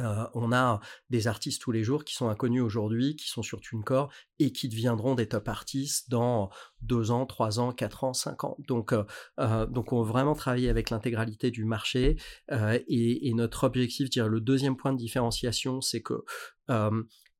euh, 0.00 0.26
on 0.34 0.52
a 0.52 0.80
des 1.10 1.28
artistes 1.28 1.62
tous 1.62 1.70
les 1.70 1.84
jours 1.84 2.04
qui 2.04 2.14
sont 2.14 2.28
inconnus 2.28 2.62
aujourd'hui, 2.62 3.14
qui 3.14 3.28
sont 3.28 3.42
sur 3.42 3.60
TuneCore 3.60 4.12
et 4.40 4.52
qui 4.52 4.68
deviendront 4.68 5.14
des 5.14 5.28
top 5.28 5.48
artistes 5.48 6.10
dans 6.10 6.50
deux 6.82 7.12
ans, 7.12 7.26
trois 7.26 7.60
ans, 7.60 7.72
quatre 7.72 8.02
ans, 8.02 8.12
cinq 8.12 8.42
ans. 8.42 8.56
Donc, 8.66 8.92
euh, 8.92 9.04
euh, 9.38 9.66
donc 9.66 9.92
on 9.92 10.02
vraiment 10.02 10.34
travailler 10.34 10.68
avec 10.68 10.90
l'intégralité 10.90 11.50
du 11.50 11.64
marché 11.64 12.16
et, 12.50 13.32
notre 13.34 13.64
objectif, 13.64 14.10
dire 14.10 14.28
le 14.28 14.40
deuxième 14.40 14.76
point 14.76 14.92
de 14.92 14.98
différenciation, 14.98 15.80
c'est 15.80 16.02
que 16.02 16.14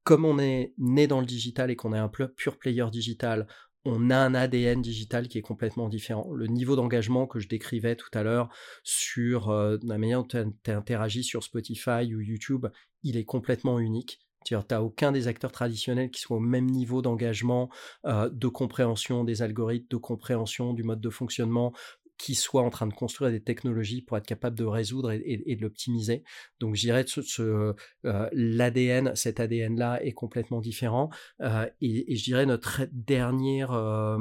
comme 0.05 0.25
on 0.25 0.39
est 0.39 0.75
né 0.79 1.07
dans 1.07 1.21
le 1.21 1.27
digital 1.27 1.71
et 1.71 1.77
qu'on 1.77 1.93
est 1.93 1.99
un 1.99 2.09
pur 2.09 2.59
player 2.59 2.85
digital, 2.91 3.47
on 3.85 4.11
a 4.11 4.17
un 4.17 4.35
ADN 4.35 4.81
digital 4.83 5.29
qui 5.29 5.39
est 5.39 5.43
complètement 5.43 5.89
différent. 5.89 6.33
Le 6.33 6.47
niveau 6.47 6.77
d'engagement 6.77 7.27
que 7.27 7.39
je 7.39 7.49
décrivais 7.49 7.97
tout 7.97 8.11
à 8.15 8.23
l'heure 8.23 8.49
sur 8.83 9.51
euh, 9.51 9.77
la 9.83 9.99
manière 9.99 10.23
dont 10.25 10.49
tu 10.63 10.71
interagis 10.71 11.25
sur 11.25 11.43
Spotify 11.43 12.15
ou 12.15 12.21
YouTube, 12.21 12.67
il 13.03 13.17
est 13.17 13.25
complètement 13.25 13.79
unique. 13.79 14.21
Tu 14.45 14.55
n'as 14.55 14.81
aucun 14.81 15.11
des 15.11 15.27
acteurs 15.27 15.53
traditionnels 15.53 16.11
qui 16.11 16.21
soit 16.21 16.37
au 16.37 16.41
même 16.41 16.67
niveau 16.67 17.01
d'engagement, 17.01 17.71
euh, 18.05 18.29
de 18.31 18.49
compréhension 18.49 19.25
des 19.25 19.43
algorithmes, 19.43 19.87
de 19.89 19.97
compréhension 19.97 20.75
du 20.75 20.83
mode 20.83 21.01
de 21.01 21.11
fonctionnement, 21.11 21.73
qui 22.19 22.35
soit 22.35 22.63
en 22.63 22.71
train 22.71 22.87
de 22.87 22.95
construire 22.95 23.31
des 23.31 23.43
technologies 23.43 24.03
pour 24.03 24.17
être 24.17 24.27
capable 24.27 24.57
de 24.57 24.65
résoudre 24.65 25.11
et, 25.13 25.57
de 25.57 25.63
l'optimiser. 25.63 26.23
Donc, 26.61 26.75
je 26.77 26.81
dirais 26.83 27.05
ce, 27.07 27.75
euh, 28.05 28.29
l'ADN, 28.33 29.15
cet 29.17 29.41
ADN-là 29.41 30.03
est 30.03 30.13
complètement 30.13 30.61
différent. 30.61 31.11
Euh, 31.41 31.69
et, 31.81 32.15
je 32.15 32.25
dirais 32.25 32.47
notre 32.47 32.83
dernière, 32.93 33.73
euh, 33.73 34.17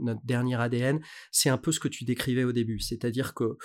notre 0.00 0.24
dernier 0.24 0.60
ADN, 0.60 1.00
c'est 1.30 1.48
un 1.48 1.58
peu 1.58 1.72
ce 1.72 1.80
que 1.80 1.88
tu 1.88 2.04
décrivais 2.04 2.44
au 2.44 2.52
début. 2.52 2.80
C'est-à-dire 2.80 3.34
que 3.34 3.56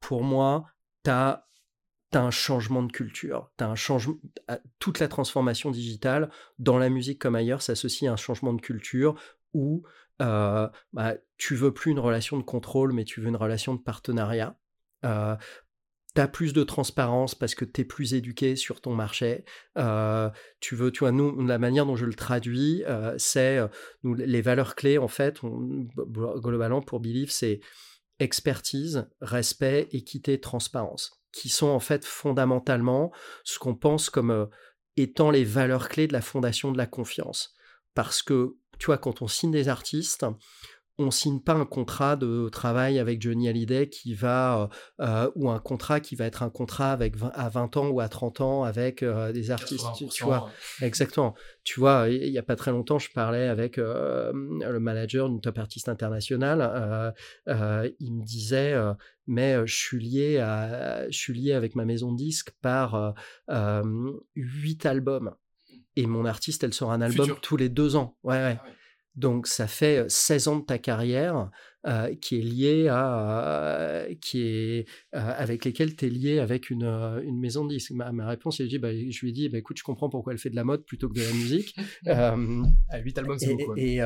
pour 0.00 0.22
moi, 0.22 0.66
tu 1.04 1.10
as 1.10 1.46
un 2.12 2.30
changement 2.30 2.82
de 2.82 2.92
culture, 2.92 3.50
as 3.58 3.66
un 3.66 3.74
changement, 3.74 4.16
toute 4.78 5.00
la 5.00 5.08
transformation 5.08 5.70
digitale 5.70 6.30
dans 6.58 6.78
la 6.78 6.88
musique 6.88 7.20
comme 7.20 7.34
ailleurs 7.34 7.62
s'associe 7.62 8.08
à 8.08 8.12
un 8.12 8.16
changement 8.16 8.52
de 8.52 8.60
culture 8.60 9.16
où 9.52 9.82
bah, 10.18 11.14
tu 11.36 11.54
veux 11.54 11.72
plus 11.72 11.90
une 11.90 11.98
relation 11.98 12.36
de 12.38 12.42
contrôle, 12.42 12.92
mais 12.92 13.04
tu 13.04 13.20
veux 13.20 13.28
une 13.28 13.36
relation 13.36 13.74
de 13.74 13.80
partenariat. 13.80 14.58
Euh, 15.04 15.36
tu 16.14 16.20
as 16.20 16.28
plus 16.28 16.52
de 16.52 16.62
transparence 16.62 17.34
parce 17.34 17.54
que 17.54 17.64
tu 17.64 17.80
es 17.80 17.84
plus 17.84 18.14
éduqué 18.14 18.54
sur 18.54 18.80
ton 18.80 18.94
marché. 18.94 19.44
Tu 20.60 20.76
veux, 20.76 20.92
tu 20.92 21.00
vois, 21.00 21.12
nous, 21.12 21.44
la 21.44 21.58
manière 21.58 21.86
dont 21.86 21.96
je 21.96 22.06
le 22.06 22.14
traduis, 22.14 22.84
c'est 23.18 23.58
les 24.04 24.42
valeurs 24.42 24.76
clés, 24.76 24.98
en 24.98 25.08
fait, 25.08 25.40
globalement 25.42 26.82
pour 26.82 27.00
Believe, 27.00 27.30
c'est 27.30 27.60
expertise, 28.20 29.08
respect, 29.20 29.88
équité, 29.90 30.38
transparence, 30.40 31.20
qui 31.32 31.48
sont 31.48 31.66
en 31.66 31.80
fait 31.80 32.04
fondamentalement 32.04 33.12
ce 33.42 33.58
qu'on 33.58 33.74
pense 33.74 34.08
comme 34.08 34.48
étant 34.96 35.32
les 35.32 35.42
valeurs 35.42 35.88
clés 35.88 36.06
de 36.06 36.12
la 36.12 36.20
fondation 36.20 36.70
de 36.70 36.78
la 36.78 36.86
confiance. 36.86 37.56
Parce 37.94 38.22
que 38.22 38.56
tu 38.84 38.90
vois, 38.90 38.98
quand 38.98 39.22
on 39.22 39.28
signe 39.28 39.50
des 39.50 39.70
artistes, 39.70 40.26
on 40.98 41.10
signe 41.10 41.40
pas 41.40 41.54
un 41.54 41.64
contrat 41.64 42.16
de 42.16 42.50
travail 42.50 42.98
avec 42.98 43.22
Johnny 43.22 43.48
Hallyday 43.48 43.88
qui 43.88 44.12
va 44.12 44.68
euh, 45.00 45.30
ou 45.36 45.48
un 45.48 45.58
contrat 45.58 46.00
qui 46.00 46.16
va 46.16 46.26
être 46.26 46.42
un 46.42 46.50
contrat 46.50 46.92
avec 46.92 47.14
à 47.32 47.48
20 47.48 47.78
ans 47.78 47.88
ou 47.88 48.00
à 48.00 48.10
30 48.10 48.42
ans 48.42 48.62
avec 48.62 49.02
euh, 49.02 49.32
des 49.32 49.50
artistes 49.50 49.86
tu, 50.12 50.24
vois. 50.24 50.50
exactement. 50.82 51.34
Tu 51.62 51.80
vois 51.80 52.10
il 52.10 52.28
y 52.28 52.36
a 52.36 52.42
pas 52.42 52.56
très 52.56 52.72
longtemps 52.72 52.98
je 52.98 53.10
parlais 53.10 53.48
avec 53.48 53.78
euh, 53.78 54.30
le 54.34 54.78
manager 54.78 55.30
d'une 55.30 55.40
top 55.40 55.58
artiste 55.58 55.88
internationale 55.88 57.14
il 57.46 58.14
me 58.14 58.22
disait 58.22 58.74
mais 59.26 59.66
je 59.66 59.74
suis 59.74 59.98
lié 59.98 60.40
à 60.40 61.10
je 61.10 61.18
suis 61.18 61.32
lié 61.32 61.54
avec 61.54 61.74
ma 61.74 61.86
maison 61.86 62.12
de 62.12 62.18
disques 62.18 62.52
par 62.60 63.14
huit 64.36 64.84
albums 64.84 65.34
et 65.96 66.06
mon 66.06 66.24
artiste 66.24 66.64
elle 66.64 66.74
sort 66.74 66.92
un 66.92 67.00
album 67.00 67.36
tous 67.42 67.56
les 67.56 67.68
deux 67.68 67.96
ans. 67.96 68.16
Ouais 68.22 68.36
ouais. 68.36 68.58
Ah 68.60 68.68
donc 69.16 69.46
ça 69.46 69.66
fait 69.66 70.04
16 70.08 70.48
ans 70.48 70.56
de 70.56 70.64
ta 70.64 70.78
carrière 70.78 71.50
euh, 71.86 72.14
qui 72.14 72.38
est 72.38 72.42
lié 72.42 72.88
à 72.88 74.06
qui 74.22 74.40
est 74.40 74.88
euh, 75.14 75.34
avec 75.36 75.66
lesquels 75.66 75.94
tu 75.94 76.06
es 76.06 76.08
lié 76.08 76.38
avec 76.38 76.70
une, 76.70 76.84
euh, 76.84 77.20
une 77.22 77.38
maison 77.38 77.66
de 77.66 77.74
disques. 77.74 77.90
Ma, 77.90 78.26
réponse, 78.26 78.62
je, 78.62 78.78
bah, 78.78 78.88
je 78.94 79.20
lui 79.20 79.28
ai 79.28 79.32
dit 79.32 79.48
bah, 79.50 79.58
écoute, 79.58 79.76
je 79.76 79.82
comprends 79.82 80.08
pourquoi 80.08 80.32
elle 80.32 80.38
fait 80.38 80.48
de 80.48 80.56
la 80.56 80.64
mode 80.64 80.86
plutôt 80.86 81.10
que 81.10 81.14
de 81.14 81.20
la 81.20 81.32
musique. 81.32 81.76
à 82.06 82.98
8 82.98 83.18
albums, 83.18 83.38
c'est 83.38 83.54
beaucoup. 83.54 83.76
Et, 83.76 84.00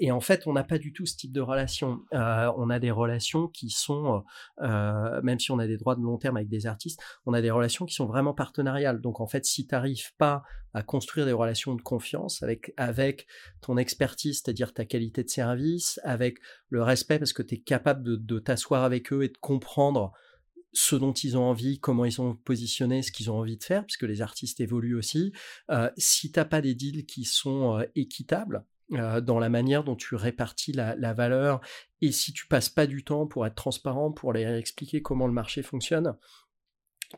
et, 0.00 0.10
en 0.10 0.20
fait, 0.20 0.48
on 0.48 0.52
n'a 0.52 0.64
pas 0.64 0.78
du 0.78 0.92
tout 0.92 1.06
ce 1.06 1.16
type 1.16 1.32
de 1.32 1.40
relation. 1.40 2.00
on 2.10 2.70
a 2.70 2.78
des 2.80 2.90
relations 2.90 3.46
qui 3.46 3.70
sont, 3.70 4.24
même 4.60 5.38
si 5.38 5.52
on 5.52 5.60
a 5.60 5.68
des 5.68 5.76
droits 5.76 5.94
de 5.94 6.02
long 6.02 6.18
terme 6.18 6.36
avec 6.36 6.48
des 6.48 6.66
artistes, 6.66 7.00
on 7.24 7.34
a 7.34 7.40
des 7.40 7.52
relations 7.52 7.86
qui 7.86 7.94
sont 7.94 8.06
vraiment 8.06 8.34
partenariales. 8.34 9.00
Donc 9.00 9.20
en 9.20 9.28
fait, 9.28 9.44
si 9.44 9.66
tu 9.66 9.74
n'arrives 9.74 10.12
pas 10.18 10.42
à 10.76 10.82
construire 10.82 11.24
des 11.24 11.32
relations 11.32 11.74
de 11.74 11.80
confiance 11.80 12.42
avec, 12.42 12.74
avec 12.76 13.26
ton 13.62 13.78
expertise, 13.78 14.42
c'est-à-dire 14.44 14.74
ta 14.74 14.84
qualité 14.84 15.24
de 15.24 15.30
service, 15.30 15.98
avec 16.04 16.36
le 16.68 16.82
respect 16.82 17.18
parce 17.18 17.32
que 17.32 17.42
tu 17.42 17.56
es 17.56 17.58
capable 17.58 18.24
de, 18.24 18.38
t'asseoir 18.38 18.84
avec 18.84 19.12
eux 19.12 19.22
et 19.22 19.28
de 19.28 19.38
comprendre 19.38 20.12
ce 20.72 20.94
dont 20.94 21.12
ils 21.12 21.38
ont 21.38 21.44
envie, 21.44 21.78
comment 21.78 22.04
ils 22.04 22.12
sont 22.12 22.34
positionnés, 22.34 23.02
ce 23.02 23.10
qu'ils 23.10 23.30
ont 23.30 23.38
envie 23.38 23.56
de 23.56 23.64
faire, 23.64 23.84
puisque 23.84 24.02
les 24.02 24.20
artistes 24.20 24.60
évoluent 24.60 24.96
aussi. 24.96 25.32
Euh, 25.70 25.90
si 25.96 26.30
t'as 26.32 26.44
pas 26.44 26.60
des 26.60 26.74
deals 26.74 27.06
qui 27.06 27.24
sont 27.24 27.78
euh, 27.78 27.84
équitables 27.94 28.64
euh, 28.92 29.22
dans 29.22 29.38
la 29.38 29.48
manière 29.48 29.84
dont 29.84 29.96
tu 29.96 30.14
répartis 30.16 30.72
la, 30.72 30.94
la, 30.96 31.14
valeur, 31.14 31.62
et 32.02 32.12
si 32.12 32.34
tu 32.34 32.46
passes 32.46 32.68
pas 32.68 32.86
du 32.86 33.04
temps 33.04 33.26
pour 33.26 33.46
être 33.46 33.54
transparent, 33.54 34.12
pour 34.12 34.34
leur 34.34 34.54
expliquer 34.54 35.00
comment 35.00 35.26
le 35.26 35.32
marché 35.32 35.62
fonctionne, 35.62 36.14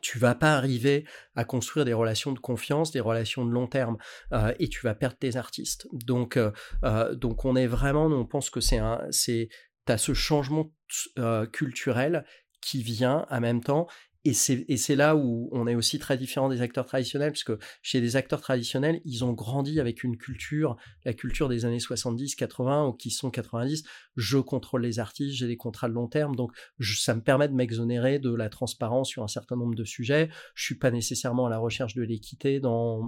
tu 0.01 0.19
vas 0.19 0.35
pas 0.35 0.55
arriver 0.55 1.05
à 1.35 1.43
construire 1.43 1.85
des 1.85 1.93
relations 1.93 2.31
de 2.31 2.39
confiance, 2.39 2.91
des 2.91 2.99
relations 2.99 3.45
de 3.45 3.51
long 3.51 3.67
terme, 3.67 3.97
euh, 4.33 4.53
et 4.59 4.69
tu 4.69 4.81
vas 4.81 4.95
perdre 4.95 5.17
tes 5.17 5.35
artistes. 5.35 5.87
Donc, 5.91 6.37
euh, 6.37 6.51
euh, 6.83 7.15
donc 7.15 7.45
on 7.45 7.55
est 7.55 7.67
vraiment, 7.67 8.05
on 8.05 8.25
pense 8.25 8.49
que 8.49 8.61
c'est 8.61 8.77
un, 8.77 9.01
c'est, 9.11 9.49
t'as 9.85 9.97
ce 9.97 10.13
changement 10.13 10.71
culturel 11.51 12.25
qui 12.61 12.81
vient 12.81 13.25
en 13.29 13.39
même 13.39 13.61
temps 13.61 13.87
et 14.25 14.33
c'est 14.33 14.95
là 14.95 15.15
où 15.15 15.49
on 15.53 15.65
est 15.65 15.75
aussi 15.75 15.97
très 15.97 16.17
différent 16.17 16.49
des 16.49 16.61
acteurs 16.61 16.85
traditionnels, 16.85 17.31
puisque 17.31 17.53
chez 17.81 18.01
les 18.01 18.17
acteurs 18.17 18.41
traditionnels, 18.41 19.01
ils 19.05 19.23
ont 19.23 19.31
grandi 19.31 19.79
avec 19.79 20.03
une 20.03 20.17
culture, 20.17 20.75
la 21.05 21.13
culture 21.13 21.47
des 21.47 21.63
années 21.63 21.79
70, 21.79 22.35
80 22.35 22.87
ou 22.87 22.93
qui 22.93 23.11
sont 23.11 23.31
90. 23.31 23.83
Je 24.17 24.37
contrôle 24.37 24.81
les 24.81 24.99
artistes, 24.99 25.37
j'ai 25.37 25.47
des 25.47 25.55
contrats 25.55 25.87
de 25.87 25.93
long 25.93 26.07
terme, 26.07 26.35
donc 26.35 26.51
ça 26.81 27.15
me 27.15 27.21
permet 27.21 27.47
de 27.47 27.53
m'exonérer 27.53 28.19
de 28.19 28.33
la 28.33 28.49
transparence 28.49 29.07
sur 29.07 29.23
un 29.23 29.29
certain 29.29 29.55
nombre 29.55 29.75
de 29.75 29.85
sujets. 29.85 30.29
Je 30.53 30.65
suis 30.65 30.75
pas 30.75 30.91
nécessairement 30.91 31.45
à 31.45 31.49
la 31.49 31.57
recherche 31.57 31.95
de 31.95 32.03
l'équité 32.03 32.59
dans, 32.59 33.07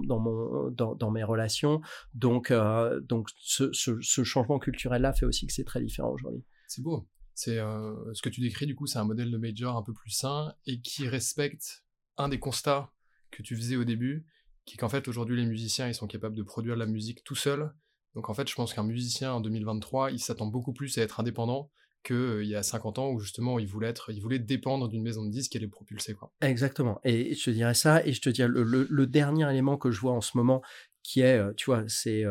mes 1.12 1.24
relations. 1.24 1.82
Donc, 2.14 2.50
euh, 2.50 3.00
donc 3.00 3.28
ce, 3.36 3.70
ce 3.72 4.24
changement 4.24 4.58
culturel-là 4.58 5.12
fait 5.12 5.26
aussi 5.26 5.46
que 5.46 5.52
c'est 5.52 5.64
très 5.64 5.82
différent 5.82 6.10
aujourd'hui. 6.10 6.42
C'est 6.68 6.82
beau. 6.82 7.06
C'est 7.34 7.58
euh, 7.58 7.94
ce 8.14 8.22
que 8.22 8.28
tu 8.28 8.40
décris 8.40 8.66
du 8.66 8.74
coup, 8.74 8.86
c'est 8.86 8.98
un 8.98 9.04
modèle 9.04 9.30
de 9.30 9.38
major 9.38 9.76
un 9.76 9.82
peu 9.82 9.92
plus 9.92 10.10
sain 10.10 10.54
et 10.66 10.80
qui 10.80 11.08
respecte 11.08 11.84
un 12.16 12.28
des 12.28 12.38
constats 12.38 12.92
que 13.30 13.42
tu 13.42 13.56
faisais 13.56 13.76
au 13.76 13.84
début, 13.84 14.26
qui 14.64 14.74
est 14.74 14.78
qu'en 14.78 14.88
fait 14.88 15.08
aujourd'hui 15.08 15.36
les 15.36 15.46
musiciens 15.46 15.88
ils 15.88 15.94
sont 15.94 16.06
capables 16.06 16.36
de 16.36 16.42
produire 16.42 16.74
de 16.74 16.80
la 16.80 16.86
musique 16.86 17.24
tout 17.24 17.34
seuls. 17.34 17.72
Donc 18.14 18.28
en 18.28 18.34
fait, 18.34 18.48
je 18.48 18.54
pense 18.54 18.74
qu'un 18.74 18.82
musicien 18.82 19.32
en 19.32 19.40
2023, 19.40 20.10
il 20.10 20.18
s'attend 20.18 20.46
beaucoup 20.46 20.74
plus 20.74 20.98
à 20.98 21.02
être 21.02 21.18
indépendant 21.18 21.70
qu'il 22.04 22.16
euh, 22.16 22.44
y 22.44 22.54
a 22.56 22.62
50 22.62 22.98
ans 22.98 23.10
où 23.10 23.20
justement 23.20 23.58
il 23.58 23.66
voulait 23.66 23.88
être, 23.88 24.10
il 24.12 24.20
voulait 24.20 24.38
dépendre 24.38 24.88
d'une 24.88 25.02
maison 25.02 25.24
de 25.24 25.30
disques 25.30 25.56
et 25.56 25.58
les 25.58 25.68
propulser. 25.68 26.14
Exactement. 26.42 27.00
Et 27.04 27.34
je 27.34 27.44
te 27.44 27.50
dirais 27.50 27.74
ça 27.74 28.04
et 28.04 28.12
je 28.12 28.20
te 28.20 28.28
dirais 28.28 28.48
le, 28.52 29.06
dernier 29.06 29.48
élément 29.50 29.78
que 29.78 29.90
je 29.90 30.00
vois 30.00 30.12
en 30.12 30.20
ce 30.20 30.36
moment 30.36 30.62
qui 31.02 31.20
est, 31.20 31.38
euh, 31.38 31.52
tu 31.56 31.66
vois, 31.66 31.84
c'est, 31.88 32.24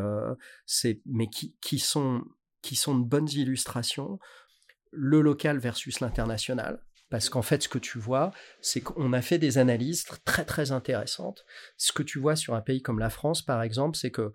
c'est, 0.66 1.02
mais 1.06 1.28
qui, 1.28 1.56
qui 1.62 1.80
sont 1.80 2.24
qui 2.62 2.76
sont 2.76 2.98
de 2.98 3.04
bonnes 3.04 3.30
illustrations 3.30 4.20
le 4.92 5.22
local 5.22 5.58
versus 5.58 6.00
l'international. 6.00 6.84
Parce 7.12 7.28
qu'en 7.28 7.42
fait, 7.42 7.64
ce 7.64 7.70
que 7.70 7.78
tu 7.78 8.00
vois, 8.00 8.32
c'est 8.62 8.80
qu'on 8.80 9.12
a 9.12 9.22
fait 9.22 9.38
des 9.38 9.58
analyses 9.58 10.06
très 10.24 10.46
très 10.46 10.72
intéressantes. 10.72 11.46
Ce 11.76 11.92
que 11.92 12.04
tu 12.04 12.20
vois 12.20 12.38
sur 12.38 12.56
un 12.56 12.62
pays 12.62 12.82
comme 12.82 13.00
la 13.00 13.10
France, 13.10 13.42
par 13.42 13.62
exemple, 13.64 13.98
c'est 13.98 14.12
que 14.12 14.32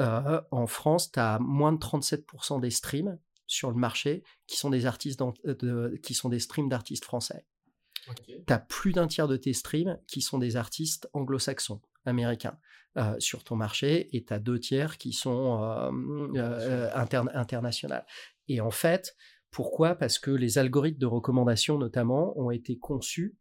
euh, 0.00 0.40
en 0.50 0.66
France, 0.66 1.12
tu 1.12 1.20
as 1.20 1.38
moins 1.38 1.72
de 1.72 1.78
37% 1.78 2.60
des 2.60 2.70
streams 2.70 3.16
sur 3.46 3.70
le 3.70 3.76
marché 3.76 4.24
qui 4.48 4.56
sont 4.56 4.70
des 4.70 4.86
artistes 4.86 5.22
euh, 5.46 5.96
qui 6.02 6.14
sont 6.14 6.28
des 6.28 6.40
streams 6.40 6.68
d'artistes 6.68 7.04
français. 7.04 7.46
Tu 8.26 8.52
as 8.52 8.58
plus 8.58 8.92
d'un 8.92 9.06
tiers 9.06 9.28
de 9.28 9.36
tes 9.36 9.52
streams 9.52 9.98
qui 10.08 10.20
sont 10.20 10.38
des 10.38 10.56
artistes 10.56 11.08
anglo-saxons, 11.12 11.80
américains, 12.04 12.58
euh, 12.96 13.14
sur 13.20 13.44
ton 13.44 13.54
marché, 13.54 14.14
et 14.16 14.24
tu 14.24 14.32
as 14.32 14.40
deux 14.40 14.58
tiers 14.58 14.98
qui 14.98 15.12
sont 15.12 15.62
internationaux. 17.34 17.94
Et 18.48 18.60
en 18.60 18.70
fait, 18.70 19.16
pourquoi? 19.56 19.94
Parce 19.94 20.18
que 20.18 20.30
les 20.30 20.58
algorithmes 20.58 20.98
de 20.98 21.06
recommandation, 21.06 21.78
notamment, 21.78 22.38
ont 22.38 22.50
été 22.50 22.76
conçus 22.76 23.38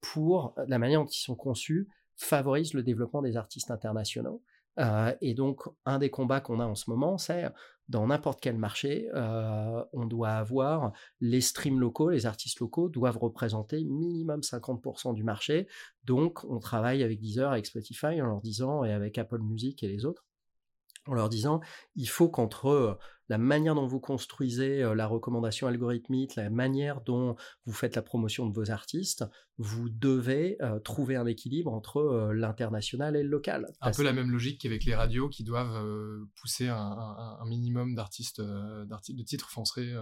pour, 0.00 0.56
la 0.66 0.80
manière 0.80 0.98
dont 0.98 1.06
ils 1.06 1.22
sont 1.22 1.36
conçus, 1.36 1.88
favorise 2.16 2.74
le 2.74 2.82
développement 2.82 3.22
des 3.22 3.36
artistes 3.36 3.70
internationaux. 3.70 4.42
Euh, 4.80 5.14
et 5.20 5.34
donc, 5.34 5.60
un 5.84 6.00
des 6.00 6.10
combats 6.10 6.40
qu'on 6.40 6.58
a 6.58 6.64
en 6.64 6.74
ce 6.74 6.90
moment, 6.90 7.16
c'est 7.16 7.44
dans 7.88 8.08
n'importe 8.08 8.40
quel 8.40 8.58
marché, 8.58 9.08
euh, 9.14 9.84
on 9.92 10.04
doit 10.04 10.30
avoir 10.30 10.92
les 11.20 11.40
streams 11.40 11.78
locaux, 11.78 12.10
les 12.10 12.26
artistes 12.26 12.58
locaux 12.58 12.88
doivent 12.88 13.18
représenter 13.18 13.84
minimum 13.84 14.40
50% 14.40 15.14
du 15.14 15.22
marché. 15.22 15.68
Donc, 16.02 16.42
on 16.42 16.58
travaille 16.58 17.04
avec 17.04 17.20
Deezer, 17.20 17.52
avec 17.52 17.66
Spotify 17.66 18.20
en 18.20 18.26
leur 18.26 18.40
disant, 18.40 18.82
et 18.82 18.90
avec 18.90 19.16
Apple 19.16 19.38
Music 19.38 19.84
et 19.84 19.86
les 19.86 20.06
autres, 20.06 20.24
en 21.06 21.14
leur 21.14 21.28
disant, 21.28 21.60
il 21.96 22.08
faut 22.08 22.28
qu'entre 22.28 22.98
la 23.28 23.38
manière 23.38 23.74
dont 23.74 23.86
vous 23.86 24.00
construisez 24.00 24.82
la 24.94 25.06
recommandation 25.06 25.66
algorithmique, 25.66 26.36
la 26.36 26.50
manière 26.50 27.00
dont 27.00 27.34
vous 27.64 27.72
faites 27.72 27.96
la 27.96 28.02
promotion 28.02 28.46
de 28.46 28.52
vos 28.52 28.70
artistes, 28.70 29.24
vous 29.56 29.88
devez 29.88 30.58
trouver 30.84 31.16
un 31.16 31.24
équilibre 31.26 31.72
entre 31.72 32.30
l'international 32.34 33.16
et 33.16 33.22
le 33.22 33.28
local. 33.28 33.66
Un 33.80 33.90
peu 33.92 34.02
la 34.02 34.12
même 34.12 34.30
logique 34.30 34.60
qu'avec 34.60 34.84
les 34.84 34.94
radios 34.94 35.28
qui 35.28 35.44
doivent 35.44 35.82
pousser 36.34 36.68
un, 36.68 37.44
minimum 37.46 37.94
d'artistes, 37.94 38.40
de 38.40 39.22
titres 39.22 39.48
français 39.48 39.94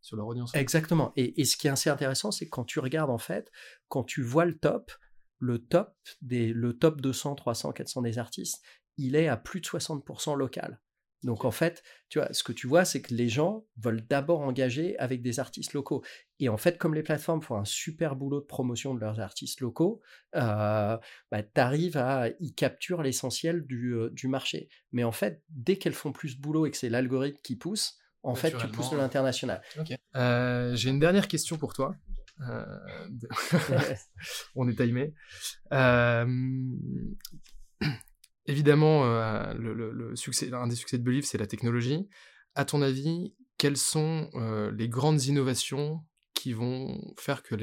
sur 0.00 0.16
leur 0.16 0.26
audience. 0.26 0.52
Exactement. 0.54 1.12
Et, 1.16 1.40
et 1.40 1.44
ce 1.44 1.56
qui 1.56 1.68
est 1.68 1.70
assez 1.70 1.88
intéressant, 1.88 2.32
c'est 2.32 2.46
que 2.46 2.50
quand 2.50 2.64
tu 2.64 2.80
regardes 2.80 3.10
en 3.10 3.18
fait, 3.18 3.50
quand 3.88 4.02
tu 4.02 4.22
vois 4.22 4.44
le 4.44 4.58
top, 4.58 4.90
le 5.38 5.58
top 5.58 5.94
des 6.20 6.52
le 6.52 6.78
top 6.78 7.00
200, 7.00 7.34
300, 7.34 7.72
400 7.72 8.02
des 8.02 8.18
artistes, 8.18 8.62
il 8.96 9.16
est 9.16 9.28
à 9.28 9.36
plus 9.36 9.60
de 9.60 9.66
60% 9.66 10.36
local. 10.36 10.80
Donc 11.22 11.44
en 11.44 11.50
fait, 11.50 11.82
tu 12.08 12.18
vois, 12.18 12.32
ce 12.32 12.42
que 12.42 12.52
tu 12.52 12.66
vois, 12.66 12.84
c'est 12.84 13.00
que 13.00 13.14
les 13.14 13.28
gens 13.28 13.64
veulent 13.76 14.04
d'abord 14.06 14.40
engager 14.40 14.98
avec 14.98 15.22
des 15.22 15.38
artistes 15.38 15.72
locaux. 15.72 16.02
Et 16.40 16.48
en 16.48 16.56
fait, 16.56 16.78
comme 16.78 16.94
les 16.94 17.02
plateformes 17.02 17.42
font 17.42 17.56
un 17.56 17.64
super 17.64 18.16
boulot 18.16 18.40
de 18.40 18.46
promotion 18.46 18.94
de 18.94 19.00
leurs 19.00 19.20
artistes 19.20 19.60
locaux, 19.60 20.00
euh, 20.34 20.98
bah, 21.30 21.42
tu 21.42 21.60
arrives 21.60 21.96
à 21.96 22.28
y 22.40 22.54
capturer 22.54 23.04
l'essentiel 23.04 23.64
du, 23.64 23.94
euh, 23.94 24.10
du, 24.10 24.26
marché. 24.26 24.68
Mais 24.90 25.04
en 25.04 25.12
fait, 25.12 25.42
dès 25.48 25.76
qu'elles 25.76 25.92
font 25.92 26.12
plus 26.12 26.36
de 26.36 26.42
boulot 26.42 26.66
et 26.66 26.72
que 26.72 26.76
c'est 26.76 26.90
l'algorithme 26.90 27.40
qui 27.42 27.56
pousse, 27.56 27.98
en 28.24 28.34
fait, 28.34 28.56
tu 28.56 28.68
pousses 28.68 28.90
de 28.90 28.96
l'international. 28.96 29.62
Euh, 30.16 30.74
j'ai 30.74 30.90
une 30.90 31.00
dernière 31.00 31.28
question 31.28 31.56
pour 31.56 31.74
toi. 31.74 31.94
On 34.56 34.68
est 34.68 34.76
timé. 34.76 35.14
Évidemment, 38.46 39.04
euh, 39.04 39.54
des 39.54 40.16
succès 40.16 40.48
de 40.98 41.02
Believe, 41.02 41.24
c'est 41.24 41.38
la 41.38 41.46
technologie. 41.46 42.08
À 42.54 42.64
ton 42.64 42.82
avis, 42.82 43.34
quelles 43.56 43.76
sont 43.76 44.30
euh, 44.34 44.72
les 44.72 44.88
grandes 44.88 45.24
innovations 45.24 46.04
qui 46.34 46.52
vont 46.52 47.00
faire 47.16 47.44
que 47.44 47.54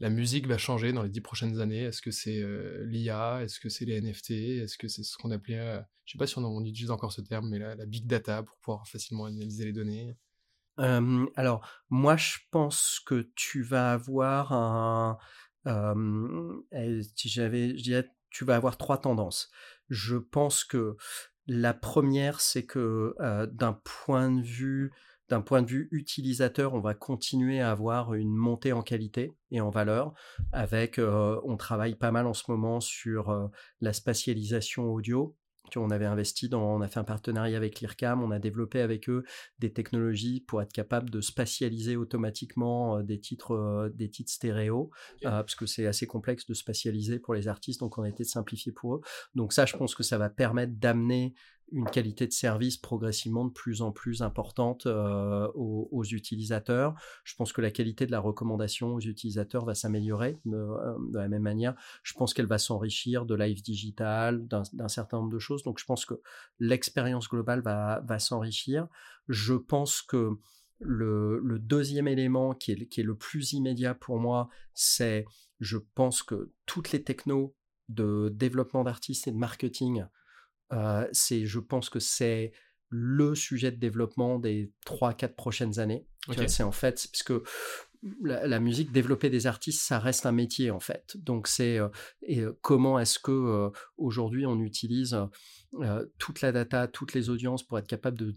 la 0.00 0.10
musique 0.10 0.48
va 0.48 0.58
changer 0.58 0.92
dans 0.92 1.04
les 1.04 1.10
dix 1.10 1.20
prochaines 1.20 1.60
années? 1.60 1.84
Est-ce 1.84 2.02
que 2.02 2.10
c'est 2.10 2.40
euh, 2.40 2.84
l'IA 2.86 3.42
Est-ce 3.44 3.60
que 3.60 3.68
c'est 3.68 3.84
les 3.84 4.00
NFT 4.00 4.30
Est-ce 4.30 4.76
que 4.76 4.88
c'est 4.88 5.04
ce 5.04 5.16
qu'on 5.16 5.30
appelait, 5.30 5.80
je 6.04 6.12
sais 6.12 6.18
pas 6.18 6.26
si 6.26 6.38
on, 6.38 6.60
utilise 6.64 6.90
encore 6.90 7.12
ce 7.12 7.20
terme, 7.20 7.48
mais 7.48 7.60
la, 7.60 7.86
big 7.86 8.06
data 8.06 8.42
pour 8.42 8.56
pouvoir 8.58 8.88
facilement 8.88 9.26
analyser 9.26 9.64
les 9.64 9.72
données? 9.72 10.16
Alors, 10.76 11.68
moi, 11.88 12.16
je 12.16 12.38
pense 12.50 13.00
que 13.06 13.30
tu 13.36 13.62
vas 13.62 13.92
avoir 13.92 14.52
un. 14.52 15.18
si 17.14 17.28
j'avais, 17.28 17.78
je 17.78 17.82
dirais, 17.84 18.10
tu 18.34 18.44
vas 18.44 18.56
avoir 18.56 18.76
trois 18.76 18.98
tendances. 18.98 19.48
Je 19.88 20.16
pense 20.16 20.64
que 20.64 20.96
la 21.46 21.74
première, 21.74 22.40
c'est 22.40 22.64
que 22.64 23.14
d'un 23.52 23.72
point 23.72 24.30
de 24.30 24.40
vue 24.40 25.88
utilisateur, 25.90 26.74
on 26.74 26.80
va 26.80 26.94
continuer 26.94 27.60
à 27.60 27.70
avoir 27.70 28.14
une 28.14 28.34
montée 28.34 28.72
en 28.72 28.82
qualité 28.82 29.34
et 29.50 29.60
en 29.60 29.70
valeur. 29.70 30.14
Avec, 30.52 30.98
on 30.98 31.56
travaille 31.56 31.96
pas 31.96 32.12
mal 32.12 32.26
en 32.26 32.34
ce 32.34 32.44
moment 32.48 32.80
sur 32.80 33.50
la 33.80 33.92
spatialisation 33.92 34.84
audio 34.90 35.36
on 35.76 35.90
avait 35.90 36.04
investi 36.04 36.48
dans, 36.48 36.76
on 36.76 36.80
a 36.80 36.88
fait 36.88 37.00
un 37.00 37.04
partenariat 37.04 37.56
avec 37.56 37.80
l'IRCAM, 37.80 38.22
on 38.22 38.30
a 38.30 38.38
développé 38.38 38.80
avec 38.80 39.08
eux 39.08 39.24
des 39.58 39.72
technologies 39.72 40.40
pour 40.40 40.62
être 40.62 40.72
capable 40.72 41.10
de 41.10 41.20
spatialiser 41.20 41.96
automatiquement 41.96 42.98
euh, 42.98 43.02
des 43.02 43.20
titres, 43.20 43.54
euh, 43.54 43.90
des 43.94 44.08
titres 44.08 44.32
stéréo, 44.32 44.90
euh, 45.24 45.30
parce 45.30 45.54
que 45.54 45.66
c'est 45.66 45.86
assez 45.86 46.06
complexe 46.06 46.46
de 46.46 46.54
spatialiser 46.54 47.18
pour 47.18 47.34
les 47.34 47.48
artistes, 47.48 47.80
donc 47.80 47.98
on 47.98 48.02
a 48.02 48.08
été 48.08 48.24
de 48.24 48.28
simplifier 48.28 48.72
pour 48.72 48.96
eux. 48.96 49.00
Donc 49.34 49.52
ça, 49.52 49.66
je 49.66 49.76
pense 49.76 49.94
que 49.94 50.02
ça 50.02 50.18
va 50.18 50.30
permettre 50.30 50.72
d'amener 50.74 51.34
une 51.74 51.90
qualité 51.90 52.26
de 52.26 52.32
service 52.32 52.76
progressivement 52.76 53.44
de 53.44 53.50
plus 53.50 53.82
en 53.82 53.90
plus 53.90 54.22
importante 54.22 54.86
euh, 54.86 55.48
aux, 55.54 56.04
utilisateurs. 56.04 56.94
Je 57.24 57.34
pense 57.34 57.52
que 57.52 57.60
la 57.60 57.70
qualité 57.70 58.06
de 58.06 58.12
la 58.12 58.20
recommandation 58.20 58.94
aux 58.94 59.00
utilisateurs 59.00 59.64
va 59.64 59.74
s'améliorer 59.74 60.38
de, 60.44 60.56
euh, 60.56 60.96
la 61.12 61.28
même 61.28 61.42
manière. 61.42 61.74
Je 62.02 62.14
pense 62.14 62.32
qu'elle 62.32 62.46
va 62.46 62.58
s'enrichir 62.58 63.26
de 63.26 63.34
live 63.34 63.60
digital, 63.62 64.46
d'un 64.46 64.88
certain 64.88 65.18
nombre 65.18 65.32
de 65.32 65.38
choses. 65.38 65.64
Donc 65.64 65.80
je 65.80 65.84
pense 65.84 66.06
que 66.06 66.14
l'expérience 66.60 67.28
globale 67.28 67.60
va, 67.62 68.18
s'enrichir. 68.20 68.86
Je 69.28 69.54
pense 69.54 70.00
que 70.00 70.30
le, 70.78 71.58
deuxième 71.58 72.06
élément 72.06 72.54
qui 72.54 72.72
est, 72.72 72.86
qui 72.86 73.00
est 73.00 73.04
le 73.04 73.16
plus 73.16 73.52
immédiat 73.52 73.94
pour 73.94 74.20
moi, 74.20 74.48
c'est 74.74 75.24
je 75.58 75.78
pense 75.78 76.22
que 76.22 76.52
toutes 76.66 76.92
les 76.92 77.02
technos 77.02 77.56
de 77.88 78.30
développement 78.32 78.84
d'artistes 78.84 79.26
et 79.26 79.32
de 79.32 79.36
marketing 79.36 80.04
euh, 80.72 81.06
c'est, 81.12 81.46
je 81.46 81.58
pense 81.58 81.90
que 81.90 82.00
c'est 82.00 82.52
le 82.88 83.34
sujet 83.34 83.72
de 83.72 83.76
développement 83.76 84.38
des 84.38 84.72
3-4 84.86 85.34
prochaines 85.34 85.78
années. 85.78 86.06
C'est 86.46 86.62
en 86.62 86.72
fait, 86.72 87.06
puisque 87.10 87.32
la, 88.22 88.60
musique, 88.60 88.92
développer 88.92 89.30
des 89.30 89.46
artistes, 89.46 89.82
ça 89.82 89.98
reste 89.98 90.26
un 90.26 90.32
métier 90.32 90.70
en 90.70 90.80
fait. 90.80 91.16
Donc 91.16 91.48
c'est 91.48 91.78
euh, 91.78 91.88
et 92.22 92.42
comment 92.62 92.98
est-ce 92.98 93.18
que 93.18 93.70
aujourd'hui 93.96 94.46
on 94.46 94.60
utilise 94.60 95.18
euh, 95.80 96.06
toute 96.18 96.40
la 96.40 96.52
data, 96.52 96.86
toutes 96.86 97.14
les 97.14 97.30
audiences 97.30 97.64
pour 97.64 97.78
être 97.78 97.88
capable 97.88 98.16
de, 98.16 98.36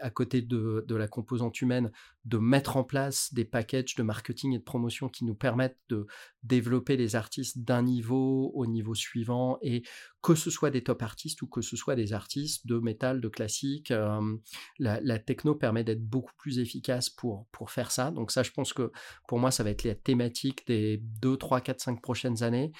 à 0.00 0.08
côté 0.08 0.40
de, 0.40 0.84
la 0.88 1.06
composante 1.06 1.60
humaine, 1.60 1.90
de 2.24 2.38
mettre 2.38 2.78
en 2.78 2.84
place 2.84 3.34
des 3.34 3.44
packages 3.44 3.94
de 3.94 4.02
marketing 4.02 4.54
et 4.54 4.58
de 4.58 4.64
promotion 4.64 5.08
qui 5.08 5.26
nous 5.26 5.34
permettent 5.34 5.78
de 5.90 6.06
développer 6.46 6.96
les 6.96 7.16
artistes 7.16 7.58
d'un 7.58 7.82
niveau 7.82 8.50
au 8.54 8.66
niveau 8.66 8.94
suivant 8.94 9.58
et 9.62 9.82
que 10.22 10.34
ce 10.34 10.50
soit 10.50 10.70
des 10.70 10.82
top 10.82 11.02
artistes 11.02 11.42
ou 11.42 11.46
que 11.46 11.60
ce 11.60 11.76
soit 11.76 11.94
des 11.94 12.12
artistes 12.12 12.66
de 12.66 12.78
métal, 12.78 13.20
de 13.20 13.28
classique, 13.28 13.90
euh, 13.90 14.36
la, 14.78 15.18
techno 15.18 15.54
permet 15.54 15.84
d'être 15.84 16.04
beaucoup 16.04 16.32
plus 16.36 16.58
efficace 16.58 17.10
pour, 17.10 17.46
pour 17.52 17.70
faire 17.70 17.90
ça. 17.90 18.10
Donc 18.10 18.30
ça, 18.30 18.42
je 18.42 18.50
pense 18.50 18.72
que 18.72 18.90
pour 19.28 19.38
moi, 19.38 19.50
ça 19.50 19.62
va 19.62 19.70
être 19.70 19.84
la 19.84 19.94
thématique 19.94 20.66
des 20.66 20.98
2, 21.20 21.36
3, 21.36 21.60
4, 21.60 21.80
5 21.80 22.02
prochaines 22.02 22.42
années. 22.42 22.72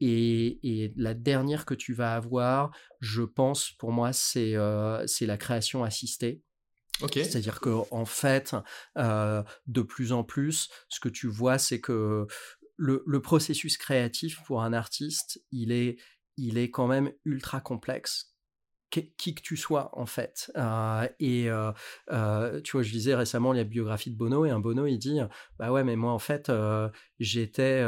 Et, 0.00 0.92
la 0.96 1.14
dernière 1.14 1.64
que 1.64 1.74
tu 1.74 1.94
vas 1.94 2.14
avoir, 2.14 2.70
je 3.00 3.22
pense, 3.22 3.70
pour 3.78 3.92
moi, 3.92 4.12
c'est 4.12 4.54
euh, 4.54 5.04
la 5.20 5.36
création 5.36 5.84
assistée. 5.84 6.42
C'est-à-dire 7.24 7.60
que 7.60 7.70
en 7.90 8.04
fait, 8.04 8.54
euh, 8.98 9.42
de 9.66 9.82
plus 9.82 10.12
en 10.12 10.22
plus, 10.22 10.68
ce 10.88 11.00
que 11.00 11.08
tu 11.08 11.26
vois, 11.26 11.58
c'est 11.58 11.80
que 11.80 12.26
le, 12.76 13.02
le, 13.06 13.20
processus 13.20 13.76
créatif 13.76 14.42
pour 14.46 14.62
un 14.62 14.72
artiste, 14.72 15.42
il 15.52 15.72
est, 15.72 15.96
il 16.36 16.58
est 16.58 16.70
quand 16.70 16.86
même 16.86 17.12
ultra 17.24 17.60
complexe 17.60 18.34
qui 19.16 19.34
que 19.34 19.42
tu 19.42 19.56
sois 19.56 19.90
en 19.92 20.06
fait. 20.06 20.50
Euh, 20.56 21.08
et 21.18 21.50
euh, 21.50 21.72
euh, 22.12 22.60
tu 22.60 22.72
vois, 22.72 22.82
je 22.82 22.92
lisais 22.92 23.14
récemment 23.14 23.52
la 23.52 23.64
biographie 23.64 24.10
de 24.10 24.16
Bono 24.16 24.44
et 24.44 24.50
un 24.50 24.60
Bono 24.60 24.86
il 24.86 24.98
dit 24.98 25.18
bah 25.58 25.72
ouais 25.72 25.84
mais 25.84 25.96
moi 25.96 26.12
en 26.12 26.18
fait 26.18 26.50
j'étais 27.18 27.84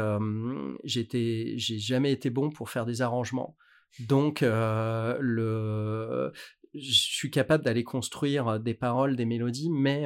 j'étais 0.83 1.53
j'ai 1.57 1.79
jamais 1.79 2.11
été 2.11 2.29
bon 2.29 2.49
pour 2.49 2.69
faire 2.69 2.85
des 2.85 3.01
arrangements. 3.01 3.55
Donc 3.99 4.41
le 4.41 6.31
je 6.73 6.91
suis 6.91 7.31
capable 7.31 7.63
d'aller 7.63 7.83
construire 7.83 8.59
des 8.59 8.75
paroles, 8.75 9.15
des 9.15 9.25
mélodies, 9.25 9.71
mais 9.71 10.05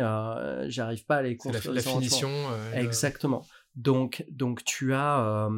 j'arrive 0.67 1.05
pas 1.05 1.17
à 1.17 1.21
les 1.23 1.35
construire. 1.35 1.73
La, 1.73 1.81
la 1.81 1.81
finition. 1.81 2.29
Exactement. 2.73 3.45
Donc, 3.75 4.25
donc 4.29 4.63
tu 4.63 4.93
as, 4.93 5.49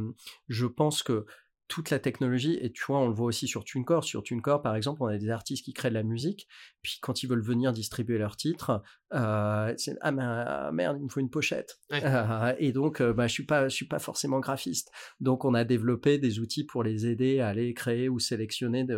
je 0.48 0.66
pense 0.66 1.04
que 1.04 1.26
toute 1.74 1.90
la 1.90 1.98
technologie, 1.98 2.60
et 2.62 2.72
tu 2.72 2.84
vois, 2.86 3.00
on 3.00 3.08
le 3.08 3.16
voit 3.16 3.26
aussi 3.26 3.48
sur 3.48 3.64
TuneCore. 3.64 4.04
Sur 4.04 4.22
TuneCore, 4.22 4.62
par 4.62 4.76
exemple, 4.76 5.02
on 5.02 5.08
a 5.08 5.18
des 5.18 5.30
artistes 5.30 5.66
qui 5.66 5.74
créent 5.74 5.90
de 5.90 5.96
la 5.96 6.04
musique, 6.04 6.48
puis 6.84 7.00
quand 7.02 7.24
ils 7.24 7.28
veulent 7.28 7.42
venir 7.42 7.74
distribuer 7.74 8.20
leurs 8.20 8.38
titres, 8.38 8.84
euh, 9.14 9.74
c'est 9.78 9.98
ah, 10.02 10.12
ah, 10.20 10.72
merde, 10.72 10.98
il 11.00 11.06
me 11.06 11.10
faut 11.10 11.20
une 11.20 11.32
pochette. 11.32 11.80
Euh, 11.92 12.54
et 12.60 12.74
donc, 12.74 13.02
bah, 13.02 13.26
je 13.26 13.34
suis 13.34 13.46
pas, 13.46 13.70
je 13.70 13.76
suis 13.76 13.88
pas 13.88 13.98
forcément 14.00 14.40
graphiste. 14.40 14.92
Donc, 15.20 15.46
on 15.46 15.56
a 15.56 15.64
développé 15.64 16.20
des 16.20 16.40
outils 16.40 16.64
pour 16.64 16.84
les 16.84 17.08
aider 17.08 17.40
à 17.40 17.48
aller 17.48 17.74
créer 17.74 18.08
ou 18.08 18.20
sélectionner, 18.20 18.84
de, 18.84 18.96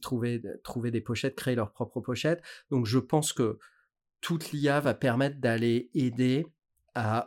trouver, 0.00 0.42
trouver 0.64 0.90
des 0.90 1.02
pochettes, 1.02 1.34
créer 1.34 1.56
leurs 1.56 1.72
propres 1.72 2.00
pochettes. 2.00 2.42
Donc, 2.70 2.86
je 2.86 2.98
pense 2.98 3.34
que 3.34 3.58
toute 4.22 4.50
l'IA 4.52 4.80
va 4.80 4.94
permettre 4.94 5.40
d'aller 5.40 5.90
aider 5.94 6.46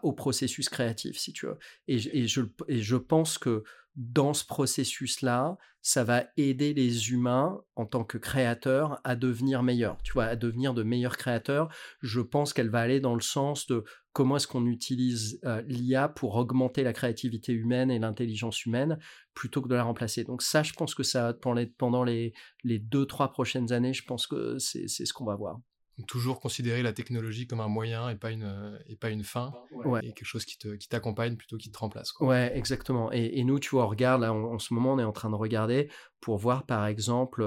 au 0.03 0.13
processus 0.13 0.69
créatif, 0.69 1.17
si 1.17 1.33
tu 1.33 1.45
veux. 1.45 1.57
Et, 1.87 2.27
je, 2.27 2.41
je 2.67 2.95
pense 2.95 3.37
que 3.37 3.63
dans 3.95 4.33
ce 4.33 4.45
processus-là, 4.45 5.57
ça 5.81 6.03
va 6.03 6.25
aider 6.37 6.73
les 6.73 7.11
humains 7.11 7.61
en 7.75 7.85
tant 7.85 8.03
que 8.03 8.17
créateurs 8.17 8.99
à 9.03 9.15
devenir 9.15 9.63
meilleurs, 9.63 10.01
tu 10.03 10.13
vois, 10.13 10.25
à 10.25 10.35
devenir 10.35 10.73
de 10.73 10.83
meilleurs 10.83 11.17
créateurs. 11.17 11.69
Je 12.01 12.21
pense 12.21 12.53
qu'elle 12.53 12.69
va 12.69 12.79
aller 12.79 12.99
dans 12.99 13.15
le 13.15 13.21
sens 13.21 13.67
de 13.67 13.83
comment 14.13 14.37
est-ce 14.37 14.47
qu'on 14.47 14.65
utilise 14.65 15.39
euh, 15.45 15.61
l'IA 15.67 16.09
pour 16.09 16.35
augmenter 16.35 16.83
la 16.83 16.93
créativité 16.93 17.53
humaine 17.53 17.91
et 17.91 17.99
l'intelligence 17.99 18.65
humaine 18.65 18.99
plutôt 19.33 19.61
que 19.61 19.69
de 19.69 19.75
la 19.75 19.83
remplacer. 19.83 20.23
Donc 20.23 20.41
ça, 20.41 20.63
je 20.63 20.73
pense 20.73 20.95
que 20.95 21.03
ça, 21.03 21.33
pendant 21.77 22.03
les, 22.03 22.33
les 22.63 22.79
deux, 22.79 23.05
trois 23.05 23.31
prochaines 23.31 23.71
années, 23.71 23.93
je 23.93 24.03
pense 24.03 24.27
que 24.27 24.57
c'est 24.59 24.87
ce 24.87 25.13
qu'on 25.13 25.25
va 25.25 25.35
voir 25.35 25.59
toujours 26.05 26.39
considérer 26.39 26.83
la 26.83 26.93
technologie 26.93 27.47
comme 27.47 27.59
un 27.59 27.67
moyen 27.67 28.09
et 28.09 28.15
pas 28.15 28.31
une, 28.31 28.79
et 28.87 28.95
pas 28.95 29.09
une 29.09 29.23
fin, 29.23 29.53
et 30.01 30.13
quelque 30.13 30.25
chose 30.25 30.45
qui, 30.45 30.57
te, 30.57 30.69
qui 30.75 30.87
t'accompagne 30.87 31.35
plutôt 31.35 31.57
qu'il 31.57 31.71
te 31.71 31.77
remplace. 31.77 32.11
Quoi. 32.11 32.27
Ouais, 32.27 32.51
exactement. 32.55 33.11
Et, 33.11 33.43
nous, 33.43 33.59
tu 33.59 33.71
vois, 33.71 33.85
on 33.85 33.89
regarde, 33.89 34.21
là, 34.21 34.33
en 34.33 34.59
ce 34.59 34.73
moment, 34.73 34.93
on 34.93 34.99
est 34.99 35.03
en 35.03 35.11
train 35.11 35.29
de 35.29 35.35
regarder 35.35 35.89
pour 36.21 36.37
voir, 36.37 36.65
par 36.65 36.85
exemple, 36.85 37.43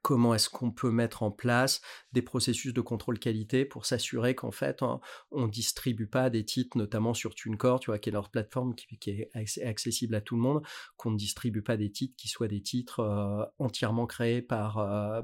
comment 0.00 0.34
est-ce 0.34 0.48
qu'on 0.48 0.70
peut 0.70 0.90
mettre 0.90 1.22
en 1.22 1.30
place 1.30 1.80
des 2.12 2.22
processus 2.22 2.72
de 2.72 2.80
contrôle 2.80 3.18
qualité 3.18 3.64
pour 3.64 3.84
s'assurer 3.84 4.34
qu'en 4.34 4.50
fait, 4.50 4.82
on, 4.82 5.00
ne 5.32 5.50
distribue 5.50 6.06
pas 6.06 6.30
des 6.30 6.44
titres, 6.44 6.78
notamment 6.78 7.14
sur 7.14 7.34
TuneCore, 7.34 7.80
tu 7.80 7.90
vois, 7.90 7.98
qui 7.98 8.08
est 8.08 8.12
leur 8.12 8.30
plateforme 8.30 8.74
qui, 8.74 9.10
est 9.10 9.30
accessible 9.62 10.14
à 10.14 10.20
tout 10.20 10.36
le 10.36 10.42
monde, 10.42 10.62
qu'on 10.96 11.10
ne 11.10 11.18
distribue 11.18 11.62
pas 11.62 11.76
des 11.76 11.90
titres 11.90 12.14
qui 12.16 12.28
soient 12.28 12.48
des 12.48 12.62
titres 12.62 13.52
entièrement 13.58 14.06
créés 14.06 14.42
par, 14.42 14.74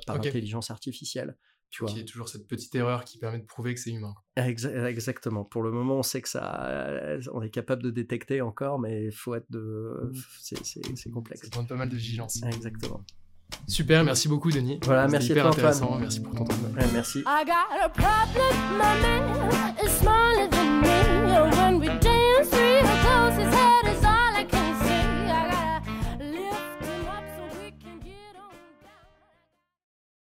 par 0.06 0.16
intelligence 0.16 0.70
artificielle. 0.70 1.36
Tu 1.70 1.84
vois. 1.84 1.92
Qui 1.92 2.00
est 2.00 2.04
toujours 2.04 2.28
cette 2.28 2.48
petite 2.48 2.74
erreur 2.74 3.04
qui 3.04 3.18
permet 3.18 3.38
de 3.38 3.44
prouver 3.44 3.74
que 3.74 3.80
c'est 3.80 3.90
humain. 3.90 4.14
Exactement. 4.36 5.44
Pour 5.44 5.62
le 5.62 5.70
moment, 5.70 5.98
on 5.98 6.02
sait 6.02 6.22
que 6.22 6.28
ça, 6.28 6.64
euh, 6.66 7.20
on 7.32 7.42
est 7.42 7.50
capable 7.50 7.82
de 7.82 7.90
détecter 7.90 8.40
encore, 8.40 8.78
mais 8.78 9.04
il 9.04 9.12
faut 9.12 9.34
être 9.34 9.50
de, 9.50 10.10
mmh. 10.12 10.56
c'est 10.96 11.10
complexe. 11.10 11.42
Ça 11.42 11.48
demande 11.50 11.68
pas 11.68 11.76
mal 11.76 11.88
de 11.90 11.96
vigilance. 11.96 12.40
Exactement. 12.42 13.02
Super, 13.66 14.04
merci 14.04 14.28
beaucoup 14.28 14.50
Denis. 14.50 14.78
Voilà, 14.84 15.08
merci 15.08 15.30
hyper 15.30 15.46
à 15.46 15.50
toi, 15.50 15.58
intéressant. 15.58 15.98
Merci 15.98 16.20
pour 16.20 16.34
ton 16.34 16.44
temps. 16.44 16.54
Ouais, 16.54 16.86
merci. 16.92 17.20
I 17.20 17.44
got 17.44 17.82
a 17.82 17.88
problem, 17.88 18.78
my 18.78 19.02
man 20.02 20.57